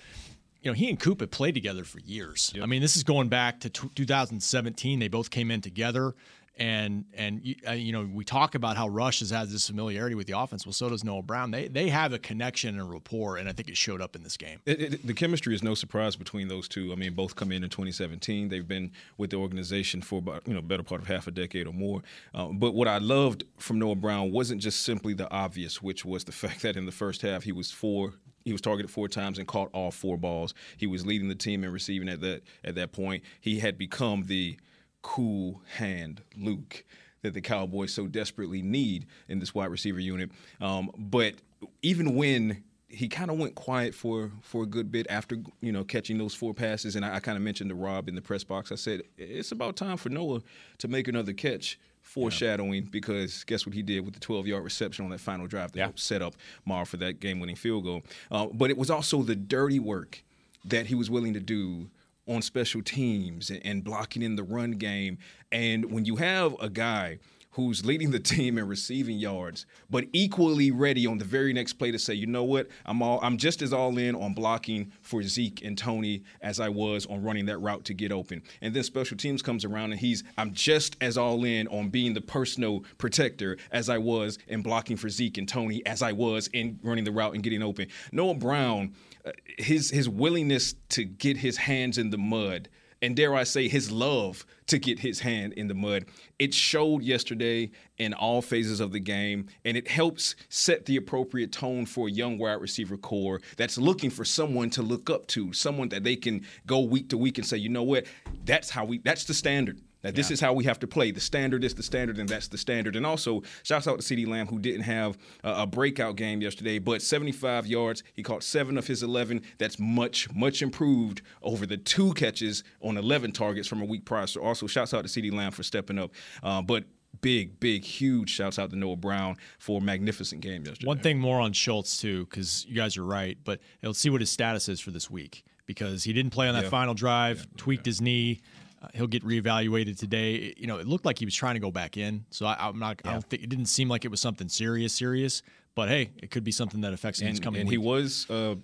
you 0.61 0.71
know, 0.71 0.75
he 0.75 0.89
and 0.89 0.99
Coop 0.99 1.19
have 1.21 1.31
played 1.31 1.55
together 1.55 1.83
for 1.83 1.99
years. 1.99 2.53
I 2.61 2.65
mean, 2.67 2.81
this 2.81 2.95
is 2.97 3.03
going 3.03 3.27
back 3.29 3.61
to 3.61 3.69
t- 3.69 3.89
2017. 3.95 4.99
They 4.99 5.07
both 5.07 5.29
came 5.29 5.51
in 5.51 5.61
together. 5.61 6.15
And 6.59 7.05
and 7.13 7.39
you, 7.43 7.55
uh, 7.65 7.73
know 7.73 8.07
we 8.13 8.25
talk 8.25 8.53
about 8.53 8.75
how 8.75 8.89
Rush 8.89 9.19
has 9.19 9.29
had 9.29 9.49
this 9.49 9.67
familiarity 9.67 10.15
with 10.15 10.27
the 10.27 10.37
offense. 10.37 10.65
Well, 10.65 10.73
so 10.73 10.89
does 10.89 11.03
Noah 11.03 11.23
Brown. 11.23 11.51
They 11.51 11.69
they 11.69 11.89
have 11.89 12.11
a 12.11 12.19
connection 12.19 12.77
and 12.77 12.89
rapport, 12.89 13.37
and 13.37 13.47
I 13.47 13.53
think 13.53 13.69
it 13.69 13.77
showed 13.77 14.01
up 14.01 14.15
in 14.15 14.23
this 14.23 14.35
game. 14.35 14.59
It, 14.65 14.81
it, 14.81 15.07
the 15.07 15.13
chemistry 15.13 15.55
is 15.55 15.63
no 15.63 15.73
surprise 15.73 16.17
between 16.17 16.49
those 16.49 16.67
two. 16.67 16.91
I 16.91 16.95
mean, 16.95 17.13
both 17.13 17.35
come 17.35 17.51
in 17.51 17.63
in 17.63 17.69
2017. 17.69 18.49
They've 18.49 18.67
been 18.67 18.91
with 19.17 19.29
the 19.29 19.37
organization 19.37 20.01
for 20.01 20.19
about 20.19 20.47
you 20.47 20.53
know 20.53 20.61
better 20.61 20.83
part 20.83 21.01
of 21.01 21.07
half 21.07 21.27
a 21.27 21.31
decade 21.31 21.65
or 21.65 21.73
more. 21.73 22.01
Uh, 22.35 22.47
but 22.47 22.73
what 22.73 22.87
I 22.87 22.97
loved 22.97 23.45
from 23.57 23.79
Noah 23.79 23.95
Brown 23.95 24.31
wasn't 24.31 24.61
just 24.61 24.81
simply 24.81 25.13
the 25.13 25.31
obvious, 25.31 25.81
which 25.81 26.03
was 26.03 26.25
the 26.25 26.31
fact 26.33 26.61
that 26.63 26.75
in 26.75 26.85
the 26.85 26.91
first 26.91 27.21
half 27.21 27.43
he 27.43 27.51
was 27.51 27.71
four 27.71 28.13
he 28.45 28.51
was 28.51 28.61
targeted 28.61 28.89
four 28.89 29.07
times 29.07 29.37
and 29.37 29.47
caught 29.47 29.69
all 29.73 29.91
four 29.91 30.17
balls. 30.17 30.53
He 30.77 30.87
was 30.87 31.05
leading 31.05 31.29
the 31.29 31.35
team 31.35 31.63
in 31.63 31.71
receiving 31.71 32.09
at 32.09 32.21
that 32.21 32.41
at 32.63 32.75
that 32.75 32.91
point. 32.91 33.23
He 33.39 33.59
had 33.59 33.77
become 33.77 34.23
the 34.23 34.57
cool 35.01 35.61
hand 35.75 36.21
Luke 36.37 36.83
that 37.21 37.33
the 37.33 37.41
Cowboys 37.41 37.93
so 37.93 38.07
desperately 38.07 38.61
need 38.61 39.05
in 39.27 39.39
this 39.39 39.53
wide 39.53 39.71
receiver 39.71 39.99
unit. 39.99 40.31
Um, 40.61 40.91
but 40.97 41.35
even 41.81 42.15
when 42.15 42.63
he 42.87 43.07
kind 43.07 43.29
of 43.29 43.37
went 43.37 43.53
quiet 43.53 43.93
for 43.93 44.31
for 44.41 44.63
a 44.63 44.65
good 44.65 44.91
bit 44.91 45.05
after 45.09 45.37
you 45.61 45.71
know 45.71 45.83
catching 45.83 46.17
those 46.17 46.33
four 46.33 46.53
passes, 46.53 46.95
and 46.95 47.05
I, 47.05 47.15
I 47.15 47.19
kind 47.19 47.37
of 47.37 47.43
mentioned 47.43 47.69
to 47.69 47.75
Rob 47.75 48.09
in 48.09 48.15
the 48.15 48.21
press 48.21 48.43
box. 48.43 48.71
I 48.71 48.75
said 48.75 49.03
it's 49.17 49.51
about 49.51 49.75
time 49.75 49.97
for 49.97 50.09
Noah 50.09 50.41
to 50.79 50.87
make 50.87 51.07
another 51.07 51.33
catch. 51.33 51.79
Foreshadowing 52.01 52.85
because 52.85 53.43
guess 53.43 53.67
what 53.67 53.75
he 53.75 53.83
did 53.83 54.03
with 54.03 54.15
the 54.15 54.19
12 54.19 54.47
yard 54.47 54.63
reception 54.63 55.05
on 55.05 55.11
that 55.11 55.19
final 55.19 55.45
drive 55.45 55.73
that 55.73 55.79
helped 55.81 55.99
set 55.99 56.23
up 56.23 56.33
Maher 56.65 56.85
for 56.85 56.97
that 56.97 57.19
game 57.19 57.39
winning 57.39 57.57
field 57.57 57.83
goal. 57.83 58.01
Uh, 58.31 58.47
but 58.47 58.71
it 58.71 58.77
was 58.77 58.89
also 58.89 59.21
the 59.21 59.35
dirty 59.35 59.79
work 59.79 60.23
that 60.65 60.87
he 60.87 60.95
was 60.95 61.11
willing 61.11 61.33
to 61.33 61.39
do 61.39 61.87
on 62.29 62.41
special 62.41 62.81
teams 62.81 63.49
and, 63.49 63.59
and 63.65 63.83
blocking 63.83 64.21
in 64.21 64.35
the 64.35 64.43
run 64.43 64.71
game. 64.71 65.17
And 65.51 65.91
when 65.91 66.05
you 66.05 66.17
have 66.17 66.55
a 66.61 66.69
guy 66.69 67.19
who's 67.51 67.83
leading 67.85 68.11
the 68.11 68.19
team 68.35 68.57
in 68.57 68.67
receiving 68.67 69.17
yards, 69.17 69.65
but 69.89 70.05
equally 70.13 70.71
ready 70.71 71.07
on 71.07 71.17
the 71.17 71.25
very 71.25 71.51
next 71.51 71.73
play 71.73 71.91
to 71.91 71.99
say, 71.99 72.13
you 72.13 72.27
know 72.27 72.43
what, 72.43 72.67
I'm 72.85 73.01
all 73.01 73.19
I'm 73.21 73.37
just 73.37 73.61
as 73.61 73.73
all 73.73 73.97
in 73.97 74.15
on 74.15 74.33
blocking 74.33 74.91
for 75.01 75.21
Zeke 75.23 75.63
and 75.63 75.77
Tony 75.77 76.23
as 76.41 76.59
I 76.59 76.69
was 76.69 77.05
on 77.07 77.23
running 77.23 77.45
that 77.47 77.57
route 77.57 77.85
to 77.85 77.93
get 77.93 78.11
open. 78.11 78.43
And 78.61 78.73
then 78.73 78.83
special 78.83 79.17
teams 79.17 79.41
comes 79.41 79.65
around 79.65 79.91
and 79.91 79.99
he's 79.99 80.23
I'm 80.37 80.53
just 80.53 80.95
as 81.01 81.17
all 81.17 81.43
in 81.43 81.67
on 81.67 81.89
being 81.89 82.13
the 82.13 82.21
personal 82.21 82.83
protector 82.97 83.57
as 83.71 83.89
I 83.89 83.97
was 83.97 84.37
in 84.47 84.61
blocking 84.61 84.97
for 84.97 85.09
Zeke 85.09 85.37
and 85.37 85.49
Tony 85.49 85.85
as 85.85 86.01
I 86.01 86.11
was 86.11 86.47
in 86.53 86.79
running 86.83 87.03
the 87.03 87.11
route 87.11 87.33
and 87.33 87.43
getting 87.43 87.63
open. 87.63 87.87
Noah 88.11 88.35
Brown, 88.35 88.93
Uh, 89.25 89.31
his 89.57 89.89
his 89.89 90.07
willingness 90.07 90.75
to 90.89 91.03
get 91.03 91.37
his 91.37 91.57
hands 91.57 91.97
in 91.97 92.09
the 92.09 92.17
mud 92.17 92.69
and 93.01 93.15
dare 93.15 93.35
I 93.35 93.43
say 93.43 93.67
his 93.67 93.91
love 93.91 94.45
to 94.67 94.77
get 94.77 94.99
his 94.99 95.19
hand 95.19 95.53
in 95.53 95.67
the 95.67 95.73
mud. 95.73 96.05
It 96.37 96.53
showed 96.53 97.03
yesterday 97.03 97.71
in 97.97 98.13
all 98.13 98.41
phases 98.41 98.79
of 98.79 98.91
the 98.91 98.99
game, 98.99 99.47
and 99.65 99.77
it 99.77 99.87
helps 99.87 100.35
set 100.49 100.85
the 100.85 100.97
appropriate 100.97 101.51
tone 101.51 101.85
for 101.85 102.07
a 102.07 102.11
young 102.11 102.37
wide 102.37 102.61
receiver 102.61 102.97
corps 102.97 103.41
that's 103.57 103.77
looking 103.77 104.09
for 104.09 104.25
someone 104.25 104.69
to 104.71 104.81
look 104.81 105.09
up 105.09 105.27
to, 105.27 105.53
someone 105.53 105.89
that 105.89 106.03
they 106.03 106.15
can 106.15 106.45
go 106.65 106.81
week 106.81 107.09
to 107.09 107.17
week 107.17 107.37
and 107.37 107.47
say, 107.47 107.57
you 107.57 107.69
know 107.69 107.83
what, 107.83 108.05
that's 108.45 108.69
how 108.69 108.85
we, 108.85 108.99
that's 108.99 109.23
the 109.25 109.33
standard. 109.33 109.79
That 110.01 110.15
this 110.15 110.29
Yeah. 110.29 110.33
is 110.35 110.39
how 110.39 110.53
we 110.53 110.63
have 110.63 110.79
to 110.79 110.87
play. 110.87 111.11
The 111.11 111.19
standard 111.19 111.63
is 111.63 111.73
the 111.75 111.83
standard, 111.83 112.17
and 112.19 112.29
that's 112.29 112.47
the 112.47 112.57
standard. 112.57 112.95
And 112.95 113.05
also, 113.05 113.43
shouts 113.63 113.87
out 113.87 113.99
to 113.99 114.05
CeeDee 114.15 114.27
Lamb, 114.27 114.47
who 114.47 114.57
didn't 114.59 114.83
have 114.83 115.17
a, 115.43 115.63
a 115.63 115.67
breakout 115.67 116.15
game 116.15 116.41
yesterday, 116.41 116.79
but 116.79 117.01
75 117.01 117.67
yards. 117.67 118.01
He 118.13 118.23
caught 118.23 118.43
seven 118.43 118.77
of 118.77 118.87
his 118.87 119.03
11. 119.03 119.41
That's 119.57 119.77
much, 119.77 120.33
much 120.33 120.61
improved 120.61 121.21
over 121.41 121.65
the 121.65 121.75
two 121.77 122.13
catches 122.13 122.63
on 122.81 122.95
11 122.97 123.33
targets 123.33 123.67
from 123.67 123.81
a 123.81 123.85
week 123.85 124.05
prior. 124.05 124.25
So, 124.27 124.41
also, 124.41 124.67
shouts 124.67 124.93
out 124.93 125.05
to 125.05 125.09
CeeDee 125.09 125.33
Lamb 125.33 125.51
for 125.51 125.63
stepping 125.63 125.99
up. 125.99 126.11
Uh, 126.41 126.61
but 126.61 126.85
big, 127.21 127.59
big, 127.59 127.83
huge 127.83 128.29
shouts 128.29 128.57
out 128.57 128.69
to 128.69 128.77
Noah 128.77 128.95
Brown 128.95 129.35
for 129.57 129.79
a 129.79 129.83
magnificent 129.83 130.39
game 130.41 130.63
yesterday. 130.65 130.87
One 130.87 130.99
thing 130.99 131.19
more 131.19 131.41
on 131.41 131.51
Schultz 131.51 131.97
too, 131.99 132.25
because 132.25 132.65
you 132.69 132.75
guys 132.75 132.95
are 132.95 133.03
right. 133.03 133.37
But 133.43 133.59
let's 133.83 133.99
see 133.99 134.09
what 134.09 134.21
his 134.21 134.29
status 134.29 134.69
is 134.69 134.79
for 134.79 134.91
this 134.91 135.09
week 135.09 135.43
because 135.65 136.05
he 136.05 136.13
didn't 136.13 136.31
play 136.31 136.47
on 136.47 136.53
that 136.53 136.63
Yeah. 136.65 136.69
final 136.69 136.93
drive, 136.93 137.45
tweaked 137.57 137.85
his 137.85 137.99
knee. 137.99 138.39
Uh, 138.81 138.87
he'll 138.93 139.07
get 139.07 139.23
reevaluated 139.25 139.97
today. 139.97 140.53
You 140.57 140.67
know, 140.67 140.77
it 140.77 140.87
looked 140.87 141.05
like 141.05 141.19
he 141.19 141.25
was 141.25 141.35
trying 141.35 141.55
to 141.55 141.59
go 141.59 141.71
back 141.71 141.97
in, 141.97 142.25
so 142.29 142.45
I, 142.45 142.55
I'm 142.59 142.79
not. 142.79 143.01
I 143.03 143.11
don't 143.11 143.25
think 143.25 143.43
it 143.43 143.49
didn't 143.49 143.65
seem 143.65 143.89
like 143.89 144.05
it 144.05 144.11
was 144.11 144.21
something 144.21 144.47
serious, 144.47 144.93
serious. 144.93 145.41
But 145.75 145.89
hey, 145.89 146.11
it 146.17 146.31
could 146.31 146.43
be 146.43 146.51
something 146.51 146.81
that 146.81 146.93
affects 146.93 147.19
him 147.19 147.29
and, 147.29 147.41
coming 147.41 147.61
and 147.61 147.69
week. 147.69 147.73
he 147.73 147.77
was 147.77 148.29
uh, 148.29 148.55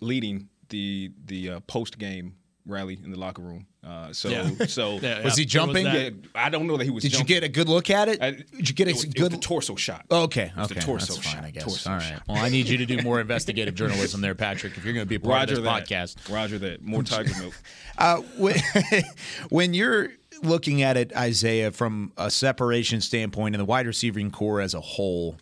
leading 0.00 0.48
the 0.68 1.10
the 1.26 1.50
uh, 1.50 1.60
post 1.60 1.98
game 1.98 2.34
rally 2.68 2.98
in 3.02 3.10
the 3.10 3.18
locker 3.18 3.42
room. 3.42 3.66
Uh, 3.84 4.12
so 4.12 4.28
Yeah. 4.28 4.50
so 4.68 4.98
Yeah, 5.00 5.22
Was 5.24 5.36
he 5.36 5.44
yeah. 5.44 5.64
There 5.64 5.66
was 5.66 5.84
jumping? 5.84 5.86
Yeah, 5.86 6.10
I 6.34 6.48
don't 6.50 6.66
know 6.66 6.76
that 6.76 6.84
he 6.84 6.90
was. 6.90 7.02
Did 7.02 7.18
you 7.18 7.24
get 7.24 7.42
a 7.42 7.48
good 7.48 7.68
look 7.68 7.90
at 7.90 8.08
it? 8.08 8.22
I- 8.22 8.30
Did 8.32 8.68
you 8.68 8.74
get 8.74 8.86
a 8.86 8.90
it 8.90 8.94
was, 8.94 9.04
it 9.04 9.14
good 9.14 9.22
was 9.24 9.32
the 9.32 9.38
torso 9.38 9.74
shot? 9.76 10.04
Okay, 10.10 10.52
okay, 10.56 10.74
the 10.74 10.80
torso 10.80 11.14
that's 11.14 11.24
fine, 11.26 11.34
shot. 11.36 11.44
I 11.44 11.50
guess. 11.50 11.64
Torso 11.64 11.90
All 11.90 11.96
right. 11.96 12.02
shot. 12.04 12.22
Well, 12.28 12.36
I 12.44 12.48
need 12.48 12.68
you 12.68 12.76
to 12.78 12.86
do 12.86 13.02
more 13.02 13.20
investigative 13.20 13.74
journalism 13.74 14.20
there, 14.20 14.34
Patrick. 14.34 14.76
If 14.76 14.84
you're 14.84 14.94
going 14.94 15.06
to 15.06 15.08
be 15.08 15.16
a 15.16 15.20
part 15.20 15.34
Roger 15.34 15.54
of 15.58 15.62
this 15.64 15.72
that. 15.72 15.86
podcast. 16.26 16.32
Roger 16.32 16.58
that. 16.58 16.82
More 16.82 17.02
tiger 17.04 17.32
milk. 17.40 17.54
Uh, 17.96 18.16
when, 18.36 18.56
when 19.48 19.74
you're 19.74 20.10
looking 20.42 20.82
at 20.82 20.96
it, 20.96 21.14
Isaiah, 21.16 21.72
from 21.72 22.12
a 22.16 22.30
separation 22.30 23.00
standpoint 23.00 23.54
and 23.54 23.60
the 23.60 23.64
wide 23.64 23.86
receiving 23.86 24.30
corps 24.30 24.60
as 24.60 24.74
a 24.74 24.80
whole, 24.80 25.36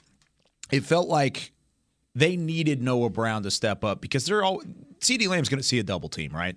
it 0.71 0.85
felt 0.85 1.09
like 1.09 1.53
they 2.15 2.37
needed 2.37 2.83
Noah 2.83 3.11
Brown 3.11 3.43
to 3.43 3.51
step 3.51 3.85
up 3.85 4.01
because 4.01 4.25
they're 4.25 4.43
all 4.43 4.63
CeeDee 5.01 5.29
Lamb's 5.29 5.51
going 5.51 5.61
to 5.61 5.67
see 5.67 5.79
a 5.79 5.83
double 5.83 6.09
team, 6.09 6.33
right? 6.33 6.57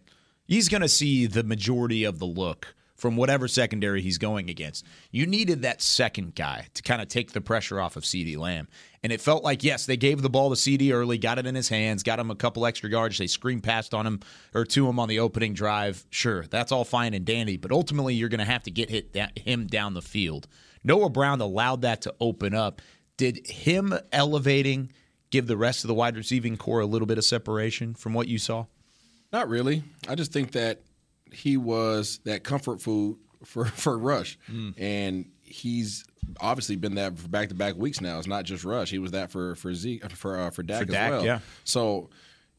He's 0.50 0.68
going 0.68 0.82
to 0.82 0.90
see 0.90 1.28
the 1.28 1.44
majority 1.44 2.04
of 2.04 2.18
the 2.18 2.26
look 2.26 2.74
from 2.96 3.16
whatever 3.16 3.48
secondary 3.48 4.02
he's 4.02 4.18
going 4.18 4.50
against. 4.50 4.84
You 5.12 5.28
needed 5.28 5.62
that 5.62 5.80
second 5.80 6.34
guy 6.34 6.66
to 6.74 6.82
kind 6.82 7.04
of 7.04 7.08
take 7.08 7.34
the 7.34 7.40
pressure 7.40 7.80
off 7.80 7.96
of 7.96 8.04
CeeDee 8.04 8.36
Lamb. 8.36 8.68
And 9.04 9.14
it 9.14 9.22
felt 9.22 9.44
like, 9.44 9.64
yes, 9.64 9.86
they 9.86 9.96
gave 9.96 10.24
the 10.24 10.30
ball 10.30 10.50
to 10.50 10.56
CeeDee 10.56 10.92
early, 10.92 11.20
got 11.20 11.38
it 11.38 11.46
in 11.46 11.54
his 11.54 11.70
hands, 11.70 12.02
got 12.02 12.18
him 12.18 12.32
a 12.32 12.36
couple 12.36 12.66
extra 12.66 12.90
yards. 12.90 13.20
They 13.20 13.28
screen 13.28 13.62
passed 13.62 13.94
on 13.94 14.08
him 14.08 14.22
or 14.56 14.66
to 14.66 14.90
him 14.90 14.98
on 14.98 15.08
the 15.08 15.20
opening 15.20 15.54
drive. 15.54 16.08
Sure, 16.10 16.44
that's 16.48 16.72
all 16.72 16.84
fine 16.84 17.14
and 17.14 17.26
dandy. 17.26 17.56
But 17.56 17.72
ultimately, 17.72 18.16
you're 18.16 18.28
going 18.28 18.40
to 18.40 18.46
have 18.46 18.64
to 18.64 18.72
get 18.72 18.90
hit 18.90 19.14
da- 19.14 19.28
him 19.36 19.68
down 19.68 19.94
the 19.94 20.02
field. 20.02 20.48
Noah 20.84 21.12
Brown 21.12 21.42
allowed 21.42 21.84
that 21.84 22.02
to 22.02 22.16
open 22.20 22.56
up. 22.56 22.82
Did 23.18 23.46
him 23.46 23.94
elevating 24.12 24.92
give 25.30 25.46
the 25.46 25.58
rest 25.58 25.84
of 25.84 25.90
the 25.90 25.94
wide 25.94 26.18
receiving 26.18 26.58
corps 26.58 26.80
a 26.80 26.88
little 26.88 27.06
bit 27.06 27.20
of 27.20 27.24
separation 27.24 27.94
from 27.94 28.16
what 28.16 28.28
you 28.28 28.40
saw? 28.40 28.66
Not 29.32 29.50
really. 29.50 29.84
I 30.08 30.16
just 30.16 30.32
think 30.34 30.52
that 30.54 30.82
he 31.32 31.58
was 31.58 32.20
that 32.26 32.44
comfort 32.44 32.82
food 32.82 33.18
for 33.46 33.66
for 33.84 33.98
Rush, 33.98 34.38
and 34.78 35.26
he's 35.42 36.04
obviously 36.42 36.76
been 36.76 36.96
that 36.96 37.18
for 37.18 37.28
back 37.28 37.50
to 37.50 37.56
back 37.56 37.76
weeks 37.76 38.02
now. 38.02 38.18
It's 38.18 38.28
not 38.28 38.46
just 38.46 38.64
Rush. 38.64 38.90
He 38.90 39.00
was 39.00 39.12
that 39.12 39.32
for 39.32 39.56
for 39.56 39.74
Zeke 39.74 40.10
for 40.12 40.40
uh, 40.40 40.50
for 40.50 40.64
Dak 40.64 40.80
For 40.80 40.84
as 40.86 40.90
Dak, 40.94 41.12
well. 41.12 41.26
yeah. 41.26 41.40
So 41.64 42.10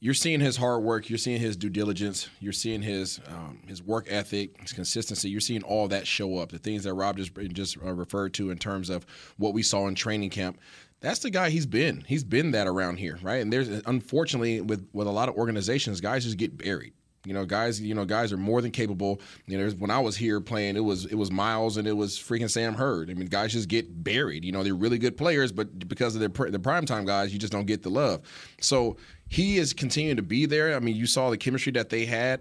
you're 0.03 0.15
seeing 0.15 0.41
his 0.41 0.57
hard 0.57 0.83
work. 0.83 1.11
You're 1.11 1.19
seeing 1.19 1.41
his 1.41 1.57
due 1.59 1.69
diligence. 1.69 2.29
You're 2.41 2.53
seeing 2.55 2.81
his 2.83 3.21
um, 3.29 3.61
his 3.67 3.83
work 3.83 4.07
ethic, 4.09 4.59
his 4.61 4.73
consistency. 4.73 5.29
You're 5.29 5.41
seeing 5.43 5.63
all 5.63 5.89
that 5.89 6.07
show 6.07 6.39
up. 6.39 6.51
The 6.53 6.59
things 6.59 6.85
that 6.85 6.95
Rob 6.95 7.17
just 7.19 7.35
just 7.53 7.77
uh, 7.85 7.93
referred 7.93 8.33
to 8.35 8.51
in 8.51 8.59
terms 8.59 8.89
of 8.91 9.05
what 9.37 9.53
we 9.55 9.63
saw 9.63 9.87
in 9.89 9.95
training 9.95 10.31
camp. 10.31 10.59
That's 11.01 11.21
the 11.21 11.31
guy 11.31 11.51
he's 11.51 11.67
been. 11.67 12.05
He's 12.07 12.25
been 12.25 12.51
that 12.51 12.67
around 12.67 12.99
here, 12.99 13.19
right? 13.23 13.41
And 13.41 13.53
there's 13.53 13.69
unfortunately 13.69 14.61
with 14.61 14.87
with 14.93 15.07
a 15.07 15.11
lot 15.11 15.29
of 15.29 15.37
organizations, 15.37 16.01
guys 16.01 16.25
just 16.25 16.37
get 16.37 16.57
buried. 16.57 16.93
You 17.25 17.35
know, 17.35 17.45
guys. 17.45 17.81
You 17.81 17.95
know, 17.95 18.05
guys 18.05 18.33
are 18.33 18.39
more 18.39 18.63
than 18.63 18.71
capable. 18.71 19.21
You 19.47 19.59
know, 19.59 19.71
when 19.79 19.91
I 19.91 19.99
was 19.99 20.17
here 20.17 20.41
playing, 20.41 20.77
it 20.77 20.81
was 20.81 21.07
it 21.07 21.15
was 21.15 21.31
Miles 21.31 21.77
and 21.77 21.87
it 21.87 21.93
was 21.93 22.19
freaking 22.19 22.51
Sam 22.51 22.75
Hurd. 22.75 23.11
I 23.11 23.15
mean, 23.15 23.27
guys 23.29 23.53
just 23.53 23.69
get 23.69 24.03
buried. 24.03 24.45
You 24.45 24.53
know, 24.53 24.63
they're 24.63 24.75
really 24.75 24.99
good 24.99 25.17
players, 25.17 25.53
but 25.53 25.89
because 25.89 26.15
of 26.15 26.21
their 26.21 26.31
pr- 26.31 26.49
the 26.49 26.59
primetime 26.59 27.07
guys, 27.07 27.33
you 27.33 27.39
just 27.39 27.53
don't 27.53 27.67
get 27.67 27.83
the 27.83 27.91
love. 27.91 28.23
So 28.61 28.97
he 29.29 29.59
is 29.59 29.73
continuing 29.73 30.17
to 30.17 30.23
be 30.23 30.47
there. 30.47 30.75
I 30.75 30.81
mean, 30.81 30.97
you 30.97 31.07
saw 31.07 31.31
the 31.31 31.37
chemistry 31.39 31.73
that 31.73 31.91
they 31.91 32.07
had. 32.07 32.41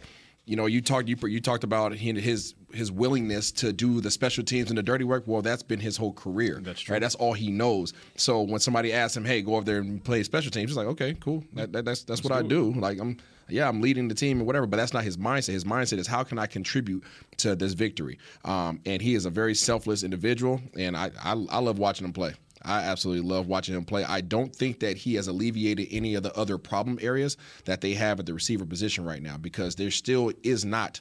You 0.49 0.55
know, 0.55 0.65
you 0.65 0.81
talked 0.81 1.07
you, 1.07 1.15
you 1.27 1.39
talked 1.39 1.63
about 1.63 1.93
his 1.93 2.55
his 2.73 2.91
willingness 2.91 3.51
to 3.51 3.71
do 3.71 4.01
the 4.01 4.09
special 4.09 4.43
teams 4.43 4.69
and 4.69 4.77
the 4.79 4.81
dirty 4.81 5.03
work. 5.03 5.25
Well, 5.27 5.43
that's 5.43 5.61
been 5.61 5.79
his 5.79 5.95
whole 5.95 6.11
career. 6.11 6.59
That's 6.59 6.81
true. 6.81 6.93
Right? 6.93 6.99
That's 6.99 7.13
all 7.13 7.33
he 7.33 7.51
knows. 7.51 7.93
So 8.15 8.41
when 8.41 8.59
somebody 8.59 8.91
asks 8.91 9.15
him, 9.15 9.25
"Hey, 9.25 9.43
go 9.43 9.57
over 9.57 9.65
there 9.65 9.77
and 9.77 10.03
play 10.03 10.23
special 10.23 10.49
teams," 10.49 10.71
he's 10.71 10.77
like, 10.77 10.87
"Okay, 10.87 11.15
cool. 11.19 11.43
That, 11.53 11.71
that, 11.73 11.85
that's 11.85 12.01
that's 12.01 12.23
what 12.23 12.33
I 12.33 12.41
do. 12.41 12.73
Like 12.73 12.99
I'm." 12.99 13.17
Yeah, 13.51 13.67
I'm 13.67 13.81
leading 13.81 14.07
the 14.07 14.13
team 14.13 14.37
and 14.37 14.45
whatever, 14.45 14.67
but 14.67 14.77
that's 14.77 14.93
not 14.93 15.03
his 15.03 15.17
mindset. 15.17 15.53
His 15.53 15.63
mindset 15.63 15.97
is 15.97 16.05
how 16.05 16.23
can 16.23 16.37
I 16.37 16.45
contribute 16.45 17.03
to 17.37 17.55
this 17.55 17.73
victory? 17.73 18.19
Um, 18.45 18.79
and 18.85 19.01
he 19.01 19.15
is 19.15 19.25
a 19.25 19.31
very 19.31 19.55
selfless 19.55 20.03
individual, 20.03 20.61
and 20.77 20.95
I, 20.95 21.09
I 21.23 21.31
I 21.31 21.59
love 21.59 21.79
watching 21.79 22.05
him 22.05 22.13
play. 22.13 22.35
I 22.63 22.81
absolutely 22.81 23.27
love 23.27 23.47
watching 23.47 23.75
him 23.75 23.85
play. 23.85 24.03
I 24.03 24.21
don't 24.21 24.55
think 24.55 24.79
that 24.81 24.97
he 24.97 25.15
has 25.15 25.27
alleviated 25.27 25.87
any 25.91 26.15
of 26.15 26.23
the 26.23 26.35
other 26.35 26.57
problem 26.57 26.99
areas 27.01 27.37
that 27.65 27.81
they 27.81 27.93
have 27.93 28.19
at 28.19 28.25
the 28.25 28.33
receiver 28.33 28.65
position 28.65 29.05
right 29.05 29.21
now 29.21 29.37
because 29.37 29.75
there 29.75 29.91
still 29.91 30.31
is 30.43 30.65
not 30.65 30.99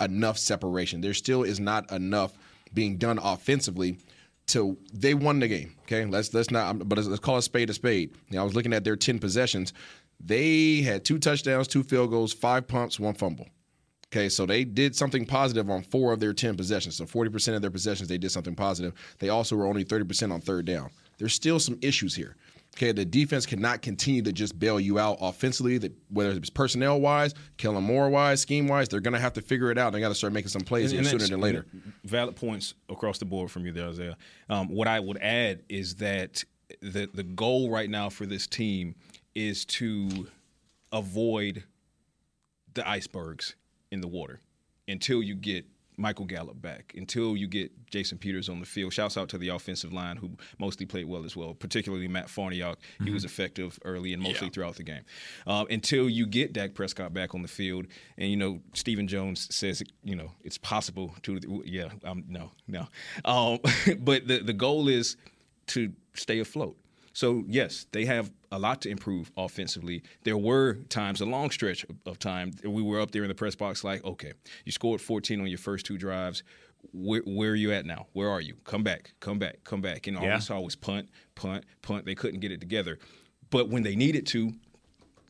enough 0.00 0.38
separation. 0.38 1.00
There 1.00 1.14
still 1.14 1.42
is 1.44 1.60
not 1.60 1.90
enough 1.92 2.36
being 2.74 2.96
done 2.96 3.18
offensively 3.18 3.98
to 4.48 4.76
they 4.92 5.14
won 5.14 5.38
the 5.38 5.48
game. 5.48 5.76
Okay, 5.82 6.04
let's 6.04 6.34
let's 6.34 6.50
not 6.50 6.88
but 6.88 6.98
let's 6.98 7.20
call 7.20 7.36
a 7.36 7.42
spade 7.42 7.70
a 7.70 7.74
spade. 7.74 8.14
You 8.28 8.36
know, 8.36 8.42
I 8.42 8.44
was 8.44 8.54
looking 8.54 8.72
at 8.72 8.84
their 8.84 8.96
ten 8.96 9.18
possessions. 9.18 9.72
They 10.18 10.82
had 10.82 11.04
two 11.04 11.18
touchdowns, 11.18 11.68
two 11.68 11.82
field 11.82 12.10
goals, 12.10 12.32
five 12.32 12.66
pumps, 12.66 12.98
one 12.98 13.14
fumble. 13.14 13.48
Okay, 14.12 14.28
so 14.28 14.44
they 14.44 14.64
did 14.64 14.94
something 14.94 15.24
positive 15.24 15.70
on 15.70 15.82
four 15.82 16.12
of 16.12 16.20
their 16.20 16.34
10 16.34 16.54
possessions. 16.54 16.96
So 16.96 17.06
40% 17.06 17.54
of 17.56 17.62
their 17.62 17.70
possessions, 17.70 18.08
they 18.10 18.18
did 18.18 18.30
something 18.30 18.54
positive. 18.54 18.92
They 19.20 19.30
also 19.30 19.56
were 19.56 19.64
only 19.66 19.86
30% 19.86 20.30
on 20.30 20.40
third 20.42 20.66
down. 20.66 20.90
There's 21.16 21.32
still 21.32 21.58
some 21.58 21.78
issues 21.80 22.14
here. 22.14 22.36
Okay, 22.76 22.92
the 22.92 23.04
defense 23.04 23.46
cannot 23.46 23.80
continue 23.82 24.22
to 24.22 24.32
just 24.32 24.58
bail 24.58 24.78
you 24.80 24.98
out 24.98 25.16
offensively, 25.20 25.78
that 25.78 25.92
whether 26.10 26.30
it's 26.32 26.50
personnel 26.50 27.00
wise, 27.00 27.34
Kellen 27.58 27.84
Moore 27.84 28.08
wise, 28.10 28.40
scheme 28.40 28.66
wise, 28.66 28.88
they're 28.88 29.00
going 29.00 29.12
to 29.14 29.20
have 29.20 29.32
to 29.34 29.42
figure 29.42 29.70
it 29.70 29.76
out. 29.78 29.92
They 29.92 30.00
got 30.00 30.08
to 30.08 30.14
start 30.14 30.32
making 30.34 30.48
some 30.48 30.62
plays 30.62 30.92
And- 30.92 31.00
and 31.00 31.08
sooner 31.08 31.26
than 31.26 31.40
later. 31.40 31.66
Valid 32.04 32.36
points 32.36 32.74
across 32.90 33.18
the 33.18 33.24
board 33.26 33.50
from 33.50 33.64
you 33.66 33.72
there, 33.72 33.88
Isaiah. 33.88 34.16
Um, 34.48 34.68
what 34.68 34.88
I 34.88 35.00
would 35.00 35.18
add 35.18 35.62
is 35.68 35.96
that 35.96 36.44
the 36.80 37.08
the 37.12 37.22
goal 37.22 37.70
right 37.70 37.88
now 37.90 38.08
for 38.08 38.24
this 38.24 38.46
team 38.46 38.94
is 39.34 39.64
to 39.66 40.28
avoid 40.92 41.64
the 42.74 42.86
icebergs 42.88 43.54
in 43.92 44.00
the 44.00 44.08
water 44.08 44.40
until 44.88 45.22
you 45.22 45.36
get 45.36 45.64
Michael 45.96 46.24
Gallup 46.24 46.60
back, 46.60 46.94
until 46.96 47.36
you 47.36 47.46
get 47.46 47.70
Jason 47.90 48.16
Peters 48.16 48.48
on 48.48 48.58
the 48.60 48.66
field. 48.66 48.92
Shouts 48.92 49.16
out 49.16 49.28
to 49.28 49.38
the 49.38 49.48
offensive 49.48 49.92
line 49.92 50.16
who 50.16 50.30
mostly 50.58 50.86
played 50.86 51.06
well 51.06 51.24
as 51.24 51.36
well, 51.36 51.54
particularly 51.54 52.08
Matt 52.08 52.28
Farniok. 52.28 52.76
He 53.04 53.10
was 53.10 53.24
effective 53.24 53.78
early 53.84 54.14
and 54.14 54.22
mostly 54.22 54.48
throughout 54.48 54.76
the 54.76 54.82
game. 54.82 55.02
Um, 55.46 55.66
until 55.70 56.08
you 56.08 56.26
get 56.26 56.54
Dak 56.54 56.74
Prescott 56.74 57.12
back 57.12 57.34
on 57.34 57.42
the 57.42 57.48
field, 57.48 57.86
and 58.16 58.30
you 58.30 58.36
know 58.36 58.60
Stephen 58.72 59.06
Jones 59.06 59.54
says 59.54 59.82
you 60.02 60.16
know 60.16 60.32
it's 60.42 60.58
possible 60.58 61.14
to 61.22 61.62
yeah 61.64 61.90
um, 62.04 62.24
no 62.26 62.50
no, 62.66 62.88
um, 63.24 63.58
but 64.00 64.26
the 64.26 64.38
the 64.38 64.54
goal 64.54 64.88
is 64.88 65.16
to 65.68 65.92
stay 66.14 66.40
afloat. 66.40 66.76
So 67.12 67.44
yes, 67.46 67.86
they 67.92 68.04
have 68.06 68.32
a 68.50 68.58
lot 68.58 68.80
to 68.82 68.88
improve 68.90 69.30
offensively. 69.36 70.02
There 70.24 70.36
were 70.38 70.74
times, 70.88 71.20
a 71.20 71.26
long 71.26 71.50
stretch 71.50 71.84
of- 72.06 72.18
time, 72.18 72.52
we 72.64 72.82
were 72.82 73.00
up 73.00 73.10
there 73.10 73.22
in 73.22 73.28
the 73.28 73.34
press 73.34 73.54
box, 73.54 73.84
like, 73.84 74.04
okay, 74.04 74.32
you 74.64 74.72
scored 74.72 75.00
14 75.00 75.40
on 75.40 75.46
your 75.46 75.58
first 75.58 75.86
two 75.86 75.98
drives. 75.98 76.42
Where, 76.92 77.22
where 77.26 77.50
are 77.52 77.54
you 77.56 77.72
at 77.72 77.86
now? 77.86 78.06
Where 78.12 78.28
are 78.28 78.40
you? 78.40 78.54
Come 78.64 78.82
back, 78.82 79.12
come 79.20 79.38
back, 79.38 79.62
come 79.64 79.80
back. 79.80 80.06
And 80.06 80.16
all 80.16 80.24
Yeah. 80.24 80.36
we 80.36 80.40
saw 80.40 80.60
was 80.60 80.74
punt, 80.74 81.08
punt, 81.34 81.64
punt. 81.80 82.04
They 82.06 82.14
couldn't 82.14 82.40
get 82.40 82.50
it 82.50 82.60
together. 82.60 82.98
But 83.50 83.68
when 83.68 83.82
they 83.82 83.94
needed 83.94 84.26
to, 84.28 84.52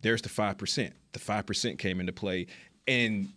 there's 0.00 0.22
the 0.22 0.28
five 0.28 0.56
percent. 0.58 0.94
The 1.12 1.18
five 1.18 1.44
percent 1.46 1.78
came 1.78 2.00
into 2.00 2.12
play, 2.12 2.46
and 2.88 3.28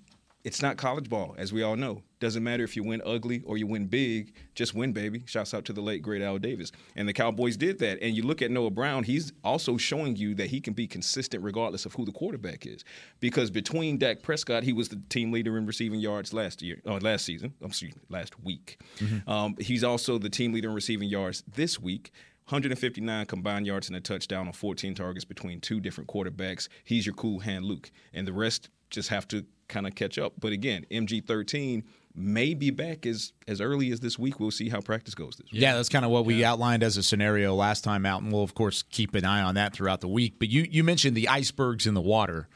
it's 0.44 0.62
not 0.62 0.78
college 0.78 1.10
ball, 1.10 1.36
as 1.38 1.52
we 1.52 1.62
all 1.62 1.76
know. 1.76 2.04
Doesn't 2.20 2.44
matter 2.44 2.64
if 2.64 2.76
you 2.76 2.84
win 2.84 3.02
ugly 3.06 3.44
or 3.46 3.58
you 3.58 3.68
win 3.68 3.88
big, 3.88 4.34
just 4.54 4.74
win, 4.74 4.94
baby. 4.94 5.24
Shouts 5.26 5.54
out 5.54 5.66
to 5.66 5.74
the 5.74 5.82
late 5.82 6.02
great 6.02 6.22
Al 6.22 6.38
Davis, 6.38 6.72
and 6.96 7.08
the 7.08 7.14
Cowboys 7.14 7.58
did 7.58 7.80
that. 7.80 8.00
And 8.02 8.16
you 8.16 8.24
look 8.24 8.42
at 8.42 8.52
Noah 8.52 8.72
Brown; 8.72 9.04
he's 9.04 9.34
also 9.44 9.78
showing 9.78 10.16
you 10.16 10.34
that 10.36 10.48
he 10.48 10.62
can 10.62 10.74
be 10.74 10.88
consistent 10.88 11.44
regardless 11.44 11.86
of 11.86 11.94
who 11.94 12.06
the 12.06 12.12
quarterback 12.12 12.66
is. 12.66 12.84
Because 13.20 13.52
between 13.52 13.98
Dak 13.98 14.22
Prescott, 14.22 14.64
he 14.64 14.74
was 14.74 14.90
the 14.90 15.02
team 15.10 15.32
leader 15.32 15.58
in 15.58 15.66
receiving 15.66 16.00
yards 16.00 16.34
last 16.34 16.62
year, 16.62 16.82
or 16.86 17.00
last 17.00 17.26
season. 17.26 17.54
I'm 17.62 17.72
sorry, 17.72 17.94
last 18.10 18.40
week. 18.44 18.80
Um, 19.28 19.56
he's 19.60 19.84
also 19.84 20.18
the 20.18 20.30
team 20.30 20.54
leader 20.54 20.70
in 20.70 20.76
receiving 20.76 21.10
yards 21.10 21.44
this 21.54 21.80
week. 21.80 22.12
159 22.48 23.26
combined 23.26 23.66
yards 23.66 23.88
and 23.88 23.98
a 23.98 24.00
touchdown 24.00 24.46
on 24.46 24.54
14 24.54 24.94
targets 24.94 25.26
between 25.26 25.60
two 25.60 25.80
different 25.80 26.08
quarterbacks. 26.08 26.68
He's 26.84 27.06
your 27.06 27.16
cool 27.16 27.40
hand 27.40 27.66
Luke. 27.66 27.92
And 28.14 28.28
the 28.28 28.34
rest 28.34 28.70
just 28.92 29.10
have 29.10 29.28
to 29.30 29.46
kind 29.68 29.88
of 29.88 29.96
catch 29.96 30.20
up. 30.20 30.34
But 30.40 30.52
again, 30.52 30.86
MG13 30.92 31.84
may 32.16 32.54
be 32.54 32.70
back 32.70 33.06
as 33.06 33.34
as 33.48 33.62
early 33.62 33.92
as 33.92 34.00
this 34.00 34.18
week. 34.18 34.40
We'll 34.40 34.52
see 34.52 34.70
how 34.70 34.82
practice 34.82 35.16
goes 35.16 35.36
this 35.36 35.52
week. 35.52 35.62
Yeah, 35.62 35.76
that's 35.76 35.90
kind 35.90 36.06
of 36.06 36.12
what 36.12 36.26
we 36.26 36.44
outlined 36.44 36.84
as 36.84 36.98
a 36.98 37.04
scenario 37.04 37.54
last 37.54 37.84
time 37.84 38.06
out, 38.06 38.22
and 38.22 38.32
we'll 38.32 38.44
of 38.44 38.54
course 38.54 38.84
keep 38.84 39.16
an 39.16 39.26
eye 39.26 39.42
on 39.42 39.56
that 39.56 39.74
throughout 39.74 40.02
the 40.02 40.08
week. 40.08 40.36
But 40.40 40.50
you 40.50 40.66
you 40.70 40.84
mentioned 40.84 41.16
the 41.16 41.28
icebergs 41.30 41.88
in 41.88 41.94
the 41.94 42.02
water. 42.02 42.48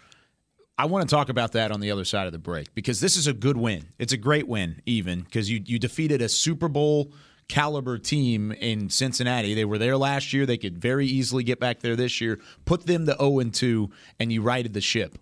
I 0.77 0.85
want 0.85 1.09
to 1.09 1.13
talk 1.13 1.27
about 1.27 1.51
that 1.53 1.71
on 1.71 1.81
the 1.81 1.91
other 1.91 2.05
side 2.05 2.25
of 2.25 2.31
the 2.31 2.39
break 2.39 2.73
because 2.73 3.01
this 3.01 3.17
is 3.17 3.27
a 3.27 3.33
good 3.33 3.57
win. 3.57 3.89
It's 3.97 4.13
a 4.13 4.17
great 4.17 4.47
win, 4.47 4.81
even 4.85 5.21
because 5.21 5.49
you 5.49 5.61
you 5.65 5.77
defeated 5.77 6.21
a 6.21 6.29
Super 6.29 6.69
Bowl 6.69 7.11
caliber 7.49 7.97
team 7.97 8.51
in 8.53 8.89
Cincinnati. 8.89 9.53
They 9.55 9.65
were 9.65 9.77
there 9.77 9.97
last 9.97 10.31
year. 10.31 10.45
They 10.45 10.57
could 10.57 10.77
very 10.77 11.07
easily 11.07 11.43
get 11.43 11.59
back 11.59 11.79
there 11.79 11.95
this 11.97 12.21
year. 12.21 12.39
Put 12.63 12.85
them 12.85 13.07
to 13.07 13.15
0 13.19 13.39
and 13.39 13.53
2, 13.53 13.89
and 14.19 14.31
you 14.31 14.41
righted 14.41 14.73
the 14.73 14.81
ship. 14.81 15.17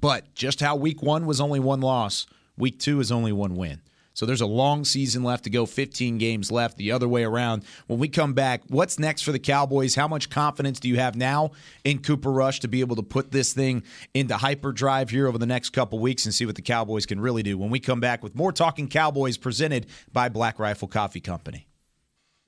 But 0.00 0.34
just 0.34 0.60
how 0.60 0.76
week 0.76 1.02
one 1.02 1.24
was 1.24 1.40
only 1.40 1.60
one 1.60 1.80
loss, 1.80 2.26
week 2.58 2.78
two 2.78 3.00
is 3.00 3.12
only 3.12 3.32
one 3.32 3.56
win. 3.56 3.80
So 4.18 4.26
there's 4.26 4.40
a 4.40 4.46
long 4.46 4.84
season 4.84 5.22
left 5.22 5.44
to 5.44 5.50
go, 5.50 5.64
15 5.64 6.18
games 6.18 6.50
left, 6.50 6.76
the 6.76 6.90
other 6.90 7.06
way 7.06 7.22
around. 7.22 7.62
When 7.86 8.00
we 8.00 8.08
come 8.08 8.34
back, 8.34 8.62
what's 8.66 8.98
next 8.98 9.22
for 9.22 9.30
the 9.30 9.38
Cowboys? 9.38 9.94
How 9.94 10.08
much 10.08 10.28
confidence 10.28 10.80
do 10.80 10.88
you 10.88 10.96
have 10.96 11.14
now 11.14 11.52
in 11.84 12.00
Cooper 12.00 12.32
Rush 12.32 12.58
to 12.60 12.68
be 12.68 12.80
able 12.80 12.96
to 12.96 13.04
put 13.04 13.30
this 13.30 13.52
thing 13.52 13.84
into 14.14 14.36
hyperdrive 14.36 15.10
here 15.10 15.28
over 15.28 15.38
the 15.38 15.46
next 15.46 15.70
couple 15.70 16.00
weeks 16.00 16.24
and 16.24 16.34
see 16.34 16.46
what 16.46 16.56
the 16.56 16.62
Cowboys 16.62 17.06
can 17.06 17.20
really 17.20 17.44
do? 17.44 17.56
When 17.56 17.70
we 17.70 17.78
come 17.78 18.00
back 18.00 18.24
with 18.24 18.34
more 18.34 18.50
Talking 18.50 18.88
Cowboys 18.88 19.36
presented 19.36 19.86
by 20.12 20.28
Black 20.28 20.58
Rifle 20.58 20.88
Coffee 20.88 21.20
Company. 21.20 21.68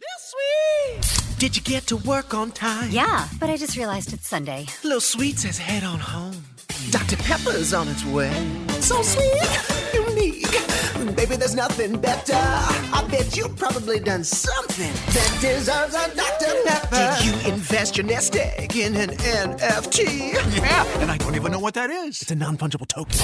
Lil 0.00 1.04
Sweet! 1.04 1.38
Did 1.38 1.56
you 1.56 1.62
get 1.62 1.86
to 1.86 1.96
work 1.98 2.34
on 2.34 2.50
time? 2.50 2.90
Yeah, 2.90 3.28
but 3.38 3.48
I 3.48 3.56
just 3.56 3.76
realized 3.76 4.12
it's 4.12 4.26
Sunday. 4.26 4.66
Little 4.82 5.00
Sweet 5.00 5.38
says 5.38 5.58
head 5.58 5.84
on 5.84 6.00
home. 6.00 6.44
Dr. 6.90 7.16
Pepper's 7.16 7.72
on 7.72 7.86
its 7.88 8.04
way. 8.06 8.32
So 8.80 9.02
sweet, 9.02 9.99
unique. 10.20 11.16
Baby, 11.16 11.36
there's 11.36 11.54
nothing 11.54 11.98
better. 12.00 12.34
I 12.34 13.06
bet 13.10 13.36
you've 13.36 13.56
probably 13.56 14.00
done 14.00 14.24
something 14.24 14.92
that 14.92 15.38
deserves 15.40 15.94
a 15.94 16.14
Dr. 16.14 16.62
Pepper. 16.64 17.16
Did 17.18 17.24
you 17.24 17.52
invest 17.52 17.96
your 17.96 18.06
nest 18.06 18.36
egg 18.36 18.76
in 18.76 18.96
an 18.96 19.10
NFT? 19.10 20.32
Yeah, 20.56 20.84
and 21.00 21.10
I 21.10 21.16
don't 21.16 21.34
even 21.34 21.52
know 21.52 21.58
what 21.58 21.74
that 21.74 21.90
is. 21.90 22.22
It's 22.22 22.30
a 22.30 22.34
non 22.34 22.56
fungible 22.56 22.86
token. 22.86 23.18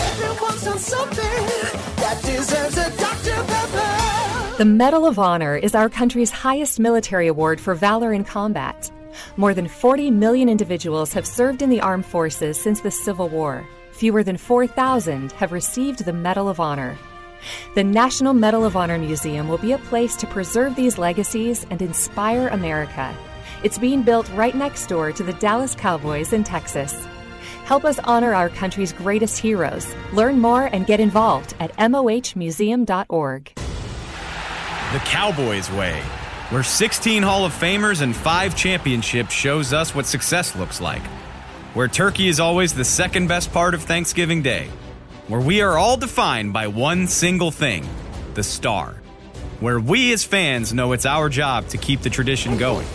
Everyone's 0.00 0.64
done 0.64 0.78
something 0.78 1.46
that 1.96 2.20
deserves 2.24 2.76
a 2.76 2.90
Dr. 2.96 3.44
Pepper. 3.44 4.56
The 4.58 4.64
Medal 4.64 5.06
of 5.06 5.18
Honor 5.18 5.56
is 5.56 5.74
our 5.74 5.88
country's 5.88 6.30
highest 6.30 6.80
military 6.80 7.28
award 7.28 7.60
for 7.60 7.74
valor 7.74 8.12
in 8.12 8.24
combat. 8.24 8.90
More 9.36 9.54
than 9.54 9.68
40 9.68 10.10
million 10.10 10.48
individuals 10.48 11.12
have 11.12 11.26
served 11.26 11.62
in 11.62 11.70
the 11.70 11.80
armed 11.80 12.06
forces 12.06 12.60
since 12.60 12.80
the 12.80 12.90
Civil 12.90 13.28
War. 13.28 13.66
Fewer 13.98 14.22
than 14.22 14.36
4,000 14.36 15.32
have 15.32 15.50
received 15.50 16.04
the 16.04 16.12
Medal 16.12 16.48
of 16.48 16.60
Honor. 16.60 16.96
The 17.74 17.82
National 17.82 18.32
Medal 18.32 18.64
of 18.64 18.76
Honor 18.76 18.96
Museum 18.96 19.48
will 19.48 19.58
be 19.58 19.72
a 19.72 19.78
place 19.78 20.14
to 20.18 20.26
preserve 20.28 20.76
these 20.76 20.98
legacies 20.98 21.66
and 21.68 21.82
inspire 21.82 22.46
America. 22.46 23.12
It's 23.64 23.76
being 23.76 24.04
built 24.04 24.30
right 24.34 24.54
next 24.54 24.86
door 24.86 25.10
to 25.10 25.24
the 25.24 25.32
Dallas 25.32 25.74
Cowboys 25.74 26.32
in 26.32 26.44
Texas. 26.44 26.94
Help 27.64 27.84
us 27.84 27.98
honor 28.04 28.34
our 28.34 28.48
country's 28.48 28.92
greatest 28.92 29.36
heroes. 29.36 29.92
Learn 30.12 30.38
more 30.38 30.66
and 30.66 30.86
get 30.86 31.00
involved 31.00 31.56
at 31.58 31.76
mohmuseum.org. 31.76 33.52
The 34.92 34.98
Cowboys 35.00 35.72
way, 35.72 36.00
where 36.50 36.62
16 36.62 37.24
Hall 37.24 37.44
of 37.44 37.52
Famers 37.52 38.00
and 38.00 38.14
5 38.14 38.54
championships 38.54 39.34
shows 39.34 39.72
us 39.72 39.92
what 39.92 40.06
success 40.06 40.54
looks 40.54 40.80
like. 40.80 41.02
Where 41.78 41.86
turkey 41.86 42.26
is 42.26 42.40
always 42.40 42.74
the 42.74 42.84
second 42.84 43.28
best 43.28 43.52
part 43.52 43.72
of 43.72 43.84
Thanksgiving 43.84 44.42
Day. 44.42 44.68
Where 45.28 45.40
we 45.40 45.60
are 45.60 45.78
all 45.78 45.96
defined 45.96 46.52
by 46.52 46.66
one 46.66 47.06
single 47.06 47.52
thing 47.52 47.88
the 48.34 48.42
star. 48.42 48.96
Where 49.60 49.78
we 49.78 50.12
as 50.12 50.24
fans 50.24 50.74
know 50.74 50.90
it's 50.90 51.06
our 51.06 51.28
job 51.28 51.68
to 51.68 51.78
keep 51.78 52.00
the 52.00 52.10
tradition 52.10 52.58
going. 52.58 52.88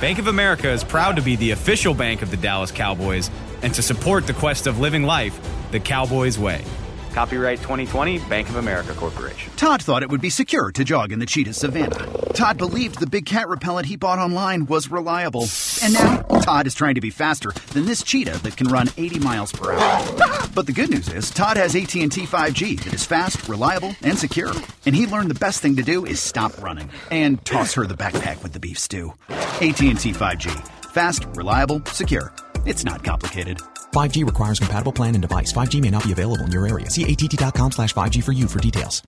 Bank 0.00 0.18
of 0.18 0.26
America 0.26 0.68
is 0.68 0.82
proud 0.82 1.14
to 1.14 1.22
be 1.22 1.36
the 1.36 1.52
official 1.52 1.94
bank 1.94 2.20
of 2.20 2.32
the 2.32 2.36
Dallas 2.36 2.72
Cowboys 2.72 3.30
and 3.62 3.72
to 3.74 3.82
support 3.82 4.26
the 4.26 4.34
quest 4.34 4.66
of 4.66 4.80
living 4.80 5.04
life 5.04 5.38
the 5.70 5.78
Cowboys 5.78 6.40
way. 6.40 6.64
Copyright 7.12 7.58
2020 7.58 8.18
Bank 8.28 8.48
of 8.48 8.56
America 8.56 8.94
Corporation. 8.94 9.52
Todd 9.56 9.82
thought 9.82 10.02
it 10.02 10.10
would 10.10 10.20
be 10.20 10.30
secure 10.30 10.70
to 10.72 10.84
jog 10.84 11.12
in 11.12 11.20
the 11.20 11.26
cheetah 11.26 11.54
savannah. 11.54 12.06
Todd 12.34 12.58
believed 12.58 13.00
the 13.00 13.06
big 13.06 13.26
cat 13.26 13.48
repellent 13.48 13.86
he 13.86 13.96
bought 13.96 14.18
online 14.18 14.66
was 14.66 14.90
reliable. 14.90 15.46
And 15.82 15.94
now, 15.94 16.24
Todd 16.48 16.66
is 16.66 16.74
trying 16.74 16.94
to 16.94 17.02
be 17.02 17.10
faster 17.10 17.50
than 17.74 17.84
this 17.84 18.02
cheetah 18.02 18.42
that 18.42 18.56
can 18.56 18.68
run 18.68 18.88
80 18.96 19.18
miles 19.18 19.52
per 19.52 19.70
hour. 19.70 20.18
But 20.54 20.64
the 20.64 20.72
good 20.72 20.88
news 20.88 21.06
is, 21.10 21.28
Todd 21.28 21.58
has 21.58 21.76
AT&T 21.76 22.08
5G 22.08 22.84
that 22.84 22.94
is 22.94 23.04
fast, 23.04 23.46
reliable, 23.50 23.94
and 24.00 24.18
secure. 24.18 24.54
And 24.86 24.96
he 24.96 25.06
learned 25.06 25.30
the 25.30 25.38
best 25.38 25.60
thing 25.60 25.76
to 25.76 25.82
do 25.82 26.06
is 26.06 26.22
stop 26.22 26.58
running 26.62 26.88
and 27.10 27.44
toss 27.44 27.74
her 27.74 27.86
the 27.86 27.92
backpack 27.92 28.42
with 28.42 28.54
the 28.54 28.60
beef 28.60 28.78
stew. 28.78 29.12
AT&T 29.28 29.92
5G. 29.92 30.50
Fast, 30.90 31.26
reliable, 31.34 31.84
secure. 31.84 32.32
It's 32.64 32.82
not 32.82 33.04
complicated. 33.04 33.58
5G 33.92 34.24
requires 34.24 34.58
compatible 34.58 34.92
plan 34.92 35.14
and 35.14 35.20
device. 35.20 35.52
5G 35.52 35.82
may 35.82 35.90
not 35.90 36.04
be 36.04 36.12
available 36.12 36.46
in 36.46 36.50
your 36.52 36.66
area. 36.66 36.88
See 36.88 37.04
att.com 37.04 37.72
slash 37.72 37.92
5G 37.92 38.24
for 38.24 38.32
you 38.32 38.48
for 38.48 38.58
details. 38.58 39.02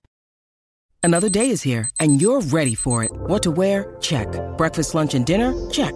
Another 1.01 1.29
day 1.29 1.49
is 1.49 1.63
here, 1.63 1.89
and 1.99 2.21
you're 2.21 2.41
ready 2.41 2.75
for 2.75 3.03
it. 3.03 3.09
What 3.11 3.41
to 3.41 3.49
wear? 3.49 3.97
Check. 3.99 4.27
Breakfast, 4.59 4.93
lunch, 4.93 5.15
and 5.15 5.25
dinner? 5.25 5.71
Check. 5.71 5.95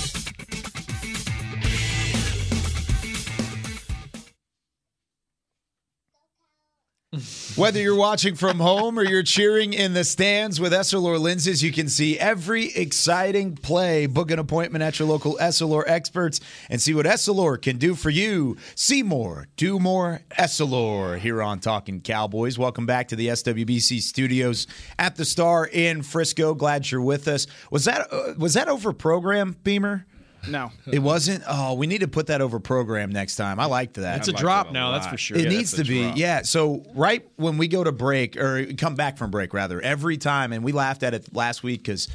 Whether 7.57 7.81
you're 7.81 7.97
watching 7.97 8.35
from 8.35 8.61
home 8.61 8.97
or 8.97 9.03
you're 9.03 9.21
cheering 9.21 9.73
in 9.73 9.93
the 9.93 10.05
stands 10.05 10.61
with 10.61 10.71
Essilor 10.71 11.19
lenses, 11.19 11.61
you 11.61 11.73
can 11.73 11.89
see 11.89 12.17
every 12.17 12.67
exciting 12.67 13.57
play. 13.57 14.05
Book 14.05 14.31
an 14.31 14.39
appointment 14.39 14.81
at 14.81 14.97
your 14.97 15.09
local 15.09 15.37
Essilor 15.41 15.83
experts 15.87 16.39
and 16.69 16.81
see 16.81 16.93
what 16.93 17.05
Essilor 17.05 17.61
can 17.61 17.77
do 17.77 17.95
for 17.95 18.09
you. 18.09 18.55
See 18.75 19.03
more, 19.03 19.47
do 19.57 19.77
more, 19.77 20.21
Essilor 20.39 21.19
here 21.19 21.43
on 21.43 21.59
Talking 21.59 21.99
Cowboys. 21.99 22.57
Welcome 22.57 22.85
back 22.85 23.09
to 23.09 23.17
the 23.17 23.27
SWBC 23.27 23.99
studios 23.99 24.65
at 24.97 25.17
the 25.17 25.25
Star 25.25 25.65
in 25.67 26.03
Frisco. 26.03 26.53
Glad 26.53 26.89
you're 26.89 27.01
with 27.01 27.27
us. 27.27 27.45
Was 27.71 27.83
that 27.83 28.07
uh, 28.09 28.35
was 28.37 28.53
that 28.53 28.69
over 28.69 28.93
program, 28.93 29.57
Beamer? 29.63 30.05
No. 30.47 30.71
It 30.91 30.99
wasn't. 30.99 31.43
Oh, 31.47 31.73
we 31.75 31.87
need 31.87 31.99
to 32.01 32.07
put 32.07 32.27
that 32.27 32.41
over 32.41 32.59
program 32.59 33.11
next 33.11 33.35
time. 33.35 33.59
I 33.59 33.65
liked 33.65 33.95
that. 33.95 34.17
It's 34.19 34.27
a 34.27 34.33
drop 34.33 34.71
now, 34.71 34.91
that's 34.91 35.07
for 35.07 35.17
sure. 35.17 35.37
It 35.37 35.43
Yeah, 35.43 35.49
needs 35.49 35.71
that's 35.71 35.87
to 35.87 35.93
a 35.93 35.97
be. 35.97 36.03
drop. 36.03 36.17
Yeah. 36.17 36.41
So 36.43 36.83
right 36.95 37.27
when 37.35 37.57
we 37.57 37.67
go 37.67 37.83
to 37.83 37.91
break 37.91 38.37
or 38.37 38.65
come 38.77 38.95
back 38.95 39.17
from 39.17 39.31
break, 39.31 39.53
rather, 39.53 39.81
every 39.81 40.17
time, 40.17 40.53
and 40.53 40.63
we 40.63 40.71
laughed 40.71 41.03
at 41.03 41.13
it 41.13 41.33
last 41.35 41.63
week 41.63 41.83
because 41.83 42.07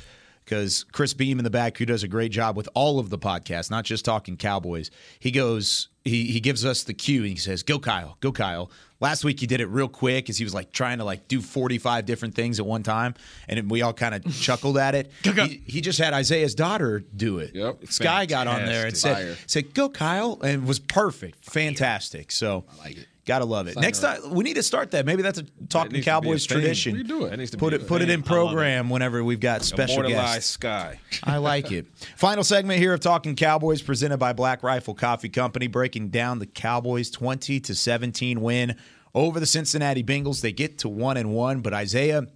because 0.47 0.85
Chris 0.93 1.13
Beam 1.13 1.39
in 1.39 1.45
the 1.45 1.51
back, 1.51 1.77
who 1.77 1.85
does 1.85 2.05
a 2.05 2.09
great 2.09 2.31
job 2.31 2.57
with 2.57 2.69
all 2.73 3.01
of 3.01 3.11
the 3.11 3.19
podcasts, 3.19 3.69
not 3.69 3.85
just 3.85 4.05
talking 4.05 4.37
Cowboys, 4.37 4.93
he 5.19 5.33
goes, 5.33 5.89
he 6.05 6.27
he 6.27 6.39
gives 6.41 6.65
us 6.65 6.85
the 6.85 6.95
cue 6.95 7.23
and 7.23 7.31
he 7.31 7.37
says, 7.37 7.65
"Go 7.65 7.79
Kyle, 7.81 8.17
go 8.21 8.31
Kyle." 8.31 8.71
Last 9.01 9.25
week 9.25 9.41
he 9.41 9.47
did 9.47 9.61
it 9.61 9.67
real 9.67 9.89
quick 9.89 10.31
as 10.31 10.39
he 10.39 10.45
was 10.45 10.55
like 10.55 10.71
trying 10.73 10.99
to 10.99 11.05
like 11.05 11.27
do 11.27 11.43
forty 11.43 11.79
five 11.79 12.07
different 12.07 12.35
things 12.37 12.61
at 12.61 12.65
one 12.65 12.85
time, 12.85 13.15
and 13.49 13.69
we 13.69 13.83
all 13.83 13.93
kind 13.93 14.15
of 14.15 14.33
chuckled 14.41 14.79
at 14.79 14.95
it. 14.95 15.11
He, 15.49 15.63
he 15.67 15.81
just 15.81 15.99
had 15.99 16.15
Isaiah's 16.15 16.55
daughter 16.55 17.01
do 17.01 17.41
it. 17.41 17.55
Yep, 17.55 17.89
Sky 17.89 18.25
got 18.27 18.47
on 18.47 18.65
there 18.67 18.87
and 18.87 18.97
said, 18.97 19.15
Fire. 19.15 19.37
said, 19.47 19.75
"Go 19.75 19.89
Kyle," 19.89 20.39
and 20.43 20.63
it 20.63 20.67
was 20.67 20.79
perfect, 20.79 21.45
fantastic. 21.45 22.31
So 22.31 22.65
I 22.73 22.85
like 22.85 22.99
it. 22.99 23.09
Gotta 23.27 23.45
love 23.45 23.67
it. 23.67 23.75
Sign 23.75 23.83
Next 23.83 23.99
time 24.01 24.31
we 24.31 24.45
need 24.45 24.55
to 24.55 24.63
start 24.63 24.93
that. 24.93 25.05
Maybe 25.05 25.21
that's 25.21 25.41
a 25.41 25.43
talking 25.69 25.91
to 25.91 25.95
be 25.95 26.01
a 26.01 26.05
Cowboys 26.05 26.47
tradition. 26.47 26.95
We 26.95 27.03
do 27.03 27.27
it. 27.27 27.31
That 27.31 27.39
needs 27.39 27.51
to 27.51 27.57
put 27.57 27.75
it 27.75 27.89
put 27.89 28.01
it 28.01 28.09
in 28.09 28.23
program 28.23 28.89
whenever 28.89 29.23
we've 29.25 29.41
got 29.41 29.65
special 29.65 30.05
guests. 30.05 30.51
Sky. 30.51 31.01
I 31.25 31.39
like 31.39 31.73
it. 31.73 31.87
Final 32.17 32.45
segment 32.45 32.79
here 32.79 32.95
of 32.95 33.01
Talking 33.01 33.35
Cowboys 33.35 33.83
presented 33.83 34.19
by 34.19 34.33
Black 34.33 34.63
Rifle 34.63 34.95
Coffee 34.95 35.29
Company, 35.29 35.67
breaking 35.67 36.11
down 36.11 36.39
the 36.39 36.47
Cowboys 36.47 37.11
20 37.11 37.59
to 37.61 37.75
17 37.75 38.41
win 38.41 38.77
over 39.13 39.41
the 39.41 39.47
Cincinnati 39.47 40.05
Bengals. 40.05 40.41
They 40.41 40.53
get 40.53 40.79
to 40.79 40.89
one 40.89 41.17
and 41.17 41.35
one, 41.35 41.63
but 41.63 41.75
Isaiah, 41.75 42.29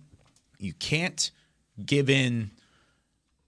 you 0.58 0.72
can't 0.72 1.30
give 1.86 2.10
in 2.10 2.50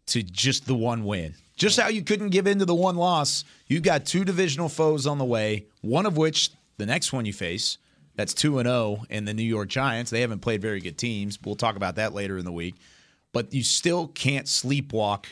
to 0.07 0.23
just 0.23 0.67
the 0.67 0.77
one 0.77 1.05
win. 1.05 1.35
Just 1.57 1.79
how 1.79 1.89
you 1.89 2.03
couldn't 2.03 2.31
give 2.31 2.47
in 2.47 2.61
to 2.61 2.65
the 2.65 2.75
one 2.75 2.97
loss, 2.97 3.45
you've 3.67 3.83
got 3.83 4.07
two 4.07 4.25
divisional 4.25 4.69
foes 4.69 5.09
on 5.09 5.19
the 5.19 5.25
way, 5.25 5.67
one 5.81 6.07
of 6.07 6.17
which 6.17 6.51
the 6.79 6.87
next 6.87 7.13
one 7.13 7.25
you 7.27 7.33
face, 7.33 7.79
that's 8.15 8.35
2 8.35 8.59
and 8.59 8.67
0 8.67 9.05
in 9.09 9.25
the 9.25 9.35
New 9.35 9.43
York 9.43 9.69
Giants. 9.69 10.11
They 10.11 10.21
haven't 10.21 10.41
played 10.41 10.61
very 10.61 10.81
good 10.81 10.99
teams. 10.99 11.39
We'll 11.43 11.57
talk 11.57 11.77
about 11.77 11.97
that 11.97 12.13
later 12.13 12.39
in 12.39 12.45
the 12.45 12.53
week. 12.53 12.75
But 13.33 13.55
you 13.55 13.63
still 13.63 14.09
can't 14.09 14.47
sleepwalk 14.47 15.25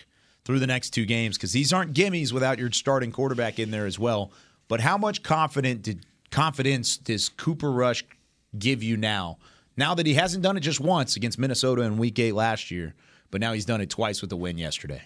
through 0.44 0.58
the 0.58 0.66
next 0.66 0.90
two 0.90 1.04
games 1.04 1.36
because 1.36 1.52
these 1.52 1.72
aren't 1.72 1.92
gimmies 1.92 2.32
without 2.32 2.58
your 2.58 2.70
starting 2.72 3.12
quarterback 3.12 3.58
in 3.58 3.70
there 3.70 3.86
as 3.86 3.98
well. 3.98 4.32
But 4.68 4.80
how 4.80 4.96
much 4.96 5.22
confident 5.22 5.82
did 5.82 6.06
confidence 6.30 6.96
does 6.96 7.28
Cooper 7.28 7.70
Rush 7.70 8.04
give 8.58 8.82
you 8.82 8.96
now? 8.96 9.38
Now 9.76 9.94
that 9.94 10.06
he 10.06 10.14
hasn't 10.14 10.42
done 10.42 10.56
it 10.56 10.60
just 10.60 10.80
once 10.80 11.16
against 11.16 11.38
Minnesota 11.38 11.82
in 11.82 11.98
week 11.98 12.18
8 12.18 12.32
last 12.32 12.70
year, 12.70 12.94
but 13.30 13.40
now 13.40 13.52
he's 13.52 13.64
done 13.64 13.80
it 13.80 13.90
twice 13.90 14.20
with 14.20 14.30
the 14.30 14.36
win 14.36 14.58
yesterday. 14.58 15.02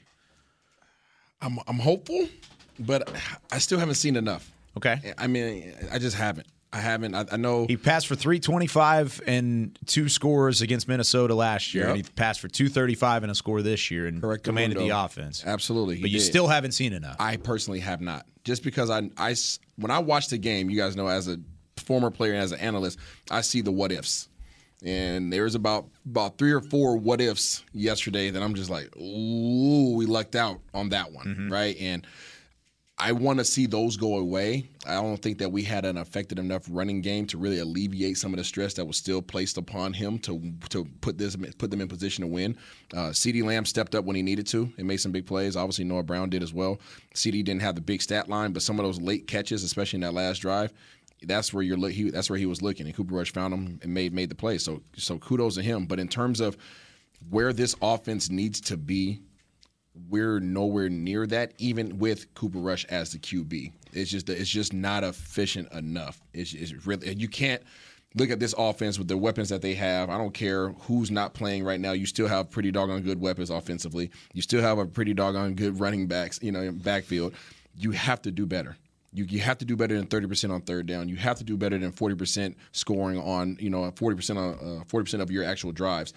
I'm 1.41 1.59
I'm 1.67 1.79
hopeful, 1.79 2.29
but 2.79 3.13
I 3.53 3.59
still 3.59 3.79
haven't 3.79 3.97
seen 3.97 4.17
enough. 4.17 4.51
Okay. 4.77 5.15
I 5.19 5.27
mean, 5.27 5.73
I 5.93 5.99
just 5.99 6.17
haven't. 6.17 6.47
I 6.73 6.79
haven't. 6.81 7.15
I, 7.15 7.25
I 7.31 7.37
know 7.37 7.67
He 7.69 7.77
passed 7.77 8.09
for 8.09 8.17
325 8.17 9.21
and 9.29 9.79
two 9.87 10.09
scores 10.09 10.61
against 10.61 10.89
Minnesota 10.89 11.33
last 11.35 11.73
year, 11.73 11.87
and 11.87 11.97
he 11.97 12.03
passed 12.03 12.41
for 12.41 12.49
235 12.49 13.23
and 13.23 13.31
a 13.31 13.35
score 13.37 13.63
this 13.63 13.93
year 13.93 14.07
and 14.09 14.21
commanded 14.43 14.79
the 14.79 14.89
offense. 14.89 15.45
Absolutely, 15.47 16.01
But 16.01 16.11
you 16.11 16.19
did. 16.19 16.25
still 16.25 16.49
haven't 16.49 16.73
seen 16.73 16.93
enough. 16.93 17.15
I 17.21 17.37
personally 17.37 17.79
have 17.81 18.01
not. 18.01 18.27
Just 18.43 18.65
because 18.65 18.91
I, 18.91 19.03
when 19.77 19.91
I 19.93 20.01
watch 20.01 20.29
the 20.29 20.39
game, 20.39 20.69
you 20.69 20.77
guys 20.77 20.97
know 20.97 21.07
as 21.07 21.29
a 21.29 21.39
former 21.77 22.11
player 22.11 22.33
and 22.33 22.43
as 22.43 22.51
an 22.51 22.59
analyst, 22.59 22.99
I 23.31 23.43
see 23.43 23.61
the 23.61 23.71
what 23.71 23.93
ifs. 23.93 24.29
And 24.85 25.33
there's 25.33 25.55
about 25.55 25.87
about 26.05 26.37
three 26.39 26.51
or 26.53 26.61
four 26.61 26.97
what 26.97 27.21
ifs 27.21 27.65
yesterday 27.73 28.31
that 28.31 28.43
I'm 28.43 28.55
just 28.55 28.69
like, 28.69 28.95
ooh, 28.97 29.95
we 29.95 30.05
lucked 30.07 30.35
out 30.37 30.61
on 30.75 30.89
that 30.91 31.13
one, 31.13 31.27
Mm-hmm. 31.27 31.53
right? 31.53 31.77
And 31.81 32.07
I 32.97 33.11
want 33.11 33.41
to 33.41 33.45
see 33.45 33.67
those 33.67 33.97
go 33.97 34.19
away. 34.19 34.71
I 34.87 34.95
don't 34.95 35.21
think 35.21 35.39
that 35.39 35.51
we 35.51 35.63
had 35.65 35.85
an 35.85 35.97
effective 35.97 36.39
enough 36.39 36.63
running 36.71 37.01
game 37.01 37.27
to 37.27 37.39
really 37.39 37.59
alleviate 37.59 38.19
some 38.19 38.33
of 38.33 38.39
the 38.39 38.45
stress 38.45 38.75
that 38.75 38.85
was 38.85 38.97
still 38.97 39.21
placed 39.21 39.59
upon 39.59 39.93
him 39.95 40.19
to 40.21 40.53
to 40.71 40.85
put 41.01 41.19
this 41.19 41.35
put 41.59 41.73
them 41.73 41.81
in 41.81 41.89
position 41.89 42.23
to 42.23 42.29
win. 42.29 42.57
Uh, 42.93 43.11
CeeDee 43.11 43.43
Lamb 43.43 43.65
stepped 43.65 43.97
up 43.97 44.05
when 44.05 44.15
he 44.15 44.23
needed 44.23 44.47
to 44.49 44.73
and 44.79 44.87
made 44.87 44.99
some 44.99 45.11
big 45.11 45.27
plays. 45.27 45.57
Obviously, 45.57 45.85
Noah 45.85 46.05
Brown 46.05 46.31
did 46.31 46.43
as 46.43 46.55
well. 46.55 46.79
C.D. 47.15 47.43
didn't 47.43 47.63
have 47.63 47.75
the 47.75 47.81
big 47.81 48.01
stat 48.01 48.29
line, 48.29 48.53
but 48.53 48.63
some 48.63 48.79
of 48.79 48.85
those 48.85 49.01
late 49.01 49.27
catches, 49.27 49.65
especially 49.65 49.97
in 49.97 50.03
that 50.03 50.15
last 50.15 50.39
drive, 50.39 50.73
that's 51.25 51.53
where 51.53 51.65
you're. 51.65 51.89
He, 51.89 52.11
that's 52.11 52.31
where 52.31 52.39
he 52.39 52.47
was 52.47 52.63
looking, 52.63 52.87
and 52.87 52.95
Cooper 52.95 53.17
Rush 53.17 53.33
found 53.33 53.53
him 53.53 53.81
and 53.83 53.93
made 53.93 54.13
made 54.13 54.29
the 54.29 54.37
play. 54.37 54.59
So 54.59 54.83
so 54.97 55.19
kudos 55.19 55.57
to 55.57 55.63
him. 55.63 55.87
But 55.87 55.99
in 55.99 56.07
terms 56.07 56.41
of 56.41 56.57
where 57.29 57.53
this 57.53 57.75
offense 57.83 58.31
needs 58.31 58.61
to 58.61 58.77
be 58.77 59.21
we're 60.09 60.41
nowhere 60.41 60.89
near 60.89 61.27
that, 61.27 61.53
even 61.59 61.99
with 61.99 62.33
Cooper 62.35 62.59
Rush 62.59 62.85
as 62.87 63.13
the 63.13 63.19
QB. 63.19 63.73
It's 63.93 64.11
just 64.11 64.29
it's 64.29 64.51
just 64.51 64.73
not 64.73 65.05
efficient 65.05 65.73
enough. 65.73 66.21
It's, 66.33 66.53
it's 66.53 66.87
really 66.87 67.15
you 67.15 67.29
can't 67.29 67.63
look 68.17 68.31
at 68.31 68.39
this 68.39 68.55
offense 68.57 68.99
with 68.99 69.09
the 69.09 69.17
weapons 69.17 69.49
that 69.49 69.63
they 69.63 69.75
have. 69.75 70.11
I 70.11 70.19
don't 70.19 70.33
care 70.33 70.71
who's 70.71 71.11
not 71.11 71.35
playing 71.35 71.65
right 71.65 71.81
now. 71.81 71.93
You 71.93 72.07
still 72.07 72.29
have 72.29 72.51
pretty 72.51 72.71
doggone 72.71 73.03
good 73.03 73.21
weapons 73.21 73.51
offensively. 73.51 74.11
You 74.33 74.43
still 74.43 74.63
have 74.63 74.79
a 74.79 74.87
pretty 74.87 75.15
doggone 75.15 75.55
good 75.55 75.81
running 75.81 76.07
backs, 76.07 76.39
you 76.43 76.53
know, 76.53 76.61
in 76.61 76.79
backfield. 76.79 77.35
You 77.77 77.91
have 77.91 78.23
to 78.23 78.31
do 78.31 78.47
better. 78.47 78.77
You, 79.13 79.25
you 79.25 79.41
have 79.41 79.59
to 79.59 79.65
do 79.65 79.77
better 79.77 79.97
than 79.97 80.07
30% 80.07 80.53
on 80.53 80.61
third 80.63 80.87
down. 80.87 81.09
You 81.09 81.17
have 81.17 81.39
to 81.39 81.45
do 81.45 81.57
better 81.57 81.79
than 81.79 81.93
40% 81.93 82.55
scoring 82.73 83.19
on, 83.21 83.57
you 83.61 83.71
know, 83.71 83.91
40% 83.93 84.37
on 84.37 84.81
uh, 84.81 84.85
40% 84.85 85.21
of 85.21 85.31
your 85.31 85.45
actual 85.45 85.73
drives. 85.73 86.13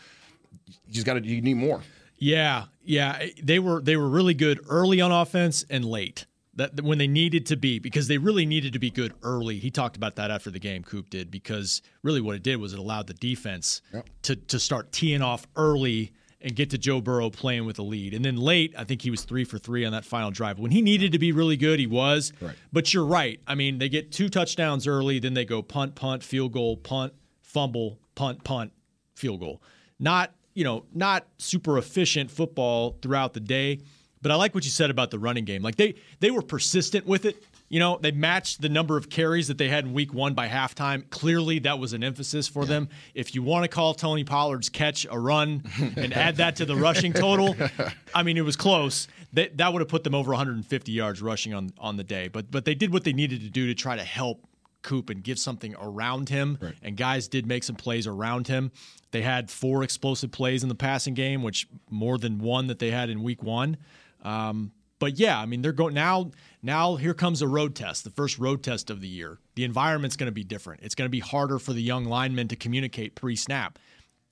You 0.68 0.94
just 0.94 1.06
got 1.06 1.14
to 1.14 1.22
you 1.22 1.42
need 1.42 1.58
more. 1.58 1.82
Yeah, 2.18 2.66
yeah, 2.84 3.18
eh, 3.22 3.30
they 3.42 3.60
were 3.60 3.82
they 3.82 3.96
were 3.96 4.10
really 4.10 4.34
good 4.34 4.60
early 4.70 5.02
on 5.02 5.12
offense 5.12 5.66
and 5.70 5.86
late. 5.86 6.26
That 6.56 6.82
when 6.82 6.98
they 6.98 7.08
needed 7.08 7.46
to 7.48 7.56
be 7.56 7.78
because 7.78 8.08
they 8.08 8.18
really 8.18 8.46
needed 8.46 8.74
to 8.74 8.80
be 8.80 8.90
good 8.90 9.14
early. 9.22 9.60
He 9.60 9.70
talked 9.70 9.96
about 9.96 10.16
that 10.16 10.32
after 10.32 10.50
the 10.50 10.60
game. 10.60 10.84
Coop 10.84 11.12
did 11.12 11.30
because 11.30 11.84
really 12.02 12.20
what 12.20 12.36
it 12.36 12.42
did 12.42 12.56
was 12.56 12.74
it 12.74 12.80
allowed 12.80 13.06
the 13.06 13.14
defense 13.14 13.82
to 14.24 14.36
to 14.36 14.58
start 14.58 14.92
teeing 14.92 15.22
off 15.22 15.46
early 15.56 16.14
and 16.42 16.56
get 16.56 16.70
to 16.70 16.78
Joe 16.78 17.02
Burrow 17.02 17.30
playing 17.30 17.66
with 17.66 17.80
a 17.80 17.84
lead. 17.84 18.14
And 18.14 18.24
then 18.24 18.38
late, 18.38 18.74
I 18.78 18.84
think 18.84 19.02
he 19.02 19.10
was 19.10 19.24
three 19.24 19.44
for 19.44 19.58
three 19.58 19.86
on 19.86 19.92
that 19.92 20.06
final 20.06 20.32
drive. 20.32 20.60
When 20.60 20.72
he 20.72 20.82
needed 20.82 21.12
to 21.14 21.20
be 21.20 21.32
really 21.32 21.58
good, 21.58 21.80
he 21.80 21.88
was. 21.88 22.32
Right. 22.40 22.56
But 22.72 22.94
you're 22.94 23.06
right. 23.06 23.40
I 23.48 23.56
mean, 23.56 23.80
they 23.80 23.90
get 23.90 24.12
two 24.12 24.30
touchdowns 24.30 24.88
early, 24.88 25.20
then 25.20 25.34
they 25.34 25.46
go 25.46 25.62
punt, 25.62 25.96
punt, 25.96 26.24
field 26.24 26.54
goal, 26.54 26.78
punt, 26.78 27.14
fumble, 27.42 28.00
punt, 28.16 28.44
punt, 28.44 28.72
field 29.16 29.40
goal. 29.40 29.62
Not, 30.00 30.34
you 30.58 30.64
know, 30.64 30.86
not 30.92 31.28
super 31.38 31.78
efficient 31.78 32.32
football 32.32 32.98
throughout 33.04 33.36
the 33.36 33.40
day. 33.40 33.80
But 34.24 34.32
I 34.32 34.36
like 34.36 34.56
what 34.56 34.66
you 34.66 34.72
said 34.72 34.90
about 34.90 35.12
the 35.12 35.20
running 35.20 35.46
game. 35.46 35.62
Like 35.62 35.76
they 35.76 35.94
they 36.20 36.32
were 36.32 36.42
persistent 36.42 37.06
with 37.06 37.26
it. 37.26 37.44
You 37.70 37.80
know, 37.80 38.00
they 38.02 38.12
matched 38.12 38.62
the 38.62 38.70
number 38.70 38.98
of 38.98 39.08
carries 39.08 39.50
that 39.50 39.60
they 39.60 39.70
had 39.70 39.86
in 39.86 39.94
week 39.94 40.16
one 40.16 40.34
by 40.34 40.48
halftime. 40.48 41.08
Clearly, 41.12 41.60
that 41.60 41.78
was 41.78 41.94
an 41.94 42.04
emphasis 42.04 42.48
for 42.48 42.66
them. 42.66 42.90
If 43.14 43.36
you 43.36 43.44
want 43.44 43.66
to 43.66 43.68
call 43.68 43.94
Tony 43.94 44.24
Pollard's 44.24 44.70
catch 44.70 45.06
a 45.12 45.20
run 45.20 45.64
and 45.96 46.12
add 46.12 46.38
that 46.38 46.56
to 46.56 46.66
the 46.66 46.76
rushing 46.76 47.14
total, 47.14 47.56
I 48.16 48.24
mean, 48.24 48.38
it 48.38 48.46
was 48.46 48.56
close. 48.56 49.08
That 49.34 49.58
that 49.58 49.74
would 49.74 49.82
have 49.82 49.90
put 49.90 50.04
them 50.04 50.16
over 50.16 50.32
150 50.32 50.92
yards 50.92 51.22
rushing 51.22 51.54
on 51.54 51.70
on 51.78 51.98
the 51.98 52.04
day. 52.04 52.30
But 52.30 52.50
but 52.50 52.66
they 52.66 52.74
did 52.74 52.92
what 52.92 53.04
they 53.04 53.14
needed 53.14 53.42
to 53.42 53.50
do 53.52 53.68
to 53.68 53.76
try 53.76 53.96
to 53.96 54.04
help 54.04 54.44
Coop 54.82 55.10
and 55.10 55.24
give 55.24 55.38
something 55.38 55.76
around 55.80 56.30
him. 56.30 56.58
And 56.82 56.96
guys 56.96 57.28
did 57.28 57.46
make 57.46 57.64
some 57.64 57.76
plays 57.76 58.08
around 58.08 58.48
him. 58.48 58.72
They 59.12 59.22
had 59.22 59.50
four 59.50 59.84
explosive 59.84 60.32
plays 60.32 60.64
in 60.64 60.70
the 60.70 60.76
passing 60.76 61.14
game, 61.14 61.44
which 61.44 61.68
more 61.90 62.18
than 62.18 62.40
one 62.40 62.68
that 62.68 62.80
they 62.80 62.92
had 62.92 63.10
in 63.10 63.24
week 63.24 63.42
one. 63.42 63.78
Um, 64.24 64.72
but 65.00 65.18
yeah, 65.20 65.40
I 65.40 65.46
mean, 65.46 65.62
they're 65.62 65.72
going 65.72 65.94
now. 65.94 66.32
Now 66.64 66.96
here 66.96 67.14
comes 67.14 67.42
a 67.42 67.48
road 67.48 67.76
test, 67.76 68.04
the 68.04 68.10
first 68.10 68.40
road 68.40 68.64
test 68.64 68.90
of 68.90 69.00
the 69.00 69.08
year. 69.08 69.38
The 69.56 69.64
environment's 69.64 70.16
going 70.16 70.28
to 70.28 70.34
be 70.34 70.44
different. 70.44 70.82
It's 70.84 70.96
going 70.96 71.06
to 71.06 71.12
be 71.12 71.20
harder 71.20 71.60
for 71.60 71.74
the 71.74 71.82
young 71.82 72.06
linemen 72.06 72.48
to 72.50 72.56
communicate 72.56 73.16
pre-snap. 73.16 73.80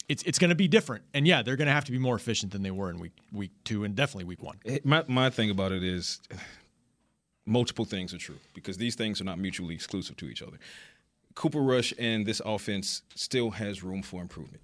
It's 0.08 0.22
it's 0.24 0.38
going 0.38 0.50
to 0.50 0.56
be 0.56 0.68
different, 0.68 1.04
and 1.16 1.26
yeah, 1.28 1.42
they're 1.42 1.56
going 1.56 1.68
to 1.68 1.74
have 1.74 1.86
to 1.86 1.92
be 1.92 1.98
more 1.98 2.16
efficient 2.16 2.52
than 2.52 2.62
they 2.62 2.70
were 2.70 2.92
in 2.92 3.00
week 3.00 3.14
week 3.32 3.52
two 3.64 3.84
and 3.84 3.96
definitely 3.96 4.26
week 4.26 4.44
one. 4.44 4.60
My 4.84 5.04
my 5.08 5.30
thing 5.32 5.50
about 5.50 5.72
it 5.72 5.84
is 5.84 6.20
multiple 7.46 7.86
things 7.86 8.14
are 8.14 8.20
true 8.20 8.38
because 8.54 8.78
these 8.78 8.94
things 8.96 9.20
are 9.20 9.24
not 9.24 9.40
mutually 9.40 9.74
exclusive 9.74 10.16
to 10.18 10.28
each 10.28 10.44
other. 10.44 10.58
Cooper 11.36 11.62
Rush 11.62 11.94
and 12.00 12.26
this 12.26 12.42
offense 12.44 13.02
still 13.14 13.52
has 13.52 13.84
room 13.84 14.02
for 14.02 14.22
improvement. 14.22 14.62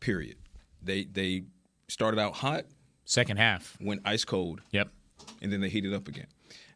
Period. 0.00 0.36
They 0.82 1.04
they 1.04 1.44
started 1.88 2.20
out 2.20 2.34
hot. 2.34 2.66
Second 3.04 3.38
half 3.38 3.76
went 3.80 4.02
ice 4.04 4.24
cold. 4.24 4.60
Yep. 4.72 4.90
And 5.42 5.52
then 5.52 5.60
they 5.60 5.68
heated 5.68 5.94
up 5.94 6.08
again. 6.08 6.26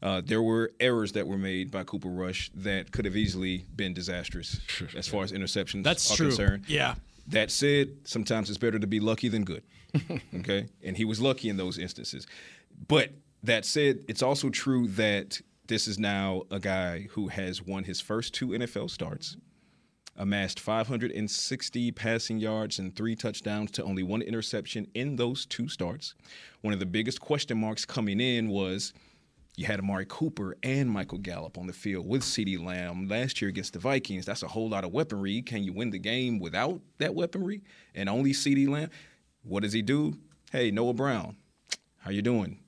Uh, 0.03 0.21
there 0.25 0.43
were 0.43 0.71
errors 0.81 1.13
that 1.13 1.27
were 1.27 1.39
made 1.39 1.71
by 1.71 1.83
Cooper 1.83 2.09
Rush 2.09 2.51
that 2.55 2.93
could 2.93 3.07
have 3.07 3.17
easily 3.17 3.65
been 3.75 3.95
disastrous 3.95 4.61
as 4.97 5.09
far 5.09 5.25
as 5.25 5.33
interceptions 5.33 5.83
That's 5.83 6.13
are 6.13 6.17
true. 6.17 6.27
concerned. 6.29 6.65
Yeah. 6.69 6.97
That 7.29 7.51
said, 7.51 7.89
sometimes 8.05 8.51
it's 8.51 8.59
better 8.59 8.79
to 8.79 8.87
be 8.87 9.01
lucky 9.01 9.29
than 9.29 9.45
good. 9.45 9.63
okay? 10.37 10.67
And 10.83 10.97
he 10.97 11.07
was 11.07 11.21
lucky 11.23 11.49
in 11.49 11.57
those 11.57 11.79
instances. 11.79 12.27
But 12.87 13.13
that 13.43 13.65
said, 13.65 14.01
it's 14.07 14.23
also 14.23 14.51
true 14.51 14.89
that 14.89 15.41
this 15.67 15.89
is 15.89 15.99
now 15.99 16.43
a 16.51 16.61
guy 16.61 17.09
who 17.13 17.29
has 17.29 17.63
won 17.63 17.85
his 17.85 18.01
first 18.01 18.35
two 18.35 18.49
NFL 18.49 18.91
starts, 18.91 19.37
amassed 20.17 20.61
560 20.61 21.93
passing 21.93 22.39
yards 22.39 22.79
and 22.79 22.95
three 22.95 23.17
touchdowns 23.17 23.71
to 23.73 23.83
only 23.83 24.03
one 24.03 24.21
interception 24.21 24.87
in 24.95 25.17
those 25.17 25.47
two 25.47 25.69
starts. 25.69 26.15
One 26.61 26.75
of 26.75 26.81
the 26.81 26.87
biggest 26.87 27.21
question 27.21 27.59
marks 27.59 27.87
coming 27.87 28.21
in 28.21 28.51
was 28.51 28.93
you 29.57 29.65
had 29.65 29.79
Amari 29.79 30.05
Cooper 30.07 30.57
and 30.63 30.91
Michael 30.91 31.19
Gallup 31.19 31.57
on 31.57 31.67
the 31.67 31.73
field 31.73 32.07
with 32.07 32.23
CeeDee 32.23 32.63
Lamb 32.63 33.09
last 33.09 33.41
year 33.41 33.49
against 33.49 33.73
the 33.73 33.79
Vikings. 33.79 34.27
That's 34.27 34.43
a 34.43 34.49
whole 34.49 34.69
lot 34.69 34.85
of 34.85 34.93
weaponry. 34.93 35.41
Can 35.41 35.63
you 35.63 35.73
win 35.73 35.91
the 35.91 35.99
game 35.99 36.41
without 36.41 36.81
that 36.99 37.15
weaponry 37.15 37.63
and 37.95 38.09
only 38.09 38.33
CeeDee 38.33 38.69
Lamb? 38.69 38.91
What 39.43 39.63
does 39.63 39.73
he 39.73 39.81
do? 39.81 40.19
Hey, 40.53 40.71
Noah 40.71 40.93
Brown, 40.93 41.37
how 41.99 42.11
you 42.11 42.21
doing? 42.21 42.64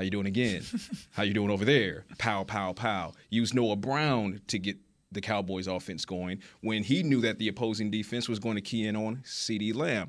How 0.00 0.04
you 0.04 0.10
doing 0.10 0.24
again? 0.24 0.62
how 1.10 1.24
you 1.24 1.34
doing 1.34 1.50
over 1.50 1.66
there? 1.66 2.06
Pow, 2.16 2.42
pow, 2.42 2.72
pow. 2.72 3.12
Use 3.28 3.52
Noah 3.52 3.76
Brown 3.76 4.40
to 4.46 4.58
get 4.58 4.78
the 5.12 5.20
Cowboys 5.20 5.66
offense 5.66 6.06
going 6.06 6.40
when 6.62 6.84
he 6.84 7.02
knew 7.02 7.20
that 7.20 7.38
the 7.38 7.48
opposing 7.48 7.90
defense 7.90 8.26
was 8.26 8.38
going 8.38 8.54
to 8.54 8.62
key 8.62 8.86
in 8.86 8.96
on 8.96 9.16
CeeDee 9.26 9.74
Lamb. 9.74 10.08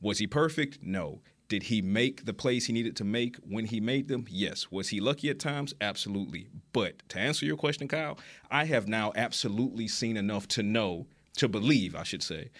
Was 0.00 0.18
he 0.18 0.26
perfect? 0.26 0.80
No. 0.82 1.20
Did 1.46 1.62
he 1.62 1.80
make 1.80 2.24
the 2.24 2.34
plays 2.34 2.66
he 2.66 2.72
needed 2.72 2.96
to 2.96 3.04
make 3.04 3.36
when 3.48 3.66
he 3.66 3.78
made 3.78 4.08
them? 4.08 4.26
Yes. 4.28 4.72
Was 4.72 4.88
he 4.88 4.98
lucky 4.98 5.30
at 5.30 5.38
times? 5.38 5.72
Absolutely. 5.80 6.48
But 6.72 7.08
to 7.10 7.20
answer 7.20 7.46
your 7.46 7.56
question, 7.56 7.86
Kyle, 7.86 8.18
I 8.50 8.64
have 8.64 8.88
now 8.88 9.12
absolutely 9.14 9.86
seen 9.86 10.16
enough 10.16 10.48
to 10.48 10.64
know, 10.64 11.06
to 11.36 11.46
believe, 11.46 11.94
I 11.94 12.02
should 12.02 12.24
say, 12.24 12.50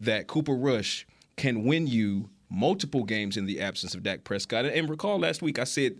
that 0.00 0.26
Cooper 0.26 0.54
Rush 0.54 1.06
can 1.38 1.64
win 1.64 1.86
you 1.86 2.28
multiple 2.50 3.04
games 3.04 3.38
in 3.38 3.46
the 3.46 3.60
absence 3.60 3.94
of 3.94 4.02
Dak 4.02 4.24
Prescott. 4.24 4.66
And 4.66 4.90
recall 4.90 5.18
last 5.18 5.40
week 5.40 5.58
I 5.58 5.64
said 5.64 5.96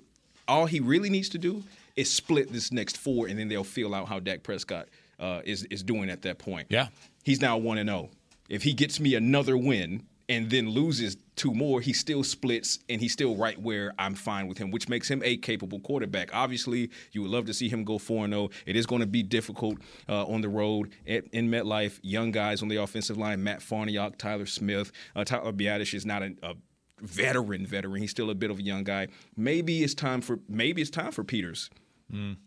all 0.49 0.67
he 0.67 0.81
really 0.81 1.11
needs 1.11 1.29
to 1.31 1.39
do 1.39 1.63
is 1.97 2.13
split 2.13 2.53
this 2.53 2.71
next 2.71 2.97
four, 2.97 3.27
and 3.27 3.39
then 3.39 3.49
they'll 3.49 3.65
feel 3.65 3.95
out 3.95 4.09
how 4.09 4.21
Dak 4.21 4.43
Prescott 4.43 4.89
uh, 5.19 5.41
is 5.45 5.65
is 5.65 5.83
doing 5.83 6.11
at 6.11 6.23
that 6.23 6.39
point. 6.39 6.67
Yeah, 6.71 6.89
he's 7.25 7.41
now 7.41 7.57
one 7.57 7.79
and 7.79 7.89
zero. 7.89 8.11
If 8.49 8.63
he 8.63 8.73
gets 8.73 9.01
me 9.01 9.15
another 9.15 9.57
win 9.57 10.05
and 10.29 10.51
then 10.51 10.69
loses 10.71 11.17
two 11.37 11.53
more, 11.53 11.81
he 11.81 11.93
still 11.93 12.25
splits 12.25 12.81
and 12.89 13.01
he's 13.01 13.13
still 13.13 13.37
right 13.37 13.61
where 13.61 13.93
I'm 13.99 14.15
fine 14.15 14.49
with 14.49 14.59
him, 14.59 14.71
which 14.71 14.89
makes 14.89 15.09
him 15.09 15.23
a 15.25 15.37
capable 15.37 15.79
quarterback. 15.81 16.35
Obviously, 16.35 16.91
you 17.13 17.23
would 17.23 17.31
love 17.31 17.47
to 17.47 17.55
see 17.55 17.69
him 17.69 17.85
go 17.85 17.99
4 17.99 18.29
0. 18.29 18.51
It 18.65 18.77
is 18.77 18.87
going 18.87 19.01
to 19.01 19.07
be 19.07 19.23
difficult 19.23 19.79
uh, 20.09 20.27
on 20.27 20.41
the 20.41 20.49
road 20.49 20.93
at, 21.07 21.25
in 21.33 21.49
MetLife. 21.49 22.01
Young 22.03 22.31
guys 22.31 22.63
on 22.63 22.69
the 22.69 22.77
offensive 22.77 23.19
line 23.19 23.43
Matt 23.43 23.61
Farniok, 23.61 24.17
Tyler 24.17 24.47
Smith. 24.47 24.91
Uh, 25.15 25.25
Tyler 25.25 25.53
Biadasz 25.53 25.95
is 25.95 26.07
not 26.07 26.23
a, 26.23 26.35
a 26.43 26.55
veteran 27.01 27.67
veteran. 27.67 28.01
He's 28.01 28.11
still 28.11 28.31
a 28.31 28.35
bit 28.35 28.51
of 28.51 28.59
a 28.59 28.63
young 28.63 28.85
guy. 28.85 29.09
Maybe 29.37 29.83
it's 29.83 29.95
time 29.95 30.21
for 30.21 30.39
maybe 30.49 30.81
it's 30.83 30.91
time 30.91 31.13
for 31.13 31.25
Peters 31.25 31.71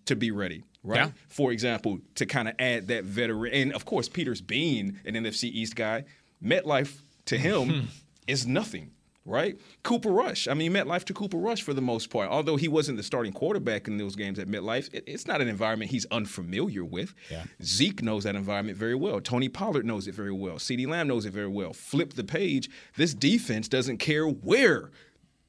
to 0.06 0.16
be 0.16 0.32
ready, 0.32 0.64
right? 0.84 0.98
Yeah. 1.08 1.12
For 1.28 1.52
example, 1.52 2.00
to 2.16 2.26
kind 2.26 2.48
of 2.48 2.56
add 2.60 2.88
that 2.88 3.04
veteran, 3.04 3.54
and 3.54 3.74
of 3.74 3.84
course, 3.86 4.08
Peters 4.08 4.40
being 4.42 5.00
an 5.06 5.16
NFC 5.16 5.44
East 5.46 5.76
guy, 5.76 6.06
MetLife 6.44 7.02
to 7.26 7.38
him 7.38 7.90
is 8.28 8.48
nothing, 8.48 8.92
right? 9.30 9.58
Cooper 9.84 10.10
Rush, 10.10 10.48
I 10.48 10.54
mean, 10.54 10.66
you 10.66 10.72
met 10.72 10.88
life 10.88 11.06
to 11.06 11.14
Cooper 11.14 11.38
Rush 11.38 11.62
for 11.62 11.74
the 11.74 11.82
most 11.82 12.10
part. 12.10 12.30
Although 12.30 12.56
he 12.56 12.68
wasn't 12.68 12.98
the 12.98 13.04
starting 13.04 13.32
quarterback 13.32 13.88
in 13.88 13.98
those 13.98 14.16
games 14.16 14.40
at 14.40 14.48
MetLife, 14.48 14.94
it, 14.94 15.04
it's 15.08 15.28
not 15.28 15.42
an 15.42 15.48
environment 15.48 15.92
he's 15.92 16.06
unfamiliar 16.08 16.84
with. 16.84 17.14
Yeah. 17.30 17.44
Zeke 17.64 18.02
knows 18.02 18.24
that 18.24 18.36
environment 18.36 18.78
very 18.78 18.96
well. 18.96 19.22
Tony 19.22 19.50
Pollard 19.50 19.86
knows 19.86 20.08
it 20.08 20.16
very 20.16 20.34
well. 20.34 20.56
CeeDee 20.56 20.88
Lamb 20.88 21.08
knows 21.08 21.26
it 21.26 21.34
very 21.34 21.48
well. 21.48 21.74
Flip 21.74 22.14
the 22.14 22.24
page. 22.24 22.70
This 22.98 23.14
defense 23.14 23.68
doesn't 23.68 23.98
care 23.98 24.26
where 24.26 24.92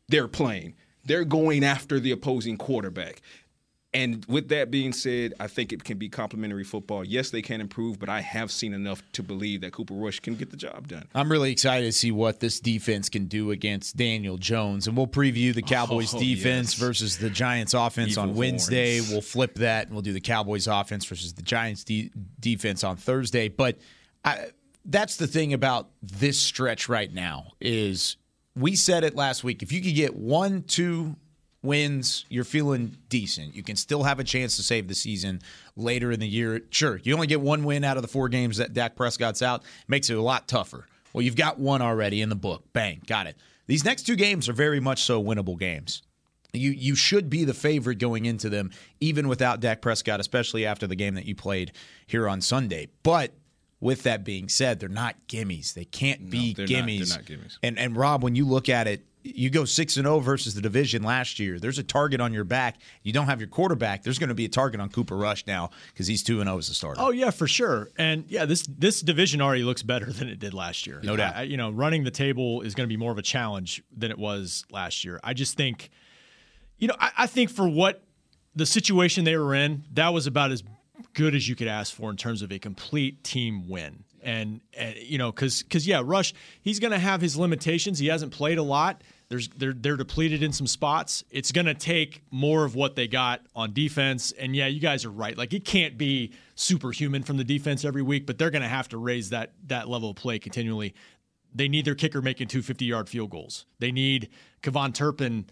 they're 0.09 0.29
playing. 0.29 0.75
They're 1.05 1.25
going 1.25 1.65
after 1.65 1.99
the 1.99 2.11
opposing 2.11 2.57
quarterback. 2.57 3.23
And 3.93 4.25
with 4.27 4.49
that 4.51 4.71
being 4.71 4.93
said, 4.93 5.35
I 5.41 5.49
think 5.49 5.73
it 5.73 5.83
can 5.83 5.99
be 5.99 6.09
complementary 6.09 6.63
football. 6.63 7.05
Yes, 7.05 7.31
they 7.31 7.43
can 7.43 7.61
improve, 7.61 7.99
but 7.99 8.09
I 8.09 8.21
have 8.21 8.53
seen 8.53 8.73
enough 8.73 9.03
to 9.15 9.23
believe 9.25 9.63
that 9.63 9.73
Cooper 9.73 9.95
Rush 9.95 10.21
can 10.21 10.37
get 10.37 10.51
the 10.51 10.57
job 10.57 10.87
done. 10.87 11.09
I'm 11.13 11.29
really 11.31 11.51
excited 11.51 11.87
to 11.87 11.93
see 11.93 12.13
what 12.13 12.39
this 12.39 12.61
defense 12.61 13.09
can 13.09 13.25
do 13.27 13.51
against 13.51 13.97
Daniel 13.97 14.39
Jones. 14.39 14.87
And 14.87 14.97
we'll 14.97 15.09
preview 15.09 15.53
the 15.53 15.65
oh, 15.65 15.67
Cowboys 15.67 16.15
Oh, 16.15 16.21
defense 16.21 16.75
yes. 16.75 16.79
versus 16.79 17.19
the 17.19 17.31
Giants 17.31 17.75
offense 17.75 18.13
Evil 18.13 18.23
on 18.23 18.35
Wednesday. 18.37 18.99
horns. 18.99 19.11
We'll 19.11 19.23
flip 19.23 19.55
that 19.55 19.87
and 19.87 19.95
we'll 19.95 20.03
do 20.03 20.13
the 20.13 20.21
Cowboys 20.21 20.69
offense 20.69 21.05
versus 21.05 21.33
the 21.33 21.43
Giants 21.43 21.83
de- 21.83 22.13
defense 22.39 22.85
on 22.85 22.97
Thursday. 22.97 23.49
But 23.49 23.79
I, 24.25 24.51
that's 24.85 25.17
the 25.17 25.27
thing 25.27 25.53
about 25.53 25.89
this 26.01 26.39
stretch 26.39 26.89
right 26.89 27.13
now 27.13 27.55
is 27.61 28.17
we 28.55 28.77
said 28.77 29.03
it 29.03 29.17
last 29.17 29.43
week. 29.43 29.65
If 29.65 29.73
you 29.73 29.81
could 29.83 29.97
get 29.97 30.15
one, 30.15 30.63
two 30.63 31.17
wins, 31.63 32.25
you're 32.29 32.45
feeling 32.45 32.97
decent. 33.09 33.55
You 33.55 33.63
can 33.63 33.77
still 33.77 34.03
have 34.05 34.19
a 34.19 34.25
chance 34.25 34.57
to 34.57 34.63
save 34.63 34.89
the 34.89 34.95
season 34.95 35.41
later 35.77 36.11
in 36.11 36.21
the 36.21 36.29
year. 36.29 36.63
Sure, 36.71 37.01
you 37.03 37.15
only 37.15 37.27
get 37.27 37.41
one 37.41 37.65
win 37.65 37.85
out 37.85 37.97
of 37.97 38.03
the 38.03 38.09
four 38.09 38.29
games 38.29 38.57
that 38.59 38.73
Dak 38.73 38.97
Prescott's 38.97 39.43
out, 39.43 39.63
makes 39.89 40.11
it 40.11 40.17
a 40.17 40.23
lot 40.23 40.49
tougher. 40.49 40.87
Well, 41.13 41.23
you've 41.23 41.37
got 41.37 41.59
one 41.59 41.83
already 41.83 42.23
in 42.23 42.29
the 42.29 42.37
book. 42.37 42.65
Bang, 42.73 43.03
got 43.07 43.27
it. 43.27 43.37
These 43.67 43.85
next 43.85 44.03
two 44.05 44.17
games 44.17 44.49
are 44.49 44.53
very 44.53 44.81
much 44.81 45.03
so 45.03 45.23
winnable 45.23 45.59
games. 45.59 46.03
You 46.53 46.71
you 46.71 46.97
should 46.97 47.31
be 47.31 47.45
the 47.45 47.55
favorite 47.55 47.99
going 47.99 48.25
into 48.27 48.49
them, 48.49 48.71
even 48.99 49.29
without 49.29 49.61
Dak 49.61 49.81
Prescott, 49.83 50.19
especially 50.19 50.67
after 50.67 50.87
the 50.89 50.97
game 50.97 51.15
that 51.15 51.25
you 51.25 51.35
played 51.37 51.73
here 52.07 52.29
on 52.29 52.41
Sunday. 52.41 52.89
But 53.05 53.33
with 53.81 54.03
that 54.03 54.25
being 54.25 54.49
said, 54.49 54.81
they're 54.81 54.89
not 54.89 55.15
gimmies. 55.29 55.75
They 55.75 55.85
can't 55.85 56.29
be 56.29 56.55
not- 56.59 56.67
gimmies. 56.67 57.09
they're 57.09 57.19
not 57.19 57.27
gimmies. 57.27 57.59
And 57.63 57.79
and 57.79 57.97
Rob, 57.97 58.25
when 58.25 58.35
you 58.35 58.47
look 58.47 58.69
at 58.69 58.89
it, 58.89 59.05
you 59.23 59.51
go 59.51 59.65
six 59.65 59.97
and 59.97 60.07
zero 60.07 60.19
versus 60.21 60.55
the 60.55 60.61
division 60.63 61.03
last 61.03 61.39
year. 61.39 61.59
There's 61.59 61.79
a 61.79 61.83
target 61.83 62.21
on 62.21 62.33
your 62.33 62.45
back. 62.45 62.77
You 63.03 63.13
don't 63.13 63.27
have 63.27 63.41
your 63.41 63.49
quarterback. 63.49 64.03
There's 64.03 64.19
going 64.19 64.29
to 64.31 64.35
be 64.35 64.45
a 64.47 64.49
target 64.49 64.81
on 64.81 64.89
Cooper 64.89 65.17
Rush 65.17 65.47
now 65.47 65.71
because 65.93 66.07
he's 66.07 66.23
two 66.23 66.41
and 66.41 66.49
zero 66.49 66.59
as 66.59 66.69
a 66.71 66.75
starter. 66.75 67.01
Oh 67.03 67.11
yeah, 67.11 67.31
for 67.31 67.47
sure. 67.47 67.91
And 67.97 68.25
yeah, 68.29 68.45
this 68.47 68.63
this 68.67 69.01
division 69.03 69.41
already 69.43 69.63
looks 69.63 69.83
better 69.83 70.11
than 70.13 70.29
it 70.29 70.39
did 70.39 70.55
last 70.55 70.87
year. 70.87 71.01
No 71.03 71.17
doubt. 71.17 71.37
I- 71.37 71.43
you 71.43 71.57
know, 71.57 71.71
running 71.71 72.05
the 72.05 72.11
table 72.11 72.63
is 72.63 72.75
going 72.75 72.89
to 72.89 72.93
be 72.93 72.97
more 72.97 73.13
of 73.13 73.19
a 73.19 73.23
challenge 73.23 73.83
than 73.97 74.11
it 74.11 74.19
was 74.19 74.65
last 74.71 75.05
year. 75.05 75.21
I 75.25 75.35
just 75.35 75.57
think, 75.57 75.91
you 76.79 76.89
know, 76.89 76.97
I, 76.99 77.11
I 77.19 77.27
think 77.27 77.51
for 77.51 77.69
what 77.69 78.03
the 78.55 78.67
situation 78.67 79.25
they 79.25 79.37
were 79.37 79.55
in, 79.55 79.85
that 79.93 80.09
was 80.15 80.27
about 80.27 80.51
as 80.51 80.63
good 81.15 81.35
as 81.35 81.49
you 81.49 81.57
could 81.57 81.69
ask 81.69 81.95
for 81.95 82.11
in 82.11 82.17
terms 82.17 82.43
of 82.43 82.53
a 82.53 82.59
complete 82.59 83.23
team 83.25 83.69
win. 83.69 84.05
And, 84.23 84.61
and 84.75 84.97
you 84.97 85.19
know, 85.19 85.33
because 85.33 85.63
because 85.63 85.87
yeah, 85.87 86.03
Rush, 86.05 86.35
he's 86.63 86.79
going 86.79 86.93
to 86.93 86.99
have 86.99 87.21
his 87.21 87.37
limitations. 87.37 87.99
He 87.99 88.09
hasn't 88.09 88.33
played 88.33 88.59
a 88.59 88.63
lot. 88.63 89.03
There's 89.31 89.49
they're 89.49 89.73
they're 89.73 89.97
depleted 89.97 90.43
in 90.43 90.53
some 90.53 90.67
spots. 90.67 91.25
It's 91.31 91.53
going 91.53 91.67
to 91.67 91.75
take 91.75 92.23
more 92.33 92.65
of 92.65 92.75
what 92.75 92.97
they 92.97 93.07
got 93.07 93.43
on 93.55 93.73
defense. 93.73 94.33
And 94.33 94.57
yeah, 94.57 94.67
you 94.67 94.81
guys 94.81 95.05
are 95.05 95.11
right. 95.11 95.39
Like 95.39 95.55
it 95.55 95.65
can't 95.65 95.97
be 95.97 96.33
superhuman 96.57 97.23
from 97.23 97.37
the 97.37 97.45
defense 97.45 97.85
every 97.85 98.03
week, 98.03 98.27
but 98.27 98.39
they're 98.39 98.51
going 98.51 98.63
to 98.63 98.69
have 98.69 98.89
to 98.89 98.99
raise 98.99 99.31
that 99.31 99.53
that 99.69 99.89
level 99.89 100.11
of 100.11 100.17
play 100.17 100.41
continually. 100.41 100.95
They 101.55 101.69
need 101.69 101.85
their 101.85 101.95
kicker 101.95 102.21
making 102.21 102.49
two 102.49 102.61
50 102.61 102.85
yard 102.85 103.09
field 103.09 103.31
goals. 103.31 103.67
They 103.79 103.93
need 103.93 104.31
KaVontae 104.63 104.95
Turpin. 104.95 105.47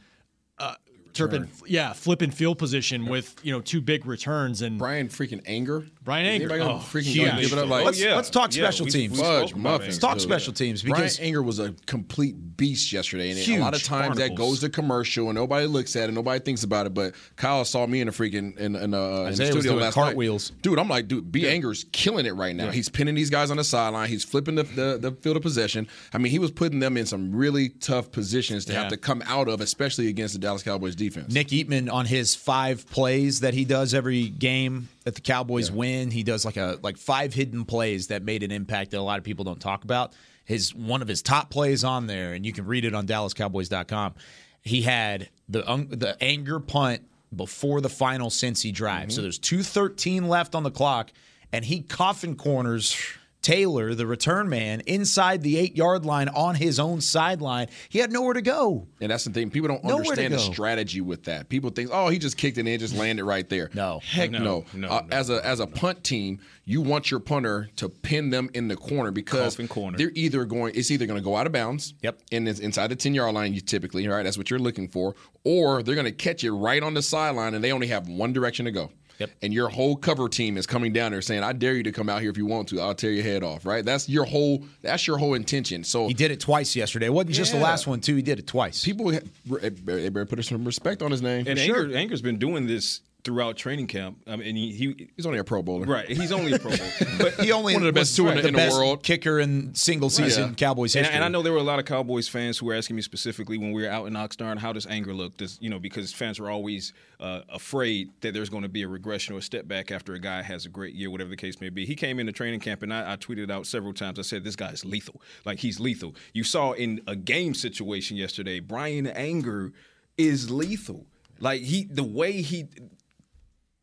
Uh, 0.58 0.74
Turpin, 1.14 1.48
yeah, 1.66 1.92
flipping 1.92 2.30
field 2.30 2.58
position 2.58 3.06
with 3.06 3.36
you 3.42 3.52
know 3.52 3.60
two 3.60 3.80
big 3.80 4.06
returns 4.06 4.62
and 4.62 4.78
Bryan 4.78 5.08
freaking 5.08 5.42
Anger. 5.46 5.86
Bryan 6.08 6.24
Anger. 6.26 6.44
anybody 6.46 6.60
gonna 6.60 6.74
Oh, 6.76 6.78
freaking 6.78 7.02
huge. 7.02 7.40
give 7.42 7.52
it 7.52 7.58
up 7.58 7.68
like 7.68 7.84
let's, 7.84 8.00
let's 8.02 8.30
talk 8.30 8.54
Yeah, 8.56 8.64
special 8.64 8.86
we- 8.86 8.90
teams. 8.92 9.12
we 9.12 9.18
Fudge 9.18 9.54
muffins, 9.54 9.86
Let's 9.88 9.98
talk 9.98 10.12
dude. 10.14 10.22
special 10.22 10.52
teams 10.54 10.82
Bryan 10.82 11.02
because 11.02 11.20
Anger 11.20 11.42
was 11.42 11.58
a 11.58 11.74
complete 11.86 12.56
beast 12.56 12.92
yesterday, 12.92 13.28
and 13.30 13.38
Huge. 13.38 13.58
a 13.58 13.60
lot 13.62 13.74
of 13.74 13.82
times 13.82 14.16
that 14.16 14.34
goes 14.34 14.60
to 14.60 14.70
commercial, 14.70 15.26
and 15.28 15.34
nobody 15.34 15.66
looks 15.66 15.94
at 15.96 16.08
it, 16.08 16.12
nobody 16.12 16.42
thinks 16.42 16.62
about 16.64 16.86
it. 16.86 16.94
But 16.94 17.14
Kyle 17.36 17.62
saw 17.66 17.86
me 17.86 18.00
in 18.00 18.06
the 18.06 18.12
freaking 18.12 18.56
in, 18.58 18.74
in, 18.74 18.94
uh, 18.94 19.26
in 19.30 19.34
the 19.34 19.46
studio 19.46 19.74
last 19.74 19.94
cartwheels. 19.94 20.50
night. 20.50 20.62
Dude, 20.62 20.78
I'm 20.78 20.88
like, 20.88 21.08
dude, 21.08 21.30
B 21.30 21.46
Anger's 21.46 21.84
killing 21.92 22.24
it 22.24 22.34
right 22.34 22.56
now. 22.56 22.64
Yeah. 22.66 22.72
He's 22.72 22.88
pinning 22.88 23.14
these 23.14 23.28
guys 23.30 23.50
on 23.50 23.58
the 23.58 23.64
sideline. 23.64 24.08
He's 24.08 24.24
flipping 24.24 24.54
the, 24.54 24.62
the 24.64 24.98
the 24.98 25.12
field 25.12 25.36
of 25.36 25.42
possession. 25.42 25.86
I 26.14 26.18
mean, 26.18 26.32
he 26.32 26.38
was 26.38 26.50
putting 26.50 26.80
them 26.80 26.96
in 26.96 27.04
some 27.06 27.34
really 27.34 27.68
tough 27.68 28.10
positions 28.12 28.64
to 28.64 28.72
Yeah. 28.72 28.80
have 28.84 28.88
to 28.92 28.96
come 28.96 29.22
out 29.26 29.48
of, 29.48 29.60
especially 29.60 30.08
against 30.08 30.32
the 30.34 30.40
Dallas 30.40 30.62
Cowboys 30.62 30.96
defense. 30.96 31.32
Nick 31.34 31.48
Eatman 31.48 31.92
on 31.92 32.06
his 32.06 32.34
five 32.34 32.88
plays 32.90 33.40
that 33.40 33.52
he 33.52 33.64
does 33.66 33.92
every 33.92 34.28
game 34.28 34.88
that 35.04 35.14
the 35.14 35.20
Cowboys 35.22 35.70
win, 35.70 35.97
he 36.10 36.22
does 36.22 36.44
like 36.44 36.56
a 36.56 36.78
like 36.82 36.96
five 36.96 37.34
hidden 37.34 37.64
plays 37.64 38.08
that 38.08 38.22
made 38.22 38.42
an 38.42 38.50
impact 38.50 38.92
that 38.92 38.98
a 38.98 39.02
lot 39.02 39.18
of 39.18 39.24
people 39.24 39.44
don't 39.44 39.60
talk 39.60 39.84
about. 39.84 40.12
His 40.44 40.74
one 40.74 41.02
of 41.02 41.08
his 41.08 41.22
top 41.22 41.50
plays 41.50 41.84
on 41.84 42.06
there, 42.06 42.32
and 42.32 42.46
you 42.46 42.52
can 42.52 42.66
read 42.66 42.84
it 42.84 42.94
on 42.94 43.06
DallasCowboys.com. 43.06 44.14
He 44.62 44.82
had 44.82 45.28
the 45.48 45.68
un, 45.70 45.88
the 45.90 46.16
Anger 46.22 46.60
punt 46.60 47.02
before 47.34 47.80
the 47.80 47.90
final 47.90 48.30
Cincy 48.30 48.72
drive. 48.72 49.08
Mm-hmm. 49.08 49.10
So 49.10 49.22
there's 49.22 49.38
two 49.38 49.62
thirteen 49.62 50.28
left 50.28 50.54
on 50.54 50.62
the 50.62 50.70
clock, 50.70 51.12
and 51.52 51.64
he 51.64 51.82
coffin 51.82 52.34
corners 52.34 52.96
Taylor, 53.42 53.94
the 53.94 54.06
return 54.06 54.48
man, 54.48 54.80
inside 54.80 55.42
the 55.42 55.56
eight 55.58 55.76
yard 55.76 56.04
line 56.04 56.28
on 56.28 56.54
his 56.56 56.78
own 56.78 57.00
sideline. 57.00 57.68
He 57.88 57.98
had 57.98 58.12
nowhere 58.12 58.34
to 58.34 58.42
go. 58.42 58.88
And 59.00 59.10
that's 59.10 59.24
the 59.24 59.30
thing. 59.30 59.50
People 59.50 59.68
don't 59.68 59.84
Nowhere 59.84 60.00
understand 60.00 60.34
the 60.34 60.38
strategy 60.38 61.00
with 61.00 61.24
that. 61.24 61.48
People 61.48 61.70
think, 61.70 61.90
oh, 61.92 62.08
he 62.08 62.18
just 62.18 62.36
kicked 62.36 62.58
it 62.58 62.66
in, 62.66 62.78
just 62.78 62.96
landed 62.98 63.24
right 63.24 63.48
there. 63.48 63.70
No. 63.74 64.00
Heck 64.04 64.30
no. 64.30 64.38
No, 64.38 64.64
no, 64.74 64.88
Uh, 64.88 65.06
As 65.10 65.30
a 65.30 65.44
as 65.46 65.60
a 65.60 65.66
punt 65.66 66.04
team, 66.04 66.40
you 66.64 66.82
want 66.82 67.10
your 67.10 67.20
punter 67.20 67.70
to 67.76 67.88
pin 67.88 68.30
them 68.30 68.50
in 68.54 68.68
the 68.68 68.76
corner 68.76 69.10
because 69.10 69.56
corner. 69.68 69.96
they're 69.96 70.12
either 70.14 70.44
going 70.44 70.74
it's 70.74 70.90
either 70.90 71.06
going 71.06 71.18
to 71.18 71.24
go 71.24 71.36
out 71.36 71.46
of 71.46 71.52
bounds. 71.52 71.94
Yep. 72.02 72.20
And 72.32 72.48
it's 72.48 72.60
inside 72.60 72.88
the 72.88 72.96
10 72.96 73.14
yard 73.14 73.34
line, 73.34 73.54
you 73.54 73.60
typically, 73.60 74.06
right? 74.08 74.22
That's 74.24 74.36
what 74.36 74.50
you're 74.50 74.58
looking 74.58 74.88
for. 74.88 75.14
Or 75.44 75.82
they're 75.82 75.94
going 75.94 76.04
to 76.04 76.12
catch 76.12 76.44
it 76.44 76.52
right 76.52 76.82
on 76.82 76.92
the 76.94 77.02
sideline 77.02 77.54
and 77.54 77.64
they 77.64 77.72
only 77.72 77.86
have 77.86 78.08
one 78.08 78.32
direction 78.32 78.66
to 78.66 78.72
go. 78.72 78.90
Yep. 79.18 79.30
And 79.42 79.52
your 79.52 79.68
whole 79.68 79.96
cover 79.96 80.28
team 80.28 80.56
is 80.56 80.66
coming 80.66 80.92
down 80.92 81.12
there 81.12 81.22
saying, 81.22 81.42
I 81.42 81.52
dare 81.52 81.74
you 81.74 81.82
to 81.82 81.92
come 81.92 82.08
out 82.08 82.20
here 82.20 82.30
if 82.30 82.36
you 82.38 82.46
want 82.46 82.68
to. 82.68 82.80
I'll 82.80 82.94
tear 82.94 83.10
your 83.10 83.24
head 83.24 83.42
off, 83.42 83.66
right? 83.66 83.84
That's 83.84 84.08
your 84.08 84.24
whole 84.24 84.64
that's 84.80 85.06
your 85.06 85.18
whole 85.18 85.34
intention. 85.34 85.84
So 85.84 86.06
He 86.08 86.14
did 86.14 86.30
it 86.30 86.40
twice 86.40 86.76
yesterday. 86.76 87.06
It 87.06 87.12
wasn't 87.12 87.34
just 87.34 87.52
the 87.52 87.58
last 87.58 87.86
one, 87.86 88.00
too. 88.00 88.14
He 88.14 88.22
did 88.22 88.38
it 88.38 88.46
twice. 88.46 88.84
people 88.84 89.12
ha- 89.12 89.20
eh, 89.60 89.70
they 89.84 90.08
better 90.08 90.24
put 90.24 90.44
some 90.44 90.64
respect 90.64 91.02
on 91.02 91.10
his 91.10 91.20
name. 91.22 91.46
And 91.48 91.58
sure. 91.58 91.84
Anger, 91.84 91.96
Anger's 91.96 92.22
been 92.22 92.38
doing 92.38 92.66
this 92.66 93.00
throughout 93.28 93.58
training 93.58 93.86
camp. 93.86 94.16
I 94.26 94.36
mean, 94.36 94.56
he, 94.56 94.72
he 94.72 95.10
he's 95.14 95.26
only 95.26 95.38
a 95.38 95.44
Pro 95.44 95.62
Bowler, 95.62 95.84
right? 95.84 96.08
He's 96.08 96.32
only 96.32 96.54
a 96.54 96.58
Pro 96.58 96.70
Bowler, 96.70 96.90
but 97.18 97.34
he 97.44 97.52
only 97.52 97.74
One 97.74 97.82
of 97.82 97.86
the 97.86 97.92
best 97.92 98.16
two 98.16 98.26
in 98.28 98.36
the- 98.40 98.50
the 98.50 98.70
world. 98.72 99.02
kicker 99.02 99.38
in 99.38 99.74
single 99.74 100.08
season 100.08 100.48
Yeah. 100.48 100.54
Cowboys 100.54 100.96
And, 100.96 101.04
history. 101.04 101.14
and 101.16 101.22
I 101.24 101.28
know 101.28 101.42
there 101.42 101.52
were 101.52 101.58
a 101.58 101.62
lot 101.62 101.78
of 101.78 101.84
Cowboys 101.84 102.26
fans 102.26 102.56
who 102.56 102.64
were 102.64 102.74
asking 102.74 102.96
me 102.96 103.02
specifically 103.02 103.58
when 103.58 103.72
we 103.72 103.82
were 103.82 103.90
out 103.90 104.06
in 104.06 104.14
Oxnard, 104.14 104.56
how 104.58 104.72
does 104.72 104.86
Anger 104.86 105.12
look? 105.12 105.36
Does 105.36 105.58
you 105.60 105.68
know 105.68 105.78
because 105.78 106.10
fans 106.10 106.40
are 106.40 106.48
always 106.48 106.94
uh, 107.20 107.42
afraid 107.50 108.08
that 108.22 108.32
there's 108.32 108.48
going 108.48 108.62
to 108.62 108.68
be 108.70 108.82
a 108.82 108.88
regression 108.88 109.34
or 109.34 109.38
a 109.38 109.42
step 109.42 109.68
back 109.68 109.90
after 109.92 110.14
a 110.14 110.18
guy 110.18 110.40
has 110.40 110.64
a 110.64 110.70
great 110.70 110.94
year, 110.94 111.10
whatever 111.10 111.28
the 111.28 111.36
case 111.36 111.60
may 111.60 111.68
be. 111.68 111.84
He 111.84 111.96
came 111.96 112.18
into 112.18 112.32
training 112.32 112.60
camp 112.60 112.82
and 112.82 112.94
I, 112.94 113.12
I 113.12 113.16
tweeted 113.16 113.50
out 113.50 113.66
several 113.66 113.92
times. 113.92 114.18
I 114.18 114.22
said 114.22 114.42
this 114.42 114.56
guy 114.56 114.70
is 114.70 114.86
lethal, 114.86 115.20
like 115.44 115.58
he's 115.58 115.78
lethal. 115.78 116.14
You 116.32 116.44
saw 116.44 116.72
in 116.72 117.02
a 117.06 117.14
game 117.14 117.52
situation 117.52 118.16
yesterday, 118.16 118.60
Bryan 118.60 119.06
Anger 119.06 119.74
is 120.16 120.50
lethal. 120.50 121.04
Like 121.40 121.60
he, 121.62 121.84
the 121.84 122.02
way 122.02 122.42
he 122.42 122.66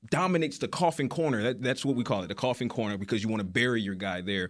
dominates 0.10 0.58
the 0.58 0.68
coffin 0.68 1.10
corner. 1.10 1.44
That, 1.44 1.62
that's 1.62 1.86
what 1.86 1.96
we 1.96 2.04
call 2.04 2.24
it, 2.24 2.28
the 2.28 2.36
coffin 2.36 2.70
corner, 2.70 2.98
because 2.98 3.24
you 3.24 3.30
want 3.30 3.42
to 3.42 3.48
bury 3.48 3.82
your 3.82 3.96
guy 3.96 4.22
there. 4.22 4.50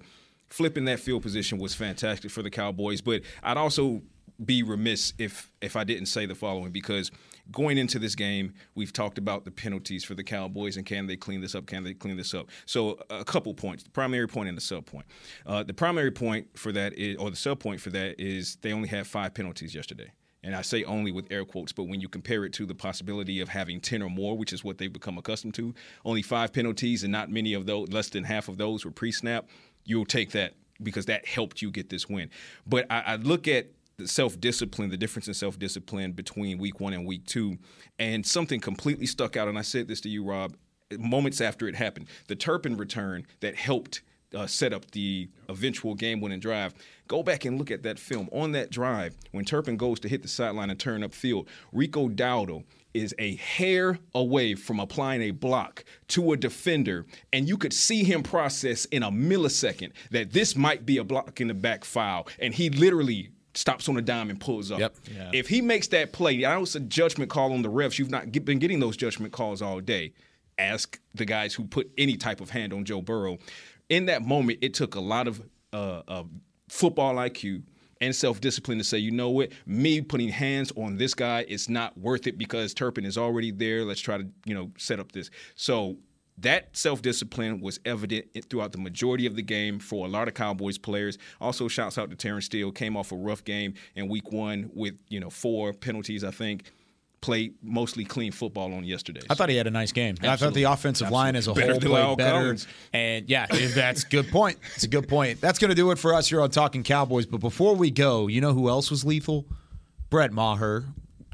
Flipping 0.49 0.86
that 0.86 0.99
field 0.99 1.24
position 1.24 1.58
was 1.58 1.74
fantastic 1.74 2.30
for 2.30 2.43
the 2.43 2.51
Cowboys, 2.51 3.01
but 3.01 3.24
I'd 3.41 3.58
also 3.58 4.03
be 4.43 4.64
remiss 4.64 5.14
if 5.18 5.49
if 5.62 5.76
I 5.76 5.84
didn't 5.84 6.08
say 6.08 6.26
the 6.26 6.36
following 6.36 6.72
because 6.72 7.10
going 7.51 7.78
into 7.78 7.99
this 7.99 8.16
game, 8.16 8.53
we've 8.76 8.91
talked 8.91 9.18
about 9.18 9.45
the 9.45 9.51
penalties 9.51 10.03
for 10.03 10.14
the 10.14 10.24
Cowboys 10.24 10.78
and 10.78 10.86
can 10.86 11.08
they 11.08 11.16
clean 11.16 11.41
this 11.41 11.56
up? 11.56 11.66
Can 11.66 11.84
they 11.84 11.93
clean 11.93 12.18
this 12.18 12.34
up? 12.34 12.49
So 12.66 12.99
a 13.10 13.24
couple 13.24 13.53
points: 13.53 13.84
the 13.84 13.89
primary 13.89 14.28
point 14.28 14.49
and 14.49 14.58
the 14.58 14.62
sub 14.62 14.86
point. 14.86 15.06
Uh, 15.45 15.64
the 15.64 15.74
primary 15.74 16.12
point 16.12 16.47
for 16.58 16.72
that 16.74 16.93
is, 16.97 17.18
or 17.18 17.30
the 17.30 17.36
sub 17.36 17.60
point 17.60 17.80
for 17.80 17.91
that 17.91 18.20
is, 18.20 18.58
they 18.58 18.74
only 18.74 18.89
had 18.89 19.08
five 19.08 19.34
penalties 19.34 19.74
yesterday. 19.74 20.12
And 20.45 20.55
I 20.55 20.61
say 20.61 20.83
only 20.83 21.11
with 21.11 21.31
air 21.31 21.43
quotes, 21.43 21.71
but 21.71 21.85
when 21.85 21.99
you 21.99 22.07
compare 22.07 22.45
it 22.45 22.53
to 22.53 22.67
the 22.67 22.75
possibility 22.75 23.41
of 23.41 23.49
having 23.49 23.81
10 23.81 24.03
or 24.03 24.11
more, 24.11 24.37
which 24.37 24.53
is 24.53 24.63
what 24.63 24.77
they've 24.77 24.93
become 24.93 25.17
accustomed 25.17 25.55
to, 25.55 25.73
only 26.05 26.21
five 26.21 26.53
penalties 26.53 27.03
and 27.03 27.11
not 27.11 27.31
many 27.31 27.53
of 27.53 27.65
those, 27.65 27.91
less 27.91 28.09
than 28.09 28.23
half 28.23 28.47
of 28.47 28.57
those 28.57 28.85
were 28.85 28.91
pre 28.91 29.11
snap, 29.11 29.49
you'll 29.85 30.05
take 30.05 30.31
that 30.31 30.53
because 30.83 31.07
that 31.07 31.25
helped 31.25 31.63
you 31.63 31.71
get 31.71 31.89
this 31.89 32.07
win. 32.07 32.29
But 32.67 32.85
I, 32.91 32.99
I 32.99 33.15
look 33.15 33.47
at 33.47 33.71
the 33.97 34.07
self 34.07 34.39
discipline, 34.39 34.91
the 34.91 34.97
difference 34.97 35.27
in 35.27 35.33
self 35.33 35.57
discipline 35.57 36.11
between 36.11 36.59
week 36.59 36.79
one 36.79 36.93
and 36.93 37.07
week 37.07 37.25
two, 37.25 37.57
and 37.97 38.23
something 38.23 38.59
completely 38.59 39.07
stuck 39.07 39.35
out. 39.35 39.47
And 39.47 39.57
I 39.57 39.63
said 39.63 39.87
this 39.87 40.01
to 40.01 40.09
you, 40.09 40.23
Rob, 40.23 40.55
moments 40.97 41.41
after 41.41 41.67
it 41.67 41.75
happened. 41.75 42.07
The 42.27 42.35
Turpin 42.35 42.77
return 42.77 43.25
that 43.39 43.55
helped 43.55 44.01
uh, 44.36 44.47
set 44.47 44.73
up 44.73 44.91
the 44.91 45.29
eventual 45.49 45.95
game-winning 45.95 46.39
drive. 46.39 46.73
Go 47.07 47.23
back 47.23 47.45
and 47.45 47.57
look 47.57 47.71
at 47.71 47.83
that 47.83 47.99
film. 47.99 48.29
On 48.31 48.51
that 48.51 48.69
drive, 48.71 49.15
when 49.31 49.45
Turpin 49.45 49.77
goes 49.77 49.99
to 50.01 50.09
hit 50.09 50.21
the 50.21 50.27
sideline 50.27 50.69
and 50.69 50.79
turn 50.79 51.01
upfield, 51.01 51.47
Rico 51.71 52.09
Dowdle 52.09 52.63
is 52.93 53.13
a 53.19 53.36
hair 53.36 53.99
away 54.13 54.55
from 54.55 54.79
applying 54.79 55.21
a 55.21 55.31
block 55.31 55.83
to 56.07 56.31
a 56.31 56.38
defender, 56.38 57.05
and 57.33 57.47
you 57.47 57.57
could 57.57 57.73
see 57.73 58.03
him 58.03 58.23
process 58.23 58.86
in 58.86 59.03
a 59.03 59.11
millisecond 59.11 59.91
that 60.11 60.31
this 60.31 60.55
might 60.55 60.86
be 60.86 60.97
a 60.97 61.03
block 61.03 61.41
in 61.41 61.47
the 61.47 61.53
back 61.53 61.83
foul, 61.83 62.27
and 62.39 62.53
he 62.53 62.69
literally 62.69 63.29
stops 63.53 63.88
on 63.88 63.97
a 63.97 64.01
dime 64.01 64.29
and 64.29 64.39
pulls 64.39 64.71
up. 64.71 64.79
Yep. 64.79 64.95
If 65.33 65.47
he 65.47 65.61
makes 65.61 65.88
that 65.89 66.11
play, 66.11 66.45
I 66.45 66.55
know 66.55 66.63
it's 66.63 66.75
a 66.75 66.79
judgment 66.79 67.29
call 67.29 67.53
on 67.53 67.61
the 67.61 67.71
refs. 67.71 67.99
You've 67.99 68.09
not 68.09 68.31
been 68.31 68.59
getting 68.59 68.79
those 68.79 68.97
judgment 68.97 69.31
calls 69.31 69.61
all 69.61 69.79
day. 69.79 70.13
Ask 70.57 70.99
the 71.13 71.25
guys 71.25 71.53
who 71.53 71.65
put 71.65 71.91
any 71.97 72.15
type 72.15 72.39
of 72.39 72.49
hand 72.49 72.71
on 72.71 72.86
Joe 72.86 73.01
Burrow. 73.01 73.39
In 73.89 74.05
that 74.07 74.23
moment, 74.23 74.59
it 74.61 74.73
took 74.73 74.95
a 74.95 74.99
lot 74.99 75.27
of 75.27 75.41
uh, 75.73 76.01
uh, 76.07 76.23
football 76.69 77.15
IQ 77.15 77.63
and 78.01 78.15
self 78.15 78.41
discipline 78.41 78.77
to 78.77 78.83
say, 78.83 78.97
you 78.97 79.11
know 79.11 79.29
what, 79.29 79.51
me 79.65 80.01
putting 80.01 80.29
hands 80.29 80.71
on 80.75 80.97
this 80.97 81.13
guy 81.13 81.45
is 81.47 81.69
not 81.69 81.97
worth 81.97 82.27
it 82.27 82.38
because 82.38 82.73
Turpin 82.73 83.05
is 83.05 83.17
already 83.17 83.51
there. 83.51 83.83
Let's 83.83 84.01
try 84.01 84.17
to, 84.17 84.27
you 84.45 84.53
know, 84.53 84.71
set 84.77 84.99
up 84.99 85.11
this. 85.11 85.29
So 85.55 85.97
that 86.38 86.75
self 86.75 87.01
discipline 87.01 87.61
was 87.61 87.79
evident 87.86 88.25
throughout 88.49 88.71
the 88.71 88.77
majority 88.77 89.25
of 89.25 89.36
the 89.36 89.41
game 89.41 89.79
for 89.79 90.05
a 90.05 90.09
lot 90.09 90.27
of 90.27 90.33
Cowboys 90.33 90.77
players. 90.77 91.17
Also, 91.39 91.67
shouts 91.67 91.97
out 91.97 92.09
to 92.09 92.15
Terence 92.15 92.45
Steele, 92.45 92.71
came 92.71 92.97
off 92.97 93.11
a 93.11 93.15
rough 93.15 93.43
game 93.43 93.73
in 93.95 94.09
week 94.09 94.31
one 94.31 94.69
with, 94.73 94.95
you 95.07 95.19
know, 95.19 95.29
four 95.29 95.73
penalties, 95.73 96.23
I 96.23 96.31
think. 96.31 96.71
Played 97.22 97.55
mostly 97.63 98.05
clean 98.05 98.32
football 98.32 98.74
on 98.74 98.84
yesterday. 98.84 99.22
I 99.30 99.34
thought 99.34 99.49
he 99.49 99.55
had 99.55 99.66
a 99.66 99.72
nice 99.72 99.91
game. 99.91 100.16
I 100.22 100.36
thought 100.36 100.53
the 100.53 100.63
offensive 100.63 101.09
line 101.09 101.36
as 101.36 101.47
a 101.47 101.53
Better 101.53 101.72
whole 101.72 101.80
played 101.80 102.18
better. 102.18 102.38
Collins. 102.38 102.68
And 102.93 103.28
yeah, 103.28 103.47
that's 103.47 104.03
a 104.03 104.07
good 104.07 104.30
point. 104.30 104.59
It's 104.76 104.84
a 104.84 104.88
good 104.88 105.07
point. 105.07 105.41
That's 105.41 105.57
going 105.57 105.70
to 105.70 105.76
do 105.76 105.89
it 105.89 105.97
for 105.97 106.13
us 106.13 106.30
here 106.30 106.41
on 106.41 106.51
Talking 106.51 106.84
Cowboys. 106.84 107.26
But 107.26 107.39
before 107.39 107.76
we 107.76 107.89
go, 107.89 108.28
you 108.28 108.41
know 108.41 108.53
who 108.53 108.70
else 108.70 108.91
was 108.91 109.03
lethal? 109.03 109.45
Brett 110.11 110.32
Maher. 110.32 110.86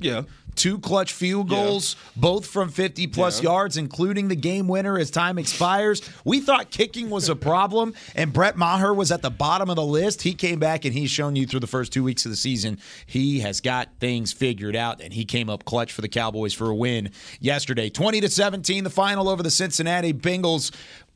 Yeah. 0.04 0.24
Two 0.56 0.80
clutch 0.80 1.14
field 1.14 1.50
goals, 1.50 1.96
both 2.16 2.46
from 2.46 2.68
50 2.70 3.08
plus 3.08 3.42
yards, 3.42 3.78
including 3.78 4.28
the 4.28 4.36
game 4.36 4.68
winner 4.68 5.00
as 5.00 5.10
time 5.10 5.38
expires. 5.38 6.02
We 6.26 6.42
thought 6.42 6.72
kicking 6.72 7.10
was 7.10 7.30
a 7.30 7.38
problem, 7.38 7.94
and 8.16 8.34
Brett 8.34 8.58
Maher 8.58 8.94
was 8.94 9.14
at 9.14 9.22
the 9.22 9.30
bottom 9.30 9.70
of 9.70 9.78
the 9.78 9.86
list. 9.86 10.22
He 10.24 10.34
came 10.34 10.60
back 10.60 10.84
and 10.84 10.94
he's 10.94 11.10
shown 11.10 11.38
you 11.38 11.48
through 11.48 11.62
the 11.62 11.68
first 11.68 11.94
two 11.94 12.04
weeks 12.04 12.26
of 12.26 12.32
the 12.32 12.38
season 12.38 12.80
he 13.06 13.40
has 13.40 13.62
got 13.62 13.90
things 14.02 14.34
figured 14.34 14.76
out, 14.76 15.00
and 15.00 15.14
he 15.14 15.24
came 15.24 15.50
up 15.50 15.64
clutch 15.64 15.94
for 15.94 16.02
the 16.02 16.10
Cowboys 16.10 16.54
for 16.54 16.70
a 16.70 16.76
win 16.76 17.12
yesterday. 17.40 17.90
20 17.90 18.20
to 18.20 18.30
17, 18.30 18.84
the 18.84 18.90
final 18.90 19.30
over 19.30 19.42
the 19.42 19.52
Cincinnati 19.52 20.12
Bengals. 20.14 20.72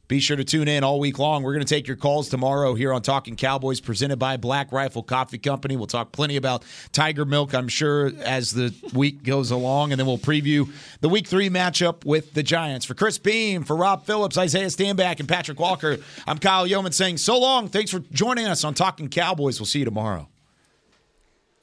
Be 0.08 0.20
sure 0.20 0.38
to 0.38 0.44
tune 0.44 0.68
in 0.68 0.84
all 0.84 1.00
week 1.00 1.18
long. 1.18 1.42
We're 1.42 1.54
going 1.54 1.66
to 1.66 1.74
take 1.74 1.88
your 1.88 1.98
calls 1.98 2.30
tomorrow 2.30 2.76
here 2.76 2.94
on 2.94 3.02
Talking 3.02 3.36
Cowboys, 3.36 3.82
presented 3.82 4.18
by 4.18 4.38
Black 4.38 4.72
Rifle 4.72 5.02
Coffee 5.02 5.40
Company. 5.40 5.76
We'll 5.76 5.88
talk 5.88 6.12
plenty 6.12 6.36
about 6.36 6.64
Tiger 6.92 7.26
Milk, 7.26 7.56
I'm 7.56 7.68
sure, 7.68 8.12
as 8.22 8.52
the 8.52 8.74
week 8.94 9.24
goes 9.24 9.50
along, 9.50 9.92
and 9.92 10.00
then 10.00 10.06
we'll 10.06 10.20
preview 10.20 10.72
the 11.02 11.10
Week 11.10 11.28
Three 11.28 11.50
matchup 11.50 12.06
with 12.06 12.34
the 12.34 12.44
Giants. 12.44 12.86
For 12.86 12.94
Chris 12.94 13.18
Beam, 13.18 13.64
for 13.64 13.76
Rob 13.76 14.06
Phillips, 14.06 14.38
Isaiah 14.38 14.68
Stanback, 14.68 15.20
and 15.20 15.28
Patrick 15.28 15.60
Walker, 15.60 15.98
I'm 16.28 16.38
Kyle 16.38 16.68
Youmans 16.68 16.94
saying 16.94 17.18
so 17.18 17.40
long. 17.40 17.68
Thanks 17.68 17.90
for 17.90 18.00
joining 18.00 18.46
us 18.46 18.64
on 18.64 18.76
Talking 18.76 19.10
Cowboys. 19.10 19.60
We'll 19.60 19.66
see 19.66 19.80
you 19.80 19.86
tomorrow. 19.86 20.30